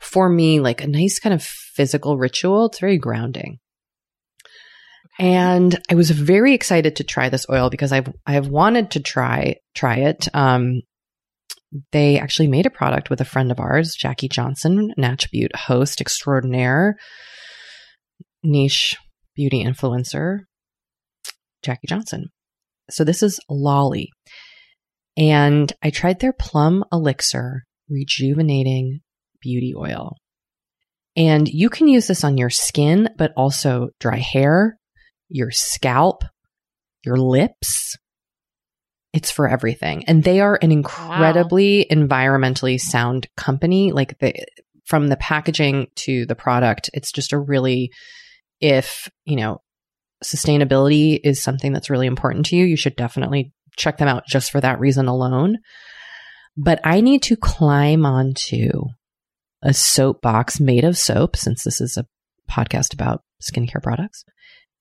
for 0.00 0.28
me, 0.28 0.60
like 0.60 0.82
a 0.82 0.86
nice 0.86 1.18
kind 1.18 1.34
of 1.34 1.42
physical 1.42 2.18
ritual. 2.18 2.66
It's 2.66 2.78
very 2.78 2.98
grounding. 2.98 3.58
And 5.18 5.80
I 5.90 5.94
was 5.94 6.10
very 6.10 6.54
excited 6.54 6.96
to 6.96 7.04
try 7.04 7.28
this 7.28 7.46
oil 7.48 7.70
because 7.70 7.92
I've 7.92 8.12
I've 8.26 8.48
wanted 8.48 8.92
to 8.92 9.00
try 9.00 9.56
try 9.74 9.96
it. 9.96 10.28
Um, 10.34 10.82
they 11.92 12.18
actually 12.18 12.48
made 12.48 12.66
a 12.66 12.70
product 12.70 13.10
with 13.10 13.20
a 13.20 13.24
friend 13.24 13.50
of 13.50 13.60
ours, 13.60 13.94
Jackie 13.94 14.28
Johnson, 14.28 14.92
an 14.96 15.04
attribute 15.04 15.54
host 15.54 16.00
extraordinaire, 16.00 16.96
niche 18.42 18.96
beauty 19.34 19.64
influencer, 19.64 20.40
Jackie 21.62 21.88
Johnson. 21.88 22.26
So 22.90 23.04
this 23.04 23.22
is 23.22 23.40
Loli. 23.50 24.06
And 25.16 25.72
I 25.82 25.90
tried 25.90 26.20
their 26.20 26.32
Plum 26.32 26.84
Elixir 26.92 27.64
Rejuvenating 27.88 29.00
Beauty 29.44 29.74
Oil. 29.76 30.16
And 31.16 31.46
you 31.46 31.68
can 31.68 31.86
use 31.86 32.08
this 32.08 32.24
on 32.24 32.38
your 32.38 32.50
skin, 32.50 33.10
but 33.16 33.32
also 33.36 33.90
dry 34.00 34.16
hair, 34.16 34.78
your 35.28 35.50
scalp, 35.50 36.24
your 37.04 37.16
lips. 37.16 37.96
It's 39.12 39.30
for 39.30 39.46
everything. 39.46 40.04
And 40.06 40.24
they 40.24 40.40
are 40.40 40.58
an 40.60 40.72
incredibly 40.72 41.86
environmentally 41.88 42.80
sound 42.80 43.28
company. 43.36 43.92
Like 43.92 44.18
the 44.18 44.34
from 44.86 45.08
the 45.08 45.16
packaging 45.16 45.86
to 45.96 46.26
the 46.26 46.34
product, 46.34 46.90
it's 46.94 47.12
just 47.12 47.32
a 47.32 47.38
really 47.38 47.90
if, 48.60 49.08
you 49.24 49.36
know, 49.36 49.58
sustainability 50.24 51.20
is 51.22 51.42
something 51.42 51.72
that's 51.72 51.90
really 51.90 52.06
important 52.06 52.46
to 52.46 52.56
you, 52.56 52.64
you 52.64 52.76
should 52.76 52.96
definitely 52.96 53.52
check 53.76 53.98
them 53.98 54.08
out 54.08 54.24
just 54.26 54.50
for 54.50 54.60
that 54.60 54.80
reason 54.80 55.06
alone. 55.06 55.58
But 56.56 56.80
I 56.82 57.00
need 57.00 57.22
to 57.24 57.36
climb 57.36 58.06
onto 58.06 58.84
a 59.64 59.74
soapbox 59.74 60.60
made 60.60 60.84
of 60.84 60.96
soap, 60.96 61.36
since 61.36 61.64
this 61.64 61.80
is 61.80 61.96
a 61.96 62.06
podcast 62.50 62.92
about 62.92 63.22
skincare 63.42 63.82
products, 63.82 64.24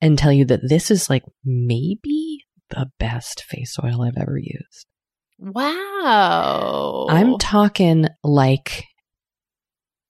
and 0.02 0.18
tell 0.18 0.32
you 0.32 0.46
that 0.46 0.68
this 0.68 0.92
is 0.92 1.10
like 1.10 1.24
maybe 1.44 2.46
the 2.70 2.92
best 3.00 3.44
face 3.44 3.78
oil 3.84 4.02
I've 4.04 4.18
ever 4.18 4.38
used. 4.38 4.86
Wow. 5.40 7.08
I'm 7.10 7.38
talking 7.38 8.08
like 8.24 8.86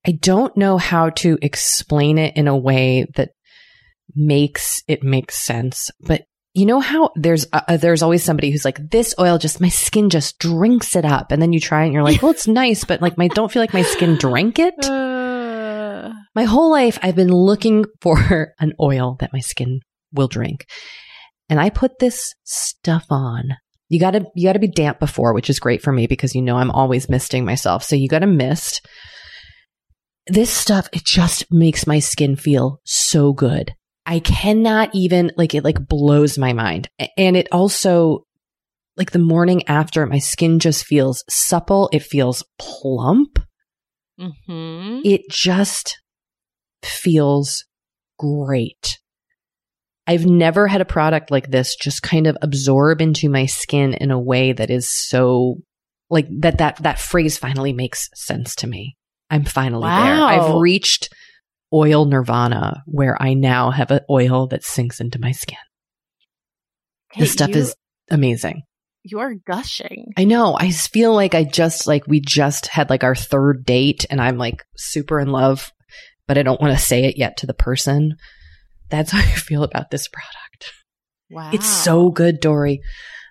I 0.06 0.12
don't 0.12 0.56
know 0.58 0.78
how 0.78 1.12
to 1.12 1.38
explain 1.42 2.18
it 2.18 2.36
in 2.36 2.48
a 2.48 2.58
way 2.58 3.06
that 3.16 3.30
makes 4.16 4.84
it 4.88 5.02
make 5.02 5.32
sense, 5.32 5.90
but 6.02 6.26
you 6.54 6.66
know 6.66 6.80
how 6.80 7.12
there's 7.16 7.46
uh, 7.52 7.78
there's 7.78 8.04
always 8.04 8.24
somebody 8.24 8.52
who's 8.52 8.66
like 8.66 8.80
this 8.92 9.16
oil 9.20 9.38
just 9.38 9.60
my 9.60 9.70
skin 9.70 10.10
just 10.10 10.38
drinks 10.40 10.96
it 10.96 11.06
up 11.06 11.32
and 11.32 11.42
then 11.42 11.52
you 11.52 11.60
try 11.60 11.84
it 11.84 11.86
and 11.86 11.94
you're 11.94 12.04
like 12.04 12.22
well 12.22 12.32
it's 12.32 12.48
nice 12.48 12.84
but 12.84 13.02
like 13.02 13.18
my 13.18 13.28
don't 13.30 13.52
feel 13.52 13.62
like 13.62 13.74
my 13.74 13.82
skin 13.82 14.16
drank 14.16 14.60
it 14.60 14.76
Uh, 16.04 16.12
my 16.36 16.44
whole 16.44 16.72
life 16.72 17.00
I've 17.02 17.16
been 17.16 17.32
looking 17.32 17.86
for 18.02 18.54
an 18.60 18.74
oil 18.82 19.18
that 19.20 19.34
my 19.34 19.40
skin 19.40 19.80
will 20.12 20.28
drink. 20.28 20.66
And 21.50 21.60
I 21.60 21.70
put 21.70 22.00
this 22.00 22.34
stuff 22.44 23.06
on. 23.10 23.56
You 23.90 24.00
gotta, 24.00 24.26
you 24.36 24.48
gotta 24.48 24.60
be 24.60 24.68
damp 24.68 25.00
before, 25.00 25.34
which 25.34 25.50
is 25.50 25.60
great 25.60 25.82
for 25.82 25.92
me 25.92 26.08
because 26.08 26.34
you 26.34 26.42
know 26.42 26.58
I'm 26.58 26.72
always 26.72 27.10
misting 27.10 27.46
myself. 27.46 27.84
So 27.84 27.96
you 27.96 28.08
gotta 28.08 28.28
mist. 28.28 28.86
This 30.28 30.50
stuff, 30.50 30.88
it 30.94 31.04
just 31.04 31.46
makes 31.52 31.86
my 31.86 32.00
skin 32.00 32.36
feel 32.36 32.80
so 32.86 33.34
good. 33.34 33.74
I 34.06 34.20
cannot 34.20 34.90
even, 34.94 35.32
like, 35.38 35.56
it 35.56 35.64
like 35.64 35.88
blows 35.88 36.38
my 36.38 36.54
mind. 36.54 36.90
And 37.18 37.38
it 37.38 37.48
also, 37.52 38.26
like 38.98 39.12
the 39.12 39.20
morning 39.20 39.68
after, 39.68 40.06
my 40.06 40.20
skin 40.20 40.60
just 40.60 40.86
feels 40.86 41.24
supple. 41.30 41.90
It 41.94 42.04
feels 42.04 42.44
plump 42.60 43.40
mhm. 44.20 45.02
it 45.04 45.22
just 45.30 46.00
feels 46.84 47.66
great. 48.18 49.00
I've 50.06 50.26
never 50.26 50.68
had 50.68 50.82
a 50.82 50.86
product 50.86 51.32
like 51.32 51.50
this 51.50 51.76
just 51.76 52.04
kind 52.04 52.28
of 52.28 52.38
absorb 52.42 53.02
into 53.02 53.30
my 53.30 53.46
skin 53.46 53.94
in 53.94 54.12
a 54.12 54.20
way 54.20 54.52
that 54.52 54.70
is 54.70 54.90
so 54.90 55.56
like 56.10 56.28
that 56.42 56.58
that 56.58 56.84
that 56.84 57.00
phrase 57.00 57.38
finally 57.38 57.72
makes 57.72 58.10
sense 58.14 58.56
to 58.56 58.68
me. 58.68 58.98
I'm 59.30 59.46
finally 59.46 59.88
there. 59.88 60.22
I've 60.22 60.56
reached 60.56 61.10
oil 61.74 62.06
nirvana 62.06 62.84
where 62.86 63.20
I 63.22 63.34
now 63.34 63.72
have 63.72 63.92
an 63.92 64.02
oil 64.10 64.48
that 64.48 64.64
sinks 64.64 65.00
into 65.00 65.20
my 65.20 65.32
skin. 65.32 65.58
Hey, 67.12 67.22
this 67.22 67.34
stuff 67.34 67.50
you- 67.50 67.56
is 67.58 67.76
amazing. 68.10 68.64
You 69.06 69.20
are 69.20 69.34
gushing. 69.34 70.14
I 70.16 70.24
know. 70.24 70.56
I 70.58 70.72
feel 70.72 71.14
like 71.14 71.36
I 71.36 71.44
just 71.44 71.88
like 71.88 72.08
we 72.08 72.22
just 72.22 72.68
had 72.68 72.90
like 72.90 73.04
our 73.04 73.16
third 73.16 73.66
date 73.66 74.06
and 74.10 74.22
I'm 74.22 74.38
like 74.38 74.64
super 74.78 75.20
in 75.20 75.28
love, 75.28 75.72
but 76.26 76.38
I 76.38 76.44
don't 76.44 76.62
want 76.62 76.78
to 76.78 76.84
say 76.84 77.04
it 77.04 77.18
yet 77.18 77.36
to 77.38 77.46
the 77.46 77.54
person. 77.54 78.16
That's 78.90 79.12
how 79.12 79.20
I 79.20 79.24
feel 79.24 79.64
about 79.64 79.92
this 79.92 80.08
product. 80.08 80.72
Wow. 81.30 81.50
It's 81.52 81.68
so 81.68 82.12
good, 82.12 82.40
Doree. 82.40 82.82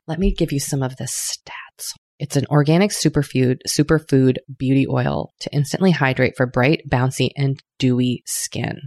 Let 0.07 0.19
me 0.19 0.35
give 0.35 0.53
you 0.53 0.61
some 0.61 0.83
of 0.83 0.97
the 0.97 1.05
stats. 1.05 1.93
It's 2.23 2.37
an 2.37 2.47
organic 2.51 2.93
superfood 2.93 3.59
superfood 3.69 4.37
beauty 4.57 4.87
oil 4.89 5.33
to 5.41 5.53
instantly 5.53 5.91
hydrate 5.91 6.35
for 6.37 6.47
bright, 6.47 6.83
bouncy, 6.89 7.31
and 7.37 7.61
dewy 7.81 8.23
skin. 8.27 8.79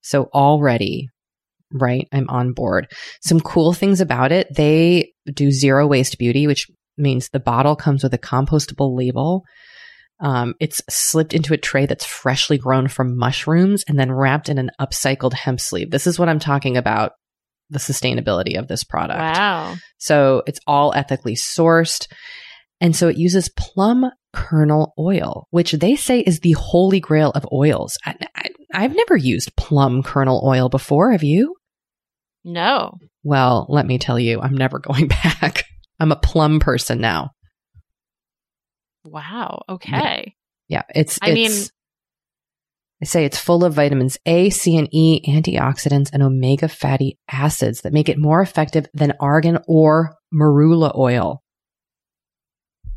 So 0.00 0.24
already 0.34 1.08
right, 1.72 2.08
I'm 2.10 2.28
on 2.28 2.52
board. 2.52 2.88
Some 3.22 3.38
cool 3.38 3.72
things 3.72 4.00
about 4.00 4.32
it. 4.32 4.48
They 4.52 5.12
do 5.32 5.52
zero 5.52 5.86
waste 5.86 6.18
beauty, 6.18 6.48
which 6.48 6.66
means 6.98 7.28
the 7.28 7.38
bottle 7.38 7.76
comes 7.76 8.02
with 8.02 8.12
a 8.12 8.18
compostable 8.18 8.96
label. 8.98 9.44
Um, 10.18 10.54
it's 10.58 10.82
slipped 10.90 11.34
into 11.34 11.54
a 11.54 11.58
tray 11.58 11.86
that's 11.86 12.04
freshly 12.04 12.58
grown 12.58 12.88
from 12.88 13.16
mushrooms 13.16 13.84
and 13.86 13.96
then 13.96 14.10
wrapped 14.10 14.48
in 14.48 14.58
an 14.58 14.72
upcycled 14.80 15.34
hemp 15.34 15.60
sleeve. 15.60 15.92
This 15.92 16.08
is 16.08 16.18
what 16.18 16.28
I'm 16.28 16.40
talking 16.40 16.76
about 16.76 17.12
the 17.72 17.78
sustainability 17.78 18.58
of 18.58 18.68
this 18.68 18.84
product. 18.84 19.20
Wow. 19.20 19.74
So 19.98 20.42
it's 20.46 20.60
all 20.66 20.92
ethically 20.94 21.34
sourced. 21.34 22.06
And 22.80 22.94
so 22.94 23.08
it 23.08 23.16
uses 23.16 23.48
plum 23.48 24.10
kernel 24.32 24.92
oil, 24.98 25.46
which 25.50 25.72
they 25.72 25.96
say 25.96 26.20
is 26.20 26.40
the 26.40 26.52
holy 26.52 27.00
grail 27.00 27.30
of 27.30 27.46
oils. 27.52 27.96
I, 28.04 28.16
have 28.72 28.94
never 28.94 29.16
used 29.16 29.56
plum 29.56 30.02
kernel 30.02 30.42
oil 30.44 30.68
before. 30.68 31.12
Have 31.12 31.22
you? 31.22 31.56
No. 32.44 32.98
Well, 33.22 33.66
let 33.68 33.86
me 33.86 33.98
tell 33.98 34.18
you, 34.18 34.40
I'm 34.40 34.56
never 34.56 34.78
going 34.80 35.08
back. 35.08 35.64
I'm 36.00 36.12
a 36.12 36.16
plum 36.16 36.60
person 36.60 37.00
now. 37.00 37.30
Wow. 39.04 39.62
Okay. 39.68 40.34
Yeah, 40.68 40.82
it's. 40.94 41.18
I 41.22 41.30
it's, 41.30 41.34
mean, 41.34 41.68
I 43.02 43.04
say 43.04 43.24
it's 43.24 43.38
full 43.38 43.64
of 43.64 43.74
vitamins 43.74 44.16
A, 44.26 44.48
C, 44.50 44.76
and 44.76 44.88
E, 44.92 45.20
antioxidants, 45.26 46.10
and 46.12 46.22
omega 46.22 46.68
fatty 46.68 47.18
acids 47.28 47.80
that 47.80 47.92
make 47.92 48.08
it 48.08 48.16
more 48.16 48.40
effective 48.40 48.86
than 48.94 49.14
argan 49.18 49.58
or 49.66 50.14
marula 50.32 50.96
oil. 50.96 51.42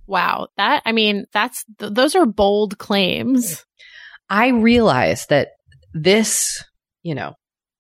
Wow. 0.06 0.50
That, 0.58 0.84
I 0.86 0.92
mean, 0.92 1.26
that's, 1.34 1.66
th- 1.80 1.94
those 1.94 2.14
are 2.14 2.28
bold 2.28 2.78
claims. 2.78 3.66
I 4.30 4.50
realize 4.50 5.26
that 5.28 5.50
this, 5.96 6.64
you 7.02 7.16
know, 7.16 7.34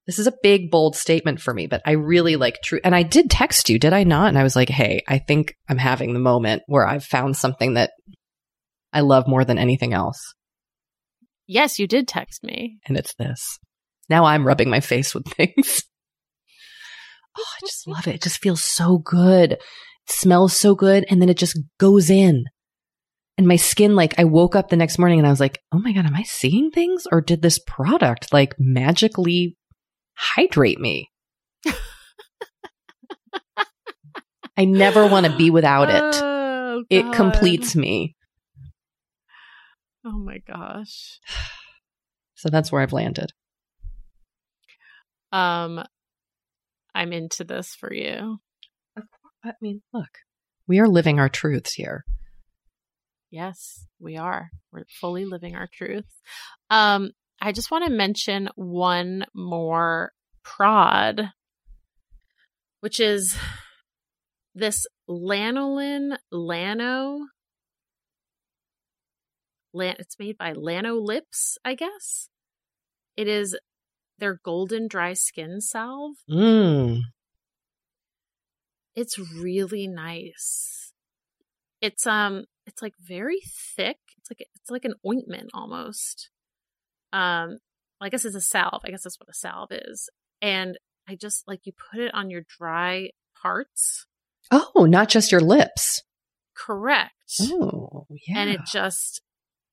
this 0.07 0.17
is 0.17 0.26
a 0.26 0.34
big, 0.41 0.71
bold 0.71 0.95
statement 0.95 1.39
for 1.39 1.53
me, 1.53 1.67
but 1.67 1.84
I 1.86 1.91
really 1.91 2.38
like 2.38 2.61
true. 2.63 2.80
And 2.84 2.95
I 2.95 3.03
did 3.03 3.30
text 3.30 3.69
you, 3.69 3.78
did 3.78 3.93
I 3.93 4.03
not? 4.03 4.30
And 4.30 4.38
I 4.38 4.43
was 4.43 4.55
like, 4.55 4.69
hey, 4.69 5.03
I 5.07 5.19
think 5.19 5.55
I'm 5.69 5.78
having 5.78 6.13
the 6.13 6.19
moment 6.19 6.63
where 6.65 6.88
I've 6.88 7.03
found 7.03 7.38
something 7.38 7.76
that 7.76 7.91
I 8.91 9.01
love 9.01 9.28
more 9.28 9.45
than 9.45 9.59
anything 9.59 9.93
else. 9.93 10.34
Yes, 11.48 11.80
you 11.80 11.88
did 11.88 12.08
text 12.08 12.43
me. 12.43 12.78
And 12.88 12.98
it's 12.98 13.14
this. 13.16 13.60
Now 14.10 14.26
I'm 14.26 14.46
rubbing 14.46 14.70
my 14.70 14.80
face 14.80 15.14
with 15.14 15.26
things. 15.34 15.84
Oh, 17.38 17.43
I 17.43 17.60
just 17.66 17.88
love 17.88 18.08
it. 18.08 18.16
It 18.16 18.22
just 18.24 18.41
feels 18.41 18.64
so 18.64 18.98
good. 18.98 19.54
It 19.54 19.62
smells 20.08 20.56
so 20.56 20.76
good. 20.76 21.06
And 21.10 21.22
then 21.22 21.30
it 21.30 21.38
just 21.38 21.60
goes 21.80 22.10
in. 22.10 22.46
And 23.38 23.48
my 23.48 23.58
skin, 23.58 23.96
like, 23.96 24.18
I 24.18 24.24
woke 24.24 24.56
up 24.56 24.70
the 24.70 24.78
next 24.78 24.98
morning 24.98 25.20
and 25.20 25.28
I 25.28 25.30
was 25.30 25.41
like, 25.41 25.62
oh 25.74 25.80
my 25.80 25.91
God, 25.91 26.06
am 26.06 26.16
I 26.16 26.24
seeing 26.24 26.72
things? 26.72 27.06
Or 27.12 27.20
did 27.20 27.41
this 27.41 27.60
product 27.60 28.32
like 28.32 28.56
magically 28.58 29.58
hydrate 30.16 30.80
me? 30.80 31.10
I 34.58 34.64
never 34.64 35.06
want 35.06 35.26
to 35.26 35.36
be 35.36 35.50
without 35.50 35.89
it. 35.89 36.16
Oh, 36.24 36.86
It 36.89 37.12
completes 37.12 37.76
me. 37.76 38.14
Oh 40.06 40.20
my 40.20 40.38
gosh. 40.38 41.20
So 42.36 42.49
that's 42.49 42.72
where 42.72 42.82
I've 42.82 42.93
landed. 42.93 43.32
Um, 45.32 45.84
I'm 46.93 47.12
into 47.12 47.43
this 47.43 47.74
for 47.74 47.91
you. 47.91 48.38
I 49.43 49.53
mean, 49.62 49.82
look, 49.93 50.20
we 50.68 50.80
are 50.80 50.88
living 50.88 51.20
our 51.20 51.30
truths 51.30 51.74
here. 51.74 52.03
Yes, 53.32 53.88
we 53.99 54.18
are. 54.18 54.49
We're 54.72 54.86
fully 54.99 55.26
living 55.26 55.56
our 55.56 55.68
truths. 55.72 56.14
Um, 56.70 57.12
I 57.41 57.51
just 57.51 57.72
want 57.72 57.86
to 57.86 57.91
mention 57.91 58.49
one 58.56 59.26
more 59.34 60.12
prod, 60.43 61.32
which 62.80 62.99
is 62.99 63.36
this 64.53 64.86
lanolin 65.10 66.18
lano. 66.34 67.20
Lan- 69.76 69.97
it's 69.99 70.17
made 70.17 70.38
by 70.38 70.53
Lanolips, 70.53 71.57
I 71.63 71.76
guess. 71.76 72.30
It 73.17 73.28
is 73.28 73.57
their 74.17 74.39
golden 74.43 74.88
dry 74.88 75.13
skin 75.13 75.61
salve. 75.61 76.15
Mm. 76.30 77.01
It's 78.95 79.19
really 79.19 79.88
nice. 79.88 80.93
It's 81.82 82.07
um 82.07 82.45
it's 82.65 82.82
like 82.82 82.93
very 82.99 83.41
thick. 83.76 83.97
It's 84.17 84.32
like 84.32 84.47
it's 84.55 84.71
like 84.71 84.86
an 84.86 84.95
ointment 85.05 85.51
almost. 85.53 86.30
Um 87.11 87.57
I 88.01 88.09
guess 88.09 88.26
it's 88.26 88.36
a 88.36 88.41
salve. 88.41 88.82
I 88.86 88.89
guess 88.89 89.03
that's 89.03 89.19
what 89.19 89.30
a 89.30 89.34
salve 89.34 89.71
is. 89.71 90.09
And 90.41 90.78
I 91.07 91.15
just 91.15 91.47
like 91.47 91.65
you 91.65 91.73
put 91.91 91.99
it 91.99 92.13
on 92.13 92.30
your 92.30 92.43
dry 92.57 93.09
parts. 93.41 94.05
Oh, 94.51 94.86
not 94.86 95.09
just 95.09 95.32
your 95.32 95.41
lips. 95.41 96.03
Correct. 96.55 97.11
Oh, 97.41 98.07
yeah. 98.28 98.39
And 98.39 98.49
it 98.49 98.61
just 98.71 99.21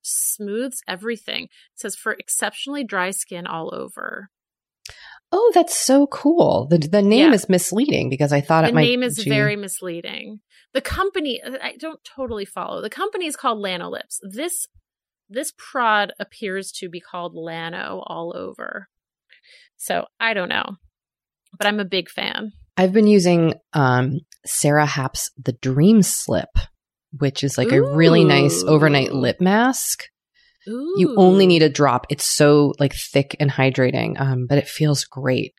smooths 0.02 0.80
everything. 0.88 1.44
It 1.44 1.50
says 1.76 1.94
for 1.96 2.12
exceptionally 2.12 2.84
dry 2.84 3.10
skin 3.10 3.46
all 3.46 3.74
over. 3.74 4.28
oh, 5.34 5.50
that's 5.54 5.76
so 5.76 6.06
cool. 6.08 6.66
The 6.68 6.78
the 6.78 7.00
name 7.02 7.28
Yeah. 7.30 7.34
is 7.34 7.48
misleading 7.48 8.10
because 8.10 8.32
I 8.32 8.40
thought 8.40 8.62
the 8.62 8.68
it 8.68 8.74
might. 8.74 8.82
name 8.82 9.02
is 9.02 9.16
gee, 9.16 9.30
very 9.30 9.56
misleading. 9.56 10.40
The 10.74 10.80
company 10.82 11.40
I 11.44 11.76
don't 11.78 12.00
totally 12.04 12.44
follow. 12.44 12.82
The 12.82 12.90
company 12.90 13.26
is 13.26 13.36
called 13.36 13.58
Lanolips. 13.64 14.18
This 14.22 14.66
this 15.28 15.52
prod 15.56 16.12
appears 16.20 16.70
to 16.72 16.88
be 16.90 17.00
called 17.00 17.34
Lano 17.34 18.02
all 18.06 18.34
over. 18.36 18.88
So 19.76 20.04
I 20.20 20.34
don't 20.34 20.48
know. 20.50 20.76
But 21.58 21.66
I'm 21.66 21.80
a 21.80 21.84
big 21.84 22.08
fan. 22.10 22.52
I've 22.76 22.92
been 22.92 23.06
using 23.06 23.54
um, 23.74 24.20
Sara 24.46 24.86
Happ's 24.86 25.30
The 25.42 25.52
Dream 25.52 26.02
Slip, 26.02 26.48
which 27.18 27.44
is 27.44 27.58
like 27.58 27.72
a 27.72 27.82
really 27.82 28.24
nice 28.24 28.62
overnight 28.64 29.12
lip 29.12 29.40
mask. 29.40 30.04
Ooh. 30.68 30.94
You 30.96 31.14
only 31.16 31.46
need 31.46 31.62
a 31.62 31.68
drop. 31.68 32.06
It's 32.08 32.24
so 32.24 32.72
like 32.78 32.94
thick 32.94 33.36
and 33.40 33.50
hydrating, 33.50 34.20
um, 34.20 34.46
but 34.48 34.58
it 34.58 34.68
feels 34.68 35.04
great. 35.04 35.54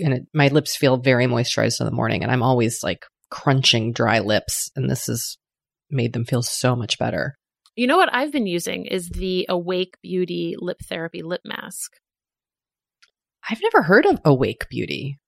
And 0.00 0.14
it, 0.14 0.26
my 0.32 0.48
lips 0.48 0.76
feel 0.76 0.96
very 0.96 1.26
moisturized 1.26 1.80
in 1.80 1.86
the 1.86 1.92
morning, 1.92 2.22
and 2.22 2.32
I'm 2.32 2.42
always 2.42 2.82
like 2.82 3.04
crunching 3.30 3.92
dry 3.92 4.20
lips, 4.20 4.70
and 4.76 4.90
this 4.90 5.06
has 5.06 5.36
made 5.90 6.12
them 6.12 6.24
feel 6.24 6.42
so 6.42 6.76
much 6.76 6.98
better. 6.98 7.36
You 7.76 7.88
know 7.88 7.96
what 7.96 8.14
I've 8.14 8.32
been 8.32 8.46
using 8.46 8.86
is 8.86 9.08
the 9.08 9.46
Awake 9.48 9.96
Beauty 10.02 10.54
Lip 10.58 10.78
Therapy 10.88 11.22
Lip 11.22 11.40
Mask. 11.44 11.92
I've 13.48 13.60
never 13.60 13.82
heard 13.82 14.06
of 14.06 14.20
Awake 14.24 14.68
Beauty. 14.68 15.18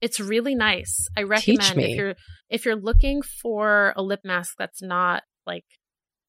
It's 0.00 0.20
really 0.20 0.54
nice. 0.54 1.08
I 1.16 1.22
recommend 1.22 1.76
me. 1.76 1.92
if 1.92 1.96
you're 1.96 2.14
if 2.48 2.64
you're 2.64 2.76
looking 2.76 3.22
for 3.22 3.92
a 3.96 4.02
lip 4.02 4.20
mask 4.24 4.54
that's 4.58 4.82
not 4.82 5.22
like 5.46 5.64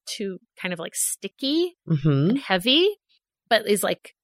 too 0.06 0.38
kind 0.60 0.72
of 0.72 0.78
like 0.78 0.94
sticky 0.94 1.76
hmm 1.86 2.30
and 2.30 2.38
heavy, 2.38 2.88
but 3.48 3.68
is 3.68 3.82
like 3.82 4.14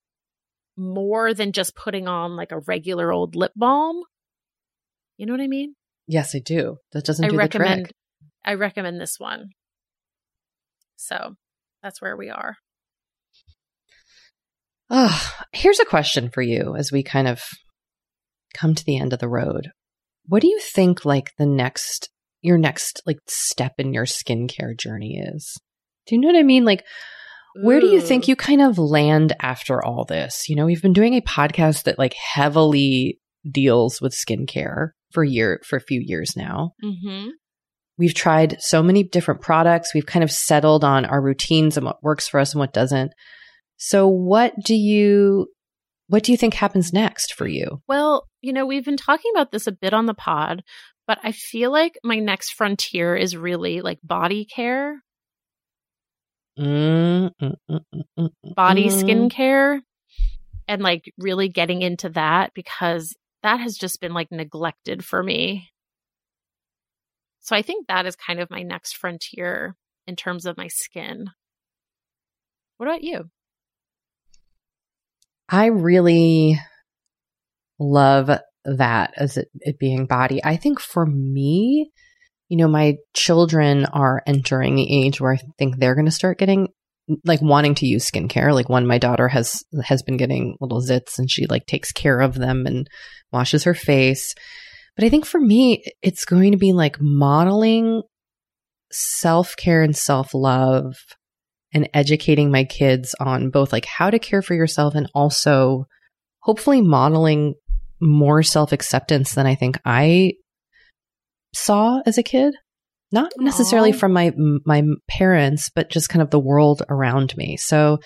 more 0.76 1.32
than 1.32 1.53
just 1.53 1.74
putting 1.74 2.09
on 2.09 2.36
like 2.36 2.53
a 2.53 2.61
regular 2.61 3.12
old 3.12 3.36
lip 3.36 3.53
balm. 3.57 4.03
You 5.16 5.26
know 5.26 5.32
what 5.32 5.40
I 5.40 5.49
mean? 5.49 5.74
Yes, 6.07 6.34
I 6.34 6.40
do. 6.40 6.78
That 6.92 7.05
doesn't 7.05 7.24
I 7.24 7.28
do 7.28 7.36
the 7.36 7.38
recommend 7.38 7.86
trick. 7.86 7.94
I 8.44 8.55
recommend 8.55 9.01
this 9.01 9.16
one. 9.18 9.51
So 10.97 11.36
that's 11.82 12.01
where 12.01 12.16
we 12.16 12.30
are. 12.30 12.57
Oh, 14.88 15.32
here's 15.53 15.80
a 15.80 15.84
question 15.84 16.30
for 16.30 16.42
you 16.42 16.76
as 16.76 16.92
we 16.92 17.03
kind 17.03 17.26
of 17.26 17.42
come 18.57 18.74
to 18.74 18.84
the 18.84 18.98
end 18.98 19.12
of 19.12 19.18
the 19.18 19.28
road. 19.28 19.70
What 20.26 20.42
do 20.42 20.48
you 20.48 20.59
think 20.61 21.04
like 21.04 21.32
the 21.38 21.46
next 21.46 22.11
your 22.40 22.59
next 22.59 23.02
like 23.07 23.18
step 23.26 23.74
in 23.78 23.92
your 23.92 24.04
skincare 24.04 24.78
journey 24.78 25.18
is? 25.18 25.57
Do 26.07 26.14
you 26.14 26.20
know 26.20 26.28
what 26.28 26.36
I 26.38 26.42
mean? 26.42 26.64
Like 26.64 26.84
where 27.62 27.80
do 27.80 27.86
you 27.86 28.02
think 28.02 28.28
you 28.28 28.36
kind 28.36 28.61
of 28.61 28.76
land 28.78 29.34
after 29.40 29.82
all 29.82 30.04
this? 30.04 30.48
You 30.48 30.57
know, 30.57 30.66
we've 30.66 30.82
been 30.82 30.92
doing 30.92 31.14
a 31.14 31.22
podcast 31.22 31.84
that 31.84 31.98
like 31.98 32.14
heavily 32.14 33.18
deals 33.50 34.00
with 34.00 34.12
skincare 34.12 34.90
for 35.12 35.22
a 35.22 35.28
year 35.28 35.61
for 35.64 35.76
a 35.76 35.80
few 35.80 36.02
years 36.04 36.34
now. 36.36 36.72
Mhm. 36.84 37.28
We've 37.98 38.12
tried 38.14 38.61
so 38.61 38.82
many 38.82 39.02
different 39.04 39.40
products. 39.40 39.94
We've 39.94 40.04
kind 40.04 40.22
of 40.22 40.30
settled 40.30 40.84
on 40.84 41.07
our 41.07 41.22
routines 41.22 41.78
and 41.78 41.86
what 41.86 42.02
works 42.02 42.28
for 42.28 42.38
us 42.38 42.52
and 42.52 42.61
what 42.61 42.74
doesn't. 42.74 43.12
So 43.78 44.07
what 44.07 44.52
do 44.62 44.74
you 44.74 45.48
what 46.09 46.22
do 46.22 46.30
you 46.30 46.38
think 46.38 46.54
happens 46.54 46.92
next 46.92 47.34
for 47.34 47.48
you? 47.48 47.82
Well, 47.88 48.26
you 48.47 48.53
know, 48.53 48.64
we've 48.64 48.84
been 48.84 48.97
talking 48.97 49.32
about 49.34 49.51
this 49.51 49.66
a 49.66 49.72
bit 49.72 49.92
on 49.92 50.07
the 50.07 50.14
pod, 50.14 50.62
but 51.07 51.18
I 51.24 51.32
feel 51.32 51.72
like 51.72 51.99
my 52.05 52.20
next 52.20 52.53
frontier 52.55 53.16
is 53.16 53.36
really 53.36 53.80
like 53.80 53.99
body 54.05 54.44
care, 54.44 55.03
Mm, 56.57 57.32
mm, 57.42 57.57
mm, 58.18 58.30
body 58.55 58.88
skincare, 58.88 59.80
and 60.68 60.80
like 60.80 61.12
really 61.18 61.49
getting 61.49 61.82
into 61.82 62.09
that 62.11 62.55
because 62.55 63.14
that 63.42 63.59
has 63.61 63.76
just 63.76 64.01
been 64.01 64.14
like 64.14 64.30
neglected 64.30 65.05
for 65.05 65.22
me. 65.22 65.68
So 67.40 67.57
I 67.57 67.62
think 67.62 67.88
that 67.88 68.07
is 68.07 68.16
kind 68.16 68.40
of 68.40 68.49
my 68.49 68.62
next 68.62 68.97
frontier 68.97 69.76
in 70.07 70.16
terms 70.16 70.47
of 70.47 70.57
my 70.57 70.68
skin. 70.68 71.30
What 72.76 72.88
about 72.88 73.03
you? 73.03 73.28
I 75.49 75.66
really 75.66 76.59
love 77.79 78.31
that 78.64 79.12
as 79.16 79.37
it, 79.37 79.49
it 79.61 79.79
being 79.79 80.07
body. 80.07 80.43
I 80.45 80.57
think 80.57 80.81
for 80.81 81.07
me, 81.07 81.91
you 82.49 82.57
know, 82.57 82.68
my 82.68 82.97
children 83.14 83.87
are 83.87 84.22
entering 84.27 84.77
the 84.77 85.05
age 85.05 85.20
where 85.20 85.33
I 85.33 85.39
think 85.59 85.77
they're 85.77 85.95
going 85.95 86.07
to 86.07 86.11
start 86.12 86.39
getting 86.39 86.68
like 87.24 87.41
wanting 87.41 87.74
to 87.77 87.87
use 87.87 88.11
skincare. 88.11 88.53
Like 88.53 88.68
one, 88.68 88.87
my 88.87 88.99
daughter 88.99 89.29
has 89.29 89.62
has 89.85 90.03
been 90.03 90.16
getting 90.16 90.57
little 90.61 90.81
zits, 90.81 91.18
and 91.18 91.31
she 91.31 91.47
like 91.47 91.66
takes 91.66 91.93
care 91.93 92.20
of 92.20 92.35
them 92.35 92.66
and 92.66 92.89
washes 93.33 93.64
her 93.64 93.74
face. 93.74 94.35
But 94.97 95.05
I 95.05 95.09
think 95.09 95.27
for 95.27 95.41
me, 95.41 95.85
it's 96.03 96.24
going 96.24 96.53
to 96.53 96.59
be 96.59 96.72
like 96.72 96.97
modeling 97.01 98.03
self 98.91 99.57
care 99.57 99.83
and 99.83 99.97
self 99.97 100.35
love 100.35 100.95
and 101.72 101.89
educating 101.93 102.51
my 102.51 102.64
kids 102.64 103.14
on 103.20 103.51
both 103.51 103.72
like 103.72 103.85
how 103.85 104.11
to 104.11 104.18
care 104.18 104.43
for 104.43 104.55
yourself 104.55 104.95
and 104.95 105.11
also 105.14 105.85
hopefully 106.41 106.81
modeling 106.81 107.55
more 108.01 108.42
self 108.42 108.72
acceptance 108.72 109.34
than 109.34 109.47
I 109.47 109.55
think 109.55 109.78
I 109.84 110.32
saw 111.55 112.01
as 112.07 112.18
a 112.18 112.22
kid. 112.22 112.55
Not 113.12 113.32
necessarily 113.38 113.92
Aww. 113.92 113.99
from 114.01 114.12
my 114.12 114.32
my 114.64 114.82
parents, 115.09 115.70
but 115.74 115.90
just 115.90 116.09
kind 116.09 116.22
of 116.22 116.30
the 116.30 116.40
world 116.40 116.82
around 116.88 117.36
me. 117.36 117.57
So 117.57 117.99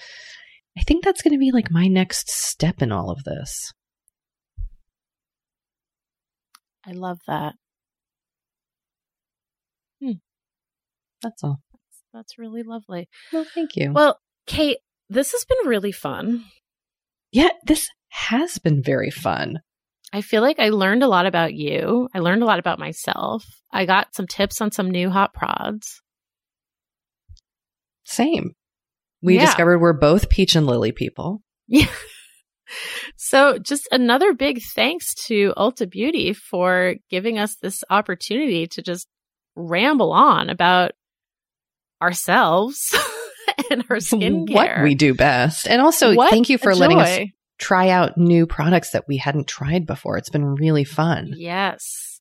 I 0.78 0.82
think 0.82 1.04
that's 1.04 1.22
going 1.22 1.32
to 1.32 1.38
be 1.38 1.52
like 1.52 1.70
my 1.70 1.86
next 1.88 2.30
step 2.30 2.82
in 2.82 2.92
all 2.92 3.10
of 3.10 3.24
this. 3.24 3.72
I 6.86 6.92
love 6.92 7.18
that. 7.26 7.54
Hmm. 10.02 10.12
That's 11.22 11.42
all. 11.44 11.60
That's 12.12 12.38
really 12.38 12.62
lovely. 12.62 13.08
Well, 13.32 13.46
thank 13.54 13.76
you. 13.76 13.92
Well, 13.92 14.18
Kate, 14.46 14.78
this 15.08 15.32
has 15.32 15.44
been 15.44 15.68
really 15.68 15.92
fun. 15.92 16.44
yeah, 17.32 17.50
this 17.66 17.88
has 18.08 18.58
been 18.58 18.82
very 18.82 19.10
fun. 19.10 19.60
I 20.12 20.22
feel 20.22 20.42
like 20.42 20.58
I 20.58 20.70
learned 20.70 21.02
a 21.02 21.08
lot 21.08 21.26
about 21.26 21.54
you. 21.54 22.08
I 22.14 22.18
learned 22.18 22.42
a 22.42 22.46
lot 22.46 22.58
about 22.58 22.78
myself. 22.78 23.44
I 23.72 23.84
got 23.86 24.14
some 24.14 24.26
tips 24.26 24.60
on 24.60 24.72
some 24.72 24.90
new 24.90 25.08
hot 25.10 25.32
prods. 25.32 26.00
Same. 28.04 28.52
We 29.22 29.36
Yeah. 29.36 29.46
discovered 29.46 29.78
we're 29.78 29.92
both 29.92 30.28
peach 30.28 30.56
and 30.56 30.66
lily 30.66 30.92
people. 30.92 31.42
Yeah. 31.68 31.86
So, 33.16 33.58
just 33.58 33.88
another 33.90 34.32
big 34.32 34.60
thanks 34.76 35.12
to 35.26 35.52
Ulta 35.56 35.90
Beauty 35.90 36.32
for 36.32 36.94
giving 37.10 37.36
us 37.36 37.56
this 37.56 37.82
opportunity 37.90 38.68
to 38.68 38.80
just 38.82 39.08
ramble 39.56 40.12
on 40.12 40.50
about 40.50 40.92
ourselves 42.00 42.94
and 43.72 43.84
our 43.90 43.96
skincare. 43.96 44.54
What 44.54 44.82
we 44.84 44.94
do 44.94 45.14
best. 45.14 45.66
And 45.66 45.82
also, 45.82 46.14
What 46.14 46.30
thank 46.30 46.48
you 46.48 46.58
for 46.58 46.74
letting 46.74 47.00
us. 47.00 47.18
Try 47.60 47.90
out 47.90 48.18
new 48.18 48.46
products 48.46 48.90
that 48.90 49.06
we 49.06 49.18
hadn't 49.18 49.46
tried 49.46 49.86
before. 49.86 50.16
It's 50.16 50.30
been 50.30 50.54
really 50.54 50.84
fun. 50.84 51.34
Yes. 51.36 52.20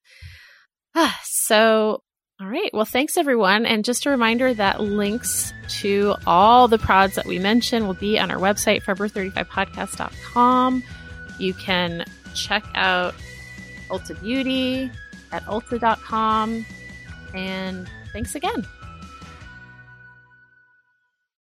Ah, 0.96 1.20
so, 1.24 2.04
all 2.40 2.48
right. 2.48 2.70
Well, 2.74 2.86
thanks 2.86 3.18
everyone. 3.18 3.66
And 3.66 3.86
just 3.86 4.06
a 4.06 4.10
reminder 4.10 4.54
that 4.54 4.82
links 4.82 5.54
to 5.80 6.16
all 6.28 6.68
the 6.68 6.78
prods 6.78 7.16
that 7.16 7.26
we 7.26 7.40
mentioned 7.40 7.88
will 7.88 7.96
be 7.96 8.20
on 8.20 8.32
our 8.32 8.38
website, 8.38 8.84
Forever35podcast.com. 8.84 10.84
You 11.40 11.54
can 11.54 12.06
check 12.36 12.66
out 12.76 13.16
Ulta 13.90 14.20
Beauty 14.22 14.92
at 15.32 15.44
ulta.com. 15.46 16.66
And 17.34 17.90
thanks 18.12 18.36
again. 18.36 18.68